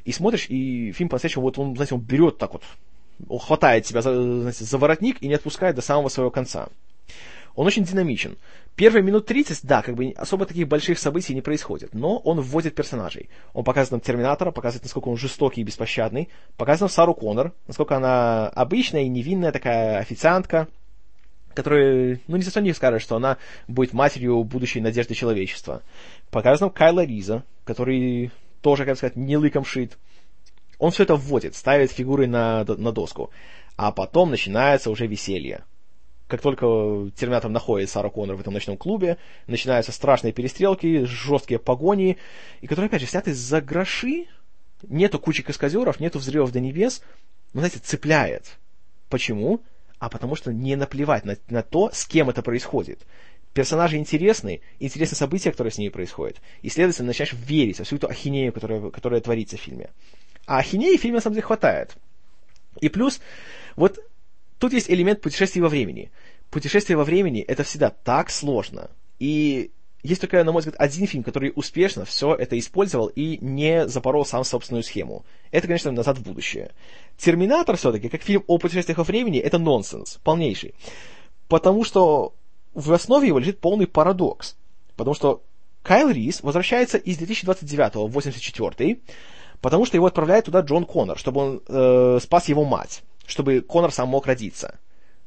И 0.04 0.12
смотришь, 0.12 0.46
и 0.48 0.92
фильм 0.92 1.10
по-настоящему, 1.10 1.42
вот 1.42 1.58
он, 1.58 1.74
знаете, 1.74 1.96
он 1.96 2.02
берет 2.02 2.38
так 2.38 2.54
вот, 2.54 2.62
он 3.28 3.40
хватает 3.40 3.86
тебя 3.86 4.04
за, 4.04 4.14
знаете, 4.42 4.64
за 4.64 4.78
воротник 4.78 5.24
и 5.24 5.28
не 5.28 5.34
отпускает 5.34 5.76
до 5.76 5.82
самого 5.82 6.10
своего 6.10 6.30
конца. 6.30 6.70
Он 7.56 7.66
очень 7.68 7.84
динамичен. 7.84 8.38
Первые 8.76 9.02
минут 9.02 9.26
30, 9.26 9.62
да, 9.64 9.82
как 9.82 9.96
бы 9.96 10.14
особо 10.18 10.46
таких 10.46 10.68
больших 10.68 11.00
событий 11.00 11.34
не 11.34 11.42
происходит, 11.42 11.94
но 11.94 12.18
он 12.18 12.42
вводит 12.42 12.76
персонажей. 12.76 13.30
Он 13.54 13.64
показывает 13.64 13.92
нам 13.92 14.02
Терминатора, 14.02 14.52
показывает, 14.52 14.84
насколько 14.84 15.08
он 15.08 15.18
жестокий 15.18 15.62
и 15.62 15.64
беспощадный, 15.64 16.28
показывает 16.58 16.82
нам 16.82 16.96
Сару 16.96 17.14
Коннор, 17.14 17.54
насколько 17.68 17.96
она 17.96 18.50
обычная 18.50 19.04
и 19.04 19.08
невинная 19.08 19.54
такая 19.54 20.00
официантка, 20.00 20.68
которая, 21.54 22.20
ну, 22.28 22.36
не 22.36 22.44
совсем 22.44 22.66
не 22.66 22.74
скажет, 22.74 23.02
что 23.02 23.16
она 23.16 23.38
будет 23.70 23.94
матерью 23.94 24.44
будущей 24.44 24.82
надежды 24.82 25.14
человечества. 25.14 25.82
Показывает 26.30 26.62
нам 26.62 26.70
Кайла 26.72 27.06
Риза, 27.06 27.44
который 27.64 28.32
тоже, 28.62 28.84
как 28.84 28.98
сказать, 28.98 29.16
не 29.16 29.38
лыком 29.38 29.64
шит. 29.64 29.98
Он 30.80 30.92
все 30.92 31.04
это 31.04 31.16
вводит, 31.16 31.56
ставит 31.56 31.92
фигуры 31.92 32.28
на, 32.28 32.66
на 32.66 32.92
доску. 32.92 33.30
А 33.78 33.94
потом 33.94 34.32
начинается 34.32 34.92
уже 34.92 35.08
веселье 35.08 35.64
как 36.28 36.42
только 36.42 36.66
Терминатор 37.16 37.52
находит 37.52 37.90
Сару 37.90 38.10
Коннор 38.10 38.36
в 38.36 38.42
этом 38.42 38.54
ночном 38.54 38.78
клубе, 38.78 39.18
начинаются 39.48 39.92
страшные 39.92 40.34
перестрелки, 40.34 41.06
жесткие 41.06 41.60
погони, 41.60 42.18
и 42.62 42.68
которые, 42.68 42.88
опять 42.88 43.02
же, 43.02 43.08
сняты 43.08 43.34
за 43.34 43.62
гроши, 43.62 44.26
нету 44.88 45.20
кучи 45.20 45.44
каскадеров, 45.44 46.00
нету 46.00 46.20
взрывов 46.20 46.52
до 46.52 46.60
небес, 46.60 47.02
но, 47.54 47.60
знаете, 47.62 47.80
цепляет. 47.80 48.58
Почему? 49.10 49.62
А 50.00 50.10
потому 50.10 50.36
что 50.36 50.52
не 50.52 50.76
наплевать 50.76 51.26
на, 51.26 51.38
на 51.48 51.62
то, 51.62 51.92
с 51.94 52.06
кем 52.06 52.30
это 52.30 52.42
происходит. 52.42 53.06
Персонажи 53.54 53.96
интересны, 53.96 54.62
интересны 54.80 55.16
события, 55.16 55.52
которые 55.52 55.72
с 55.72 55.78
ними 55.78 55.90
происходят, 55.90 56.42
и, 56.62 56.70
следовательно, 56.70 57.08
начинаешь 57.08 57.34
верить 57.34 57.80
во 57.80 57.86
всю 57.86 57.98
эту 57.98 58.10
ахинею, 58.10 58.52
которая, 58.52 58.90
которая 58.90 59.22
творится 59.22 59.58
в 59.58 59.62
фильме. 59.62 59.92
А 60.48 60.58
ахинеи 60.58 60.98
в 60.98 61.02
фильме, 61.02 61.18
на 61.18 61.22
самом 61.22 61.36
деле, 61.36 61.46
хватает. 61.46 61.96
И 62.82 62.90
плюс, 62.90 63.22
вот 63.76 64.00
Тут 64.66 64.74
есть 64.74 64.90
элемент 64.90 65.22
путешествия 65.22 65.62
во 65.62 65.70
времени. 65.70 66.10
Путешествие 66.50 66.98
во 66.98 67.04
времени— 67.04 67.42
это 67.48 67.62
всегда 67.62 67.92
так 67.92 68.32
сложно. 68.32 68.90
И 69.20 69.70
есть 70.02 70.22
только, 70.22 70.44
на 70.44 70.52
мой 70.52 70.62
взгляд, 70.62 70.76
один 70.80 71.06
фильм, 71.06 71.22
который 71.22 71.54
успешно 71.56 72.04
все 72.04 72.34
это 72.34 72.58
использовал 72.58 73.06
и 73.06 73.38
не 73.42 73.88
запорол 73.88 74.26
сам 74.26 74.44
собственную 74.44 74.82
схему. 74.82 75.24
Это, 75.52 75.68
конечно, 75.68 75.92
«Назад 75.92 76.18
в 76.18 76.24
будущее». 76.24 76.72
«Терминатор» 77.16 77.78
все-таки, 77.78 78.10
как 78.10 78.24
фильм 78.24 78.44
о 78.48 78.58
путешествиях 78.58 78.98
во 78.98 79.04
времени, 79.04 79.38
это 79.38 79.60
нонсенс, 79.60 80.20
полнейший. 80.24 80.74
Потому 81.48 81.84
что 81.84 82.34
в 82.74 82.92
основе 82.92 83.28
его 83.28 83.38
лежит 83.38 83.60
полный 83.60 83.86
парадокс. 83.86 84.56
Потому 84.96 85.14
что 85.14 85.44
Кайл 85.84 86.10
Рис 86.10 86.42
возвращается 86.42 86.98
из 86.98 87.18
2029 87.18 87.94
в 87.94 88.08
84 88.08 89.00
потому 89.62 89.86
что 89.86 89.98
его 89.98 90.06
отправляет 90.06 90.46
туда 90.46 90.62
Джон 90.62 90.86
Коннор, 90.86 91.18
чтобы 91.18 91.42
он 91.42 91.62
э, 91.68 92.20
спас 92.22 92.48
его 92.48 92.64
мать 92.64 93.04
чтобы 93.28 93.62
Конор 93.62 93.92
сам 93.92 94.10
мог 94.10 94.28
родиться. 94.28 94.80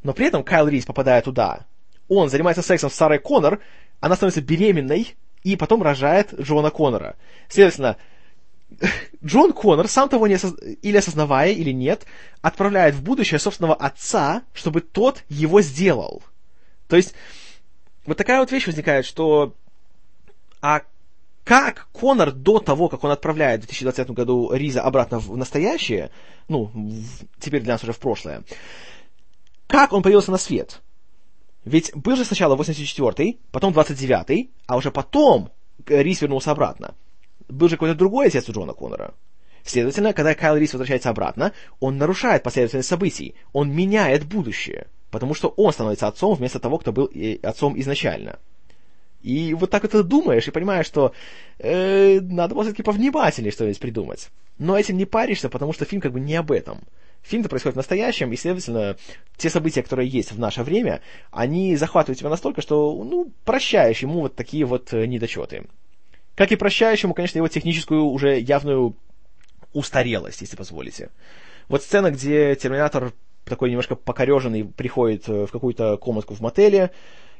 Но 0.02 0.12
при 0.12 0.26
этом 0.26 0.44
Кайл 0.44 0.68
Рис, 0.68 0.86
попадая 0.86 1.22
туда, 1.22 1.66
он 2.08 2.30
занимается 2.30 2.62
сексом 2.62 2.90
с 2.90 2.94
Сарой 2.94 3.18
Коннор, 3.18 3.60
она 4.00 4.16
становится 4.16 4.40
беременной 4.40 5.16
и 5.42 5.56
потом 5.56 5.82
рожает 5.82 6.32
Джона 6.40 6.70
Коннора. 6.70 7.16
Следовательно, 7.48 7.96
Джон 9.24 9.52
Коннор, 9.52 9.88
сам 9.88 10.08
того 10.08 10.26
не 10.26 10.34
осоз... 10.34 10.54
или 10.82 10.96
осознавая, 10.96 11.52
или 11.52 11.72
нет, 11.72 12.06
отправляет 12.40 12.94
в 12.94 13.02
будущее 13.02 13.38
собственного 13.38 13.74
отца, 13.74 14.42
чтобы 14.54 14.80
тот 14.80 15.24
его 15.28 15.60
сделал. 15.60 16.22
То 16.86 16.96
есть, 16.96 17.14
вот 18.06 18.16
такая 18.16 18.40
вот 18.40 18.52
вещь 18.52 18.66
возникает, 18.66 19.04
что 19.04 19.54
а 20.60 20.82
как 21.48 21.88
Конор 21.92 22.32
до 22.32 22.58
того, 22.58 22.90
как 22.90 23.04
он 23.04 23.10
отправляет 23.10 23.62
в 23.62 23.66
2020 23.68 24.10
году 24.10 24.52
Риза 24.52 24.82
обратно 24.82 25.18
в 25.18 25.34
настоящее, 25.34 26.10
ну, 26.46 26.64
в, 26.74 27.40
теперь 27.40 27.62
для 27.62 27.72
нас 27.72 27.82
уже 27.82 27.94
в 27.94 27.98
прошлое, 27.98 28.42
как 29.66 29.94
он 29.94 30.02
появился 30.02 30.30
на 30.30 30.36
свет? 30.36 30.82
Ведь 31.64 31.90
был 31.96 32.16
же 32.16 32.26
сначала 32.26 32.54
84-й, 32.54 33.40
потом 33.50 33.72
29-й, 33.72 34.50
а 34.66 34.76
уже 34.76 34.90
потом 34.90 35.50
Риз 35.86 36.20
вернулся 36.20 36.50
обратно. 36.50 36.94
Был 37.48 37.70
же 37.70 37.76
какой-то 37.76 37.94
другой 37.94 38.26
отец 38.26 38.46
у 38.50 38.52
Джона 38.52 38.74
Коннора. 38.74 39.14
Следовательно, 39.64 40.12
когда 40.12 40.34
Кайл 40.34 40.56
Рис 40.56 40.74
возвращается 40.74 41.08
обратно, 41.08 41.54
он 41.80 41.96
нарушает 41.96 42.42
последовательность 42.42 42.90
событий, 42.90 43.34
он 43.54 43.74
меняет 43.74 44.26
будущее, 44.26 44.88
потому 45.10 45.32
что 45.32 45.48
он 45.56 45.72
становится 45.72 46.08
отцом 46.08 46.34
вместо 46.34 46.60
того, 46.60 46.76
кто 46.76 46.92
был 46.92 47.10
отцом 47.42 47.80
изначально. 47.80 48.38
И 49.22 49.52
вот 49.54 49.70
так 49.70 49.82
вот 49.82 49.92
ты 49.92 50.02
думаешь 50.02 50.46
и 50.46 50.52
понимаешь, 50.52 50.86
что 50.86 51.12
э, 51.58 52.20
надо 52.20 52.54
было 52.54 52.64
все-таки 52.64 52.82
повнимательнее 52.82 53.50
что-нибудь 53.50 53.80
придумать. 53.80 54.28
Но 54.58 54.78
этим 54.78 54.96
не 54.96 55.06
паришься, 55.06 55.48
потому 55.48 55.72
что 55.72 55.84
фильм 55.84 56.00
как 56.00 56.12
бы 56.12 56.20
не 56.20 56.36
об 56.36 56.52
этом. 56.52 56.80
Фильм-то 57.22 57.48
происходит 57.48 57.74
в 57.74 57.78
настоящем, 57.78 58.32
и, 58.32 58.36
следовательно, 58.36 58.96
те 59.36 59.50
события, 59.50 59.82
которые 59.82 60.08
есть 60.08 60.30
в 60.30 60.38
наше 60.38 60.62
время, 60.62 61.02
они 61.32 61.74
захватывают 61.76 62.18
тебя 62.18 62.30
настолько, 62.30 62.62
что, 62.62 63.02
ну, 63.02 63.32
прощаешь 63.44 63.98
ему 63.98 64.20
вот 64.20 64.36
такие 64.36 64.64
вот 64.64 64.92
э, 64.92 65.04
недочеты. 65.06 65.64
Как 66.36 66.52
и 66.52 66.56
прощаешь 66.56 67.02
ему, 67.02 67.14
конечно, 67.14 67.38
его 67.38 67.48
техническую 67.48 68.04
уже 68.04 68.38
явную 68.38 68.96
устарелость, 69.72 70.40
если 70.42 70.56
позволите. 70.56 71.10
Вот 71.68 71.82
сцена, 71.82 72.12
где 72.12 72.54
Терминатор 72.54 73.12
такой 73.44 73.70
немножко 73.70 73.96
покореженный 73.96 74.64
приходит 74.64 75.28
э, 75.28 75.46
в 75.46 75.50
какую-то 75.50 75.96
комнатку 75.96 76.34
в 76.34 76.40
мотеле, 76.40 76.92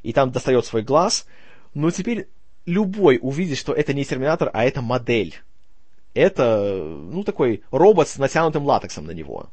и 0.03 0.11
там 0.11 0.31
достает 0.31 0.65
свой 0.65 0.81
глаз– 0.81 1.25
но 1.73 1.91
теперь 1.91 2.27
любой 2.65 3.19
увидит, 3.21 3.57
что 3.57 3.73
это 3.73 3.93
не 3.93 4.05
терминатор, 4.05 4.49
а 4.53 4.63
это 4.65 4.81
модель. 4.81 5.35
Это, 6.13 6.73
ну, 6.75 7.23
такой 7.23 7.63
робот 7.71 8.09
с 8.09 8.17
натянутым 8.17 8.65
латексом 8.65 9.05
на 9.05 9.11
него. 9.11 9.49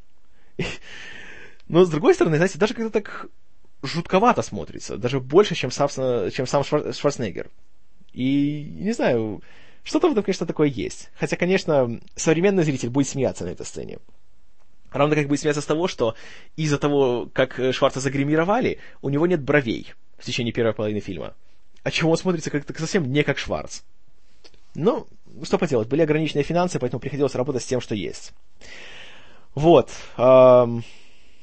Но, 1.67 1.85
с 1.85 1.89
другой 1.89 2.15
стороны, 2.15 2.37
знаете, 2.37 2.57
даже 2.57 2.73
когда 2.73 2.89
так 2.89 3.27
жутковато 3.83 4.41
смотрится, 4.41 4.97
даже 4.97 5.19
больше, 5.19 5.55
чем, 5.55 5.69
собственно, 5.69 6.31
чем 6.31 6.47
сам 6.47 6.63
Швар- 6.63 6.93
Шварценеггер. 6.93 7.49
И, 8.13 8.73
не 8.79 8.93
знаю, 8.93 9.41
что-то 9.83 10.09
в 10.09 10.11
этом, 10.11 10.23
конечно, 10.23 10.45
такое 10.45 10.67
есть. 10.67 11.11
Хотя, 11.15 11.35
конечно, 11.35 11.99
современный 12.15 12.63
зритель 12.63 12.89
будет 12.89 13.07
смеяться 13.07 13.45
на 13.45 13.49
этой 13.49 13.65
сцене. 13.65 13.99
Равно 14.91 15.15
как 15.15 15.27
будет 15.27 15.41
смеяться 15.41 15.61
с 15.61 15.65
того, 15.65 15.87
что 15.87 16.15
из-за 16.55 16.77
того, 16.77 17.29
как 17.33 17.59
Шварца 17.71 17.99
загримировали, 17.99 18.79
у 19.01 19.09
него 19.09 19.27
нет 19.27 19.43
бровей 19.43 19.93
в 20.17 20.25
течение 20.25 20.53
первой 20.53 20.73
половины 20.73 21.01
фильма. 21.01 21.35
Отчего 21.87 22.11
он 22.11 22.17
смотрится 22.17 22.49
как 22.49 22.77
совсем 22.77 23.09
не 23.09 23.23
как 23.23 23.37
Шварц. 23.37 23.83
Ну, 24.75 25.07
что 25.43 25.57
поделать, 25.57 25.87
были 25.87 26.01
ограниченные 26.01 26.43
финансы, 26.43 26.79
поэтому 26.79 26.99
приходилось 26.99 27.33
работать 27.33 27.63
с 27.63 27.65
тем, 27.65 27.79
что 27.79 27.95
есть. 27.95 28.33
Вот. 29.55 29.89
Эм, 30.17 30.83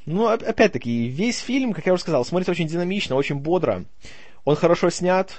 ну, 0.05 0.27
опять-таки, 0.27 1.07
весь 1.09 1.39
фильм, 1.39 1.73
как 1.73 1.87
я 1.87 1.95
уже 1.95 2.03
сказал, 2.03 2.27
смотрится 2.27 2.51
очень 2.51 2.67
динамично, 2.67 3.17
очень 3.17 3.37
бодро. 3.37 3.87
Он 4.45 4.55
хорошо 4.55 4.91
снят. 4.91 5.31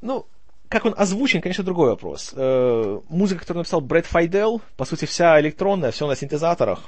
Ну, 0.00 0.24
как 0.70 0.86
он 0.86 0.94
озвучен, 0.96 1.42
конечно, 1.42 1.62
другой 1.62 1.90
вопрос. 1.90 2.32
Э, 2.34 3.00
музыка, 3.10 3.40
которую 3.40 3.60
написал 3.60 3.82
Брэд 3.82 4.06
Файдел, 4.06 4.62
по 4.78 4.86
сути, 4.86 5.04
вся 5.04 5.38
электронная, 5.38 5.90
все 5.90 6.06
на 6.06 6.16
синтезаторах. 6.16 6.80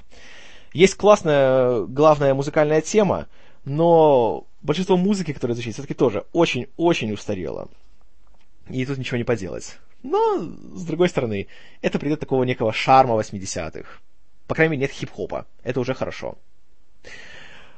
Есть 0.73 0.95
классная 0.95 1.83
главная 1.83 2.33
музыкальная 2.33 2.81
тема, 2.81 3.27
но 3.67 4.47
большинство 4.67 4.97
музыки, 4.97 5.33
которая 5.33 5.55
звучит, 5.55 5.75
все-таки 5.75 5.95
тоже 5.95 6.27
очень-очень 6.33 7.13
устарело. 7.13 7.69
И 8.69 8.85
тут 8.85 8.99
ничего 8.99 9.17
не 9.17 9.25
поделать. 9.25 9.79
Но, 10.03 10.39
с 10.75 10.85
другой 10.85 11.09
стороны, 11.09 11.47
это 11.83 11.99
придает 11.99 12.21
такого 12.21 12.43
некого 12.45 12.73
шарма 12.73 13.19
80-х. 13.19 13.89
По 14.47 14.55
крайней 14.55 14.73
мере, 14.73 14.83
нет 14.83 14.91
хип-хопа. 14.91 15.47
Это 15.63 15.81
уже 15.81 15.95
хорошо. 15.95 16.37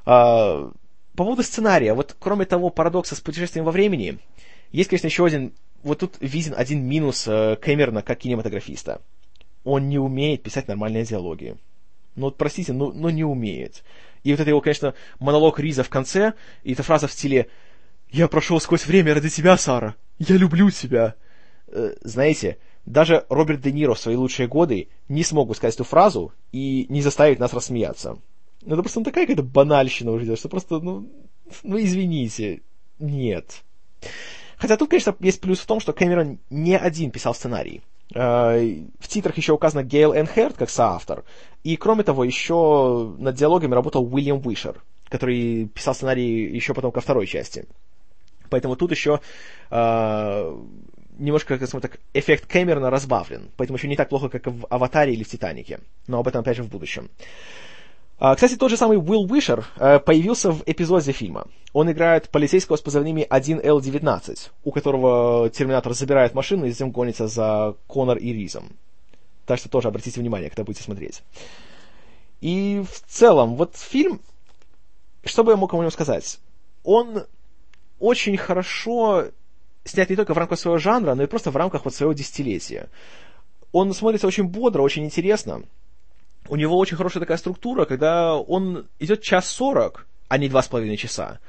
А, 0.04 0.70
по 1.14 1.24
поводу 1.24 1.42
сценария. 1.42 1.94
Вот 1.94 2.16
кроме 2.18 2.46
того 2.46 2.70
парадокса 2.70 3.14
с 3.14 3.20
путешествием 3.20 3.64
во 3.64 3.72
времени, 3.72 4.18
есть, 4.72 4.88
конечно, 4.88 5.06
еще 5.06 5.26
один... 5.26 5.52
Вот 5.82 6.00
тут 6.00 6.16
виден 6.20 6.54
один 6.56 6.84
минус 6.84 7.28
э, 7.28 7.56
Кэмерона 7.56 8.02
как 8.02 8.18
кинематографиста. 8.18 9.00
Он 9.64 9.88
не 9.88 9.98
умеет 9.98 10.42
писать 10.42 10.66
нормальные 10.66 11.04
диалоги. 11.04 11.56
Ну 12.16 12.26
вот, 12.26 12.36
простите, 12.36 12.72
ну, 12.72 12.92
ну 12.92 13.10
не 13.10 13.22
умеет. 13.22 13.84
И 14.22 14.30
вот 14.30 14.40
это 14.40 14.50
его, 14.50 14.60
конечно, 14.60 14.94
монолог 15.18 15.58
Риза 15.60 15.82
в 15.82 15.88
конце, 15.88 16.34
и 16.62 16.72
эта 16.72 16.82
фраза 16.82 17.08
в 17.08 17.12
стиле 17.12 17.48
«Я 18.10 18.28
прошел 18.28 18.60
сквозь 18.60 18.86
время 18.86 19.14
ради 19.14 19.28
тебя, 19.28 19.56
Сара! 19.56 19.96
Я 20.18 20.36
люблю 20.36 20.70
тебя!» 20.70 21.14
э, 21.68 21.94
Знаете, 22.02 22.58
даже 22.86 23.26
Роберт 23.28 23.60
Де 23.60 23.72
Ниро 23.72 23.94
в 23.94 23.98
свои 23.98 24.16
лучшие 24.16 24.48
годы 24.48 24.88
не 25.08 25.22
смог 25.22 25.48
бы 25.48 25.54
сказать 25.54 25.74
эту 25.74 25.84
фразу 25.84 26.32
и 26.52 26.86
не 26.88 27.02
заставить 27.02 27.38
нас 27.38 27.52
рассмеяться. 27.52 28.18
Ну, 28.62 28.74
это 28.74 28.82
просто 28.82 29.00
ну, 29.00 29.04
такая 29.04 29.24
какая-то 29.24 29.42
банальщина 29.42 30.10
уже, 30.10 30.36
что 30.36 30.48
просто, 30.48 30.80
ну, 30.80 31.08
ну, 31.62 31.78
извините, 31.78 32.62
нет. 32.98 33.62
Хотя 34.56 34.76
тут, 34.76 34.90
конечно, 34.90 35.14
есть 35.20 35.40
плюс 35.40 35.60
в 35.60 35.66
том, 35.66 35.80
что 35.80 35.92
Кэмерон 35.92 36.38
не 36.50 36.76
один 36.76 37.10
писал 37.10 37.34
сценарий. 37.34 37.82
Э, 38.14 38.82
в 38.98 39.08
титрах 39.08 39.36
еще 39.36 39.52
указано 39.52 39.82
Гейл 39.82 40.14
Энхерт 40.14 40.56
как 40.56 40.70
соавтор. 40.70 41.24
И, 41.64 41.76
кроме 41.76 42.02
того, 42.04 42.24
еще 42.24 43.14
над 43.18 43.34
диалогами 43.34 43.74
работал 43.74 44.04
Уильям 44.12 44.40
Уишер, 44.44 44.82
который 45.08 45.66
писал 45.66 45.94
сценарий 45.94 46.44
еще 46.44 46.74
потом 46.74 46.92
ко 46.92 47.00
второй 47.00 47.26
части. 47.26 47.66
Поэтому 48.50 48.76
тут 48.76 48.90
еще 48.90 49.20
э, 49.70 50.56
немножко, 51.18 51.58
как 51.58 51.68
так, 51.82 51.98
эффект 52.14 52.46
Кэмерона 52.46 52.90
разбавлен. 52.90 53.50
Поэтому 53.56 53.76
еще 53.76 53.88
не 53.88 53.96
так 53.96 54.08
плохо, 54.08 54.28
как 54.28 54.46
в 54.46 54.66
«Аватаре» 54.70 55.12
или 55.12 55.24
в 55.24 55.28
«Титанике». 55.28 55.80
Но 56.06 56.18
об 56.20 56.28
этом, 56.28 56.40
опять 56.40 56.56
же, 56.56 56.62
в 56.62 56.68
будущем. 56.68 57.10
А, 57.10 57.67
кстати, 58.18 58.56
тот 58.56 58.70
же 58.70 58.76
самый 58.76 58.98
Уилл 58.98 59.30
Уишер 59.30 59.64
э, 59.76 60.00
появился 60.00 60.50
в 60.50 60.64
эпизоде 60.66 61.12
фильма. 61.12 61.46
Он 61.72 61.90
играет 61.90 62.30
полицейского 62.30 62.76
с 62.76 62.80
позывными 62.80 63.24
1Л-19, 63.30 64.50
у 64.64 64.72
которого 64.72 65.48
Терминатор 65.50 65.94
забирает 65.94 66.34
машину 66.34 66.66
и 66.66 66.70
затем 66.70 66.90
гонится 66.90 67.28
за 67.28 67.76
Конор 67.86 68.18
и 68.18 68.32
Ризом. 68.32 68.70
Так 69.46 69.60
что 69.60 69.68
тоже 69.68 69.88
обратите 69.88 70.20
внимание, 70.20 70.50
когда 70.50 70.64
будете 70.64 70.82
смотреть. 70.82 71.22
И 72.40 72.82
в 72.90 73.00
целом, 73.08 73.54
вот 73.54 73.76
фильм, 73.76 74.20
что 75.24 75.44
бы 75.44 75.52
я 75.52 75.56
мог 75.56 75.72
о 75.72 75.78
нем 75.78 75.90
сказать? 75.92 76.40
Он 76.82 77.24
очень 78.00 78.36
хорошо 78.36 79.26
снят 79.84 80.10
не 80.10 80.16
только 80.16 80.34
в 80.34 80.38
рамках 80.38 80.58
своего 80.58 80.78
жанра, 80.78 81.14
но 81.14 81.22
и 81.22 81.26
просто 81.26 81.52
в 81.52 81.56
рамках 81.56 81.84
вот 81.84 81.94
своего 81.94 82.12
десятилетия. 82.14 82.88
Он 83.70 83.94
смотрится 83.94 84.26
очень 84.26 84.44
бодро, 84.44 84.82
очень 84.82 85.04
интересно 85.04 85.62
у 86.48 86.56
него 86.56 86.76
очень 86.76 86.96
хорошая 86.96 87.20
такая 87.20 87.38
структура, 87.38 87.84
когда 87.84 88.36
он 88.36 88.88
идет 88.98 89.22
час 89.22 89.48
сорок, 89.48 90.06
а 90.28 90.38
не 90.38 90.48
два 90.48 90.62
с 90.62 90.68
половиной 90.68 90.96
часа. 90.96 91.40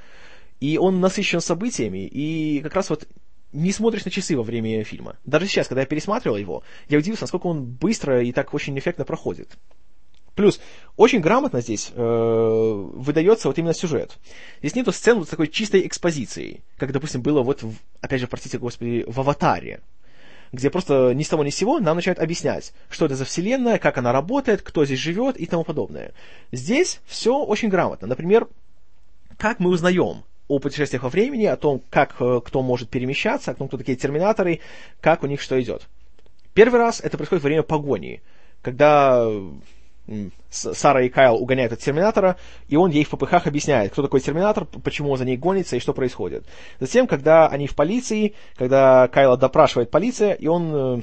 И 0.60 0.78
он 0.78 1.00
насыщен 1.00 1.42
событиями, 1.42 2.06
и 2.06 2.62
как 2.62 2.76
раз 2.76 2.90
вот 2.90 3.08
не 3.52 3.72
смотришь 3.72 4.06
на 4.06 4.12
часы 4.12 4.38
во 4.38 4.44
время 4.44 4.84
фильма. 4.84 5.16
Даже 5.26 5.48
сейчас, 5.48 5.68
когда 5.68 5.82
я 5.82 5.88
пересматривал 5.88 6.38
его, 6.38 6.64
я 6.88 6.98
удивился, 6.98 7.24
насколько 7.24 7.48
он 7.48 7.66
быстро 7.66 8.22
и 8.22 8.32
так 8.32 8.54
очень 8.54 8.78
эффектно 8.78 9.06
проходит. 9.06 9.58
Плюс, 10.36 10.62
очень 10.96 11.20
грамотно 11.20 11.60
здесь 11.60 11.92
э, 11.94 12.02
выдается 12.02 13.48
вот 13.48 13.58
именно 13.58 13.74
сюжет. 13.74 14.18
Здесь 14.60 14.76
нету 14.76 14.92
сцен 14.92 15.18
вот 15.18 15.28
с 15.28 15.32
такой 15.32 15.48
чистой 15.48 15.86
экспозицией, 15.86 16.62
как, 16.78 16.92
допустим, 16.92 17.22
было 17.22 17.42
вот, 17.42 17.64
в, 17.64 17.74
опять 18.00 18.22
же, 18.22 18.28
простите, 18.28 18.58
господи, 18.58 19.04
в 19.08 19.20
«Аватаре» 19.20 19.82
где 20.52 20.70
просто 20.70 21.14
ни 21.14 21.24
с 21.24 21.30
того 21.30 21.44
ни 21.44 21.50
с 21.50 21.56
сего 21.56 21.80
нам 21.80 21.96
начинают 21.96 22.20
объяснять, 22.20 22.74
что 22.90 23.06
это 23.06 23.16
за 23.16 23.26
вселенная, 23.26 23.78
как 23.78 23.98
она 23.98 24.12
работает, 24.12 24.62
кто 24.62 24.86
здесь 24.86 25.00
живет 25.00 25.38
и 25.38 25.46
тому 25.46 25.64
подобное. 25.64 26.14
Здесь 26.52 27.02
все 27.06 27.38
очень 27.38 27.70
грамотно. 27.70 28.08
Например, 28.08 28.48
как 29.38 29.60
мы 29.60 29.70
узнаем 29.70 30.24
о 30.48 30.60
путешествиях 30.60 31.04
во 31.04 31.10
времени, 31.10 31.46
о 31.46 31.56
том, 31.56 31.82
как 31.90 32.16
э, 32.20 32.42
кто 32.44 32.62
может 32.62 32.90
перемещаться, 32.90 33.52
о 33.52 33.54
том, 33.54 33.68
кто 33.68 33.78
такие 33.78 33.96
терминаторы, 33.96 34.60
как 35.00 35.24
у 35.24 35.28
них 35.28 35.42
что 35.42 35.62
идет. 35.62 35.88
Первый 36.54 36.80
раз 36.80 37.00
это 37.02 37.18
происходит 37.18 37.44
во 37.44 37.48
время 37.48 37.64
погони, 37.64 38.22
когда 38.62 39.26
Сара 40.50 41.04
и 41.04 41.10
Кайл 41.10 41.36
угоняют 41.36 41.74
от 41.74 41.80
Терминатора, 41.80 42.38
и 42.68 42.76
он 42.76 42.92
ей 42.92 43.04
в 43.04 43.10
попыхах 43.10 43.48
объясняет, 43.48 43.92
кто 43.92 44.02
такой 44.02 44.20
Терминатор, 44.20 44.66
почему 44.66 45.16
за 45.16 45.26
ней 45.26 45.38
гонится 45.38 45.76
и 45.76 45.80
что 45.80 45.94
происходит. 45.94 46.46
Затем, 46.80 47.08
когда 47.08 47.48
они 47.48 47.68
в 47.68 47.76
полиции, 47.76 48.34
когда 48.56 49.08
Кайла 49.08 49.38
допрашивает 49.38 49.92
полиция, 49.92 50.34
и 50.34 50.48
он... 50.48 51.00
Э, 51.00 51.02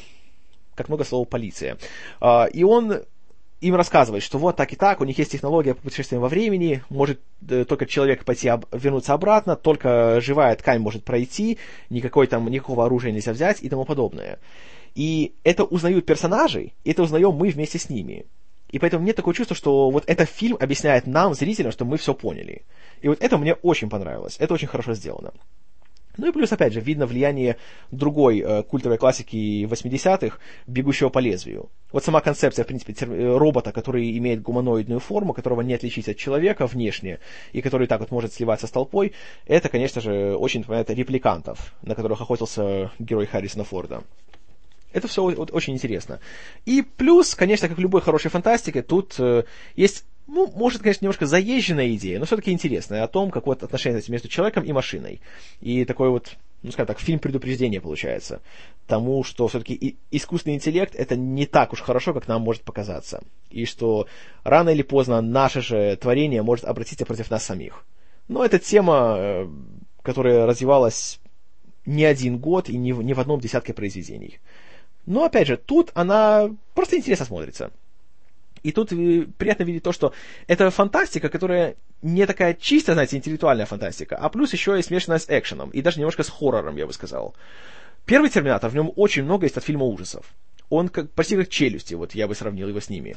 как 0.74 0.88
много 0.88 1.04
слова 1.04 1.24
полиция. 1.24 1.78
А, 2.20 2.44
и 2.44 2.62
он 2.62 3.00
им 3.60 3.74
рассказывает, 3.74 4.22
что 4.22 4.38
вот 4.38 4.56
так 4.56 4.72
и 4.72 4.76
так, 4.76 5.00
у 5.00 5.04
них 5.04 5.18
есть 5.18 5.32
технология 5.32 5.74
по 5.74 5.82
путешествиям 5.82 6.20
во 6.20 6.28
времени, 6.28 6.82
может 6.90 7.20
э, 7.48 7.64
только 7.64 7.86
человек 7.86 8.24
пойти 8.24 8.48
об, 8.48 8.66
вернуться 8.70 9.14
обратно, 9.14 9.56
только 9.56 10.20
живая 10.20 10.54
ткань 10.56 10.80
может 10.80 11.04
пройти, 11.04 11.58
никакой 11.88 12.26
там, 12.26 12.46
никакого 12.48 12.84
оружия 12.84 13.12
нельзя 13.12 13.32
взять 13.32 13.62
и 13.62 13.68
тому 13.68 13.84
подобное. 13.84 14.38
И 14.94 15.34
это 15.42 15.64
узнают 15.64 16.06
персонажи, 16.06 16.72
и 16.84 16.90
это 16.90 17.02
узнаем 17.02 17.32
мы 17.32 17.48
вместе 17.48 17.78
с 17.78 17.88
ними. 17.88 18.26
И 18.70 18.78
поэтому 18.78 19.02
мне 19.02 19.12
такое 19.12 19.34
чувство, 19.34 19.56
что 19.56 19.90
вот 19.90 20.04
этот 20.06 20.28
фильм 20.28 20.56
объясняет 20.58 21.06
нам, 21.06 21.34
зрителям, 21.34 21.72
что 21.72 21.84
мы 21.84 21.96
все 21.96 22.14
поняли. 22.14 22.62
И 23.00 23.08
вот 23.08 23.22
это 23.22 23.38
мне 23.38 23.54
очень 23.54 23.88
понравилось. 23.88 24.36
Это 24.38 24.54
очень 24.54 24.68
хорошо 24.68 24.94
сделано. 24.94 25.32
Ну 26.16 26.28
и 26.28 26.32
плюс, 26.32 26.50
опять 26.52 26.72
же, 26.72 26.80
видно 26.80 27.06
влияние 27.06 27.56
другой 27.90 28.40
э, 28.40 28.62
культовой 28.62 28.96
классики 28.96 29.64
80-х 29.64 30.38
«Бегущего 30.66 31.10
по 31.10 31.18
лезвию». 31.18 31.68
Вот 31.92 32.04
сама 32.04 32.20
концепция, 32.20 32.64
в 32.64 32.66
принципе, 32.66 32.94
тер- 32.94 33.14
э, 33.14 33.36
робота, 33.36 33.70
который 33.72 34.16
имеет 34.16 34.40
гуманоидную 34.40 35.00
форму, 35.00 35.34
которого 35.34 35.60
не 35.60 35.74
отличить 35.74 36.08
от 36.08 36.16
человека 36.16 36.66
внешне, 36.66 37.18
и 37.52 37.60
который 37.60 37.86
так 37.86 38.00
вот 38.00 38.10
может 38.10 38.32
сливаться 38.32 38.66
с 38.66 38.70
толпой, 38.70 39.12
это, 39.46 39.68
конечно 39.68 40.00
же, 40.00 40.36
очень 40.36 40.60
напоминает 40.60 40.90
репликантов, 40.90 41.74
на 41.82 41.94
которых 41.94 42.20
охотился 42.22 42.90
герой 42.98 43.26
Харрисона 43.26 43.64
Форда. 43.64 44.02
Это 44.92 45.08
все 45.08 45.22
очень 45.22 45.74
интересно. 45.74 46.20
И 46.64 46.82
плюс, 46.82 47.34
конечно, 47.34 47.68
как 47.68 47.76
в 47.76 47.80
любой 47.80 48.00
хорошей 48.00 48.30
фантастике, 48.30 48.82
тут 48.82 49.16
э, 49.18 49.44
есть, 49.74 50.04
ну, 50.26 50.50
может, 50.54 50.82
конечно, 50.82 51.04
немножко 51.04 51.26
заезженная 51.26 51.94
идея, 51.94 52.18
но 52.18 52.24
все-таки 52.24 52.50
интересная 52.50 53.02
о 53.02 53.08
том, 53.08 53.30
как 53.30 53.46
вот 53.46 53.62
отношения 53.62 54.02
между 54.08 54.28
человеком 54.28 54.64
и 54.64 54.72
машиной. 54.72 55.20
И 55.60 55.84
такой 55.84 56.10
вот, 56.10 56.36
ну, 56.62 56.70
скажем 56.70 56.86
так, 56.86 57.00
фильм 57.00 57.18
предупреждения 57.18 57.80
получается. 57.80 58.40
Тому, 58.86 59.22
что 59.22 59.48
все-таки 59.48 59.98
искусственный 60.10 60.56
интеллект 60.56 60.94
это 60.94 61.16
не 61.16 61.46
так 61.46 61.72
уж 61.72 61.80
хорошо, 61.82 62.14
как 62.14 62.26
нам 62.28 62.42
может 62.42 62.62
показаться. 62.62 63.22
И 63.50 63.66
что 63.66 64.06
рано 64.44 64.70
или 64.70 64.82
поздно 64.82 65.20
наше 65.20 65.60
же 65.60 65.96
творение 65.96 66.42
может 66.42 66.64
обратиться 66.64 67.04
против 67.04 67.30
нас 67.30 67.44
самих. 67.44 67.84
Но 68.28 68.44
это 68.44 68.58
тема, 68.58 69.16
э, 69.18 69.48
которая 70.02 70.46
развивалась 70.46 71.20
не 71.86 72.04
один 72.04 72.38
год 72.38 72.68
и 72.68 72.76
не 72.76 72.92
в, 72.92 73.02
не 73.02 73.14
в 73.14 73.20
одном 73.20 73.40
десятке 73.40 73.72
произведений. 73.72 74.40
Но, 75.06 75.24
опять 75.24 75.46
же, 75.46 75.56
тут 75.56 75.90
она 75.94 76.50
просто 76.74 76.96
интересно 76.96 77.24
смотрится. 77.26 77.70
И 78.62 78.72
тут 78.72 78.92
э, 78.92 79.26
приятно 79.38 79.62
видеть 79.62 79.84
то, 79.84 79.92
что 79.92 80.12
это 80.48 80.70
фантастика, 80.70 81.28
которая 81.28 81.76
не 82.02 82.26
такая 82.26 82.54
чистая, 82.54 82.94
знаете, 82.94 83.16
интеллектуальная 83.16 83.66
фантастика, 83.66 84.16
а 84.16 84.28
плюс 84.28 84.52
еще 84.52 84.78
и 84.78 84.82
смешанная 84.82 85.18
с 85.18 85.26
экшеном, 85.28 85.70
и 85.70 85.82
даже 85.82 86.00
немножко 86.00 86.24
с 86.24 86.28
хоррором, 86.28 86.76
я 86.76 86.86
бы 86.86 86.92
сказал. 86.92 87.34
Первый 88.04 88.30
«Терминатор», 88.30 88.70
в 88.70 88.74
нем 88.74 88.92
очень 88.96 89.22
много 89.22 89.46
есть 89.46 89.56
от 89.56 89.64
фильма 89.64 89.84
ужасов. 89.84 90.26
он 90.68 90.88
как, 90.88 91.10
почти 91.10 91.36
как 91.36 91.48
челюсти, 91.48 91.94
вот 91.94 92.14
я 92.14 92.26
бы 92.26 92.34
сравнил 92.34 92.68
его 92.68 92.80
с 92.80 92.88
ними. 92.88 93.16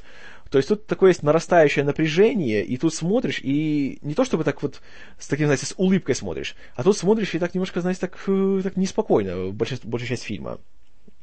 То 0.49 0.57
есть 0.57 0.69
тут 0.69 0.85
такое 0.85 1.11
есть 1.11 1.23
нарастающее 1.23 1.83
напряжение, 1.83 2.63
и 2.63 2.77
тут 2.77 2.93
смотришь, 2.93 3.39
и 3.41 3.99
не 4.01 4.13
то 4.13 4.25
чтобы 4.25 4.43
так 4.43 4.61
вот 4.61 4.81
с 5.17 5.27
таким, 5.27 5.47
знаете, 5.47 5.65
с 5.65 5.73
улыбкой 5.77 6.15
смотришь, 6.15 6.55
а 6.75 6.83
тут 6.83 6.97
смотришь 6.97 7.33
и 7.33 7.39
так 7.39 7.53
немножко, 7.53 7.81
знаете, 7.81 8.01
так, 8.01 8.19
э, 8.27 8.61
так 8.63 8.77
неспокойно 8.77 9.51
большая, 9.51 9.79
большая 9.83 10.09
часть 10.09 10.23
фильма. 10.23 10.59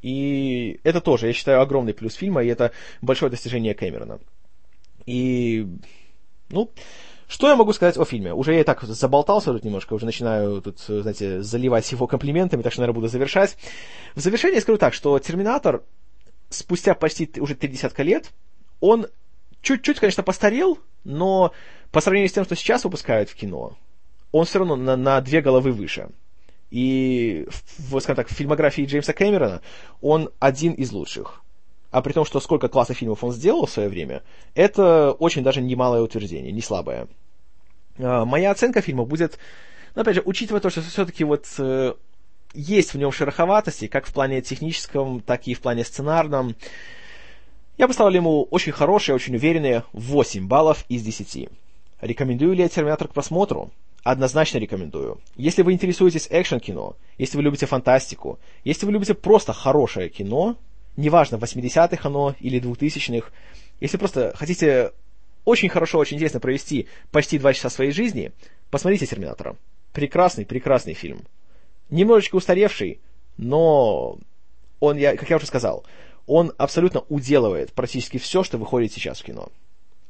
И 0.01 0.79
это 0.83 1.01
тоже, 1.01 1.27
я 1.27 1.33
считаю, 1.33 1.61
огромный 1.61 1.93
плюс 1.93 2.13
фильма, 2.13 2.43
и 2.43 2.47
это 2.47 2.71
большое 3.01 3.29
достижение 3.29 3.73
Кэмерона. 3.73 4.19
И, 5.05 5.67
ну, 6.49 6.71
что 7.27 7.49
я 7.49 7.55
могу 7.55 7.73
сказать 7.73 7.97
о 7.97 8.05
фильме? 8.05 8.33
Уже 8.33 8.53
я 8.53 8.61
и 8.61 8.63
так 8.63 8.83
заболтался 8.83 9.51
тут 9.51 9.63
немножко, 9.63 9.93
уже 9.93 10.05
начинаю 10.05 10.61
тут, 10.61 10.79
знаете, 10.79 11.41
заливать 11.41 11.91
его 11.91 12.07
комплиментами, 12.07 12.61
так 12.61 12.71
что, 12.71 12.81
наверное, 12.81 12.95
буду 12.95 13.07
завершать. 13.07 13.57
В 14.15 14.19
завершение 14.19 14.61
скажу 14.61 14.77
так, 14.77 14.93
что 14.93 15.17
«Терминатор» 15.19 15.83
спустя 16.49 16.93
почти 16.93 17.29
уже 17.39 17.55
три 17.55 17.69
десятка 17.69 18.03
лет, 18.03 18.31
он 18.79 19.07
чуть-чуть, 19.61 19.99
конечно, 19.99 20.23
постарел, 20.23 20.79
но 21.03 21.51
по 21.91 21.99
сравнению 21.99 22.29
с 22.29 22.33
тем, 22.33 22.45
что 22.45 22.55
сейчас 22.55 22.83
выпускают 22.83 23.29
в 23.29 23.35
кино, 23.35 23.77
он 24.31 24.45
все 24.45 24.59
равно 24.59 24.75
на, 24.75 24.95
на 24.95 25.19
две 25.21 25.41
головы 25.41 25.71
выше. 25.71 26.09
И, 26.69 27.47
в, 27.77 27.99
скажем 27.99 28.17
так, 28.17 28.29
в 28.29 28.33
фильмографии 28.33 28.85
Джеймса 28.85 29.13
Кэмерона 29.13 29.61
он 30.01 30.29
один 30.39 30.73
из 30.73 30.91
лучших. 30.91 31.41
А 31.91 32.01
при 32.01 32.11
том, 32.11 32.25
что 32.25 32.39
сколько 32.39 32.67
классных 32.67 32.97
фильмов 32.97 33.23
он 33.23 33.31
сделал 33.31 33.65
в 33.65 33.71
свое 33.71 33.87
время, 33.87 34.23
это 34.53 35.13
очень 35.13 35.43
даже 35.43 35.61
немалое 35.61 36.01
утверждение, 36.01 36.51
не 36.51 36.61
слабое. 36.61 37.07
А, 37.97 38.25
моя 38.25 38.51
оценка 38.51 38.81
фильма 38.81 39.05
будет, 39.05 39.39
ну, 39.95 40.01
опять 40.01 40.15
же, 40.15 40.21
учитывая 40.25 40.59
то, 40.59 40.69
что 40.69 40.81
все-таки 40.81 41.23
вот 41.23 41.45
э, 41.57 41.93
есть 42.53 42.93
в 42.93 42.97
нем 42.97 43.11
шероховатости, 43.11 43.87
как 43.87 44.05
в 44.05 44.13
плане 44.13 44.41
техническом, 44.41 45.21
так 45.21 45.47
и 45.47 45.53
в 45.53 45.61
плане 45.61 45.85
сценарном, 45.85 46.55
я 47.77 47.87
поставил 47.87 48.13
ему 48.13 48.43
очень 48.43 48.71
хорошие, 48.71 49.15
очень 49.15 49.35
уверенные 49.35 49.83
8 49.93 50.47
баллов 50.47 50.83
из 50.89 51.03
10. 51.03 51.49
Рекомендую 52.01 52.53
ли 52.53 52.63
я 52.63 52.69
«Терминатор» 52.69 53.07
к 53.07 53.13
просмотру? 53.13 53.71
Однозначно 54.03 54.57
рекомендую. 54.59 55.19
Если 55.35 55.63
вы 55.63 55.73
интересуетесь 55.73 56.27
экшен-кино, 56.29 56.95
если 57.17 57.37
вы 57.37 57.43
любите 57.43 57.65
фантастику, 57.65 58.39
если 58.63 58.85
вы 58.85 58.93
любите 58.93 59.13
просто 59.13 59.53
хорошее 59.53 60.09
кино, 60.09 60.55
неважно, 60.95 61.35
80-х 61.35 62.07
оно 62.07 62.35
или 62.39 62.61
2000-х, 62.61 63.31
если 63.79 63.97
просто 63.97 64.33
хотите 64.35 64.91
очень 65.45 65.69
хорошо, 65.69 65.99
очень 65.99 66.17
интересно 66.17 66.39
провести 66.39 66.87
почти 67.11 67.37
два 67.37 67.53
часа 67.53 67.69
своей 67.69 67.91
жизни, 67.91 68.31
посмотрите 68.69 69.05
«Терминатора». 69.05 69.55
Прекрасный, 69.93 70.45
прекрасный 70.45 70.93
фильм. 70.93 71.21
Немножечко 71.89 72.35
устаревший, 72.35 72.99
но 73.37 74.19
он, 74.79 74.97
я, 74.97 75.15
как 75.15 75.29
я 75.29 75.37
уже 75.37 75.45
сказал, 75.45 75.85
он 76.25 76.53
абсолютно 76.57 77.01
уделывает 77.07 77.71
практически 77.71 78.17
все, 78.17 78.43
что 78.43 78.57
выходит 78.57 78.91
сейчас 78.91 79.21
в 79.21 79.23
кино. 79.23 79.49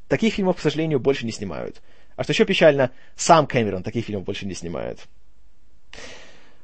Таких 0.08 0.34
фильмов, 0.34 0.58
к 0.58 0.62
сожалению, 0.62 1.00
больше 1.00 1.26
не 1.26 1.32
снимают. 1.32 1.82
А 2.18 2.24
что 2.24 2.34
еще 2.34 2.46
печально, 2.46 2.92
сам 3.16 3.48
Кэмерон 3.48 3.84
таких 3.84 4.06
фильмов 4.06 4.26
больше 4.26 4.46
не 4.46 4.56
снимает. 4.56 5.00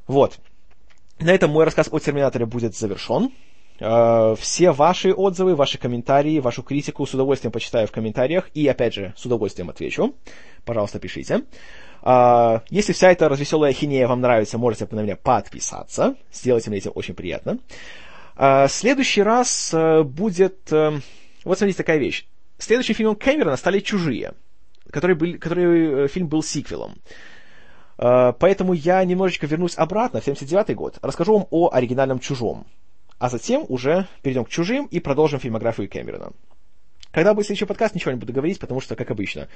Вот. 0.08 0.40
На 1.20 1.32
этом 1.32 1.52
мой 1.52 1.64
рассказ 1.64 1.88
о 1.92 2.00
«Терминаторе» 2.00 2.46
будет 2.46 2.76
завершен. 2.76 3.32
Э, 3.80 4.36
все 4.38 4.72
ваши 4.72 5.14
отзывы, 5.14 5.56
ваши 5.56 5.78
комментарии, 5.78 6.40
вашу 6.40 6.64
критику 6.64 7.06
с 7.06 7.14
удовольствием 7.14 7.52
почитаю 7.52 7.88
в 7.88 7.92
комментариях 7.92 8.50
и, 8.56 8.68
опять 8.68 8.96
же, 8.96 9.14
с 9.16 9.26
удовольствием 9.26 9.70
отвечу. 9.70 10.16
Пожалуйста, 10.66 11.00
пишите. 11.00 11.44
Э, 12.02 12.60
если 12.70 12.94
вся 12.94 13.12
эта 13.12 13.30
развеселая 13.30 13.74
хинея 13.74 14.08
вам 14.08 14.22
нравится, 14.22 14.58
можете 14.58 14.88
на 14.90 15.02
меня 15.02 15.16
подписаться. 15.16 16.16
Сделайте 16.32 16.72
мне 16.72 16.80
это 16.80 16.90
очень 16.90 17.14
приятно. 17.14 17.60
Э, 18.36 18.68
следующий 18.68 19.22
раз 19.22 19.74
будет... 20.06 20.72
Вот 20.72 21.58
смотрите, 21.58 21.78
такая 21.78 21.98
вещь. 21.98 22.26
Следующим 22.58 22.96
фильмом 22.96 23.16
Кэмерона 23.18 23.58
стали 23.58 23.82
«Чужие», 23.82 24.34
который, 24.90 25.16
был, 25.16 25.38
который 25.40 26.08
фильм 26.08 26.28
был 26.28 26.44
сиквелом. 26.44 26.96
Поэтому 27.98 28.74
я 28.74 29.04
немножечко 29.06 29.46
вернусь 29.46 29.78
обратно 29.78 30.20
в 30.20 30.26
79 30.26 30.76
год, 30.76 30.98
расскажу 31.02 31.34
вам 31.34 31.48
о 31.52 31.70
оригинальном 31.72 32.20
«Чужом», 32.20 32.66
а 33.20 33.30
затем 33.30 33.66
уже 33.70 34.08
перейдем 34.22 34.46
к 34.46 34.50
чужим 34.50 34.88
и 34.88 35.00
продолжим 35.00 35.40
фильмографию 35.40 35.88
Кэмерона. 35.88 36.34
Когда 37.14 37.36
будет 37.36 37.46
следующий 37.46 37.66
подкаст, 37.66 37.94
ничего 37.94 38.12
не 38.12 38.18
буду 38.18 38.34
говорить, 38.34 38.60
потому 38.60 38.82
что, 38.82 38.96
как 38.96 39.12
обычно, 39.12 39.48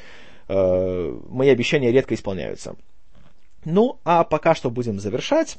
э, 0.47 1.19
мои 1.27 1.49
обещания 1.49 1.91
редко 1.91 2.13
исполняются. 2.13 2.75
Ну, 3.65 3.99
а 4.05 4.23
пока 4.23 4.53
что 4.53 4.69
будем 4.69 4.99
завершать. 4.99 5.57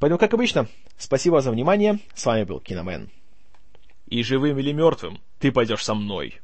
Поэтому, 0.00 0.18
как 0.18 0.34
обычно, 0.34 0.66
спасибо 0.98 1.40
за 1.40 1.52
внимание. 1.52 2.00
С 2.14 2.26
вами 2.26 2.42
был 2.42 2.58
Киномен. 2.58 3.10
И 4.08 4.24
живым 4.24 4.58
или 4.58 4.72
мертвым, 4.72 5.20
ты 5.38 5.52
пойдешь 5.52 5.84
со 5.84 5.94
мной. 5.94 6.40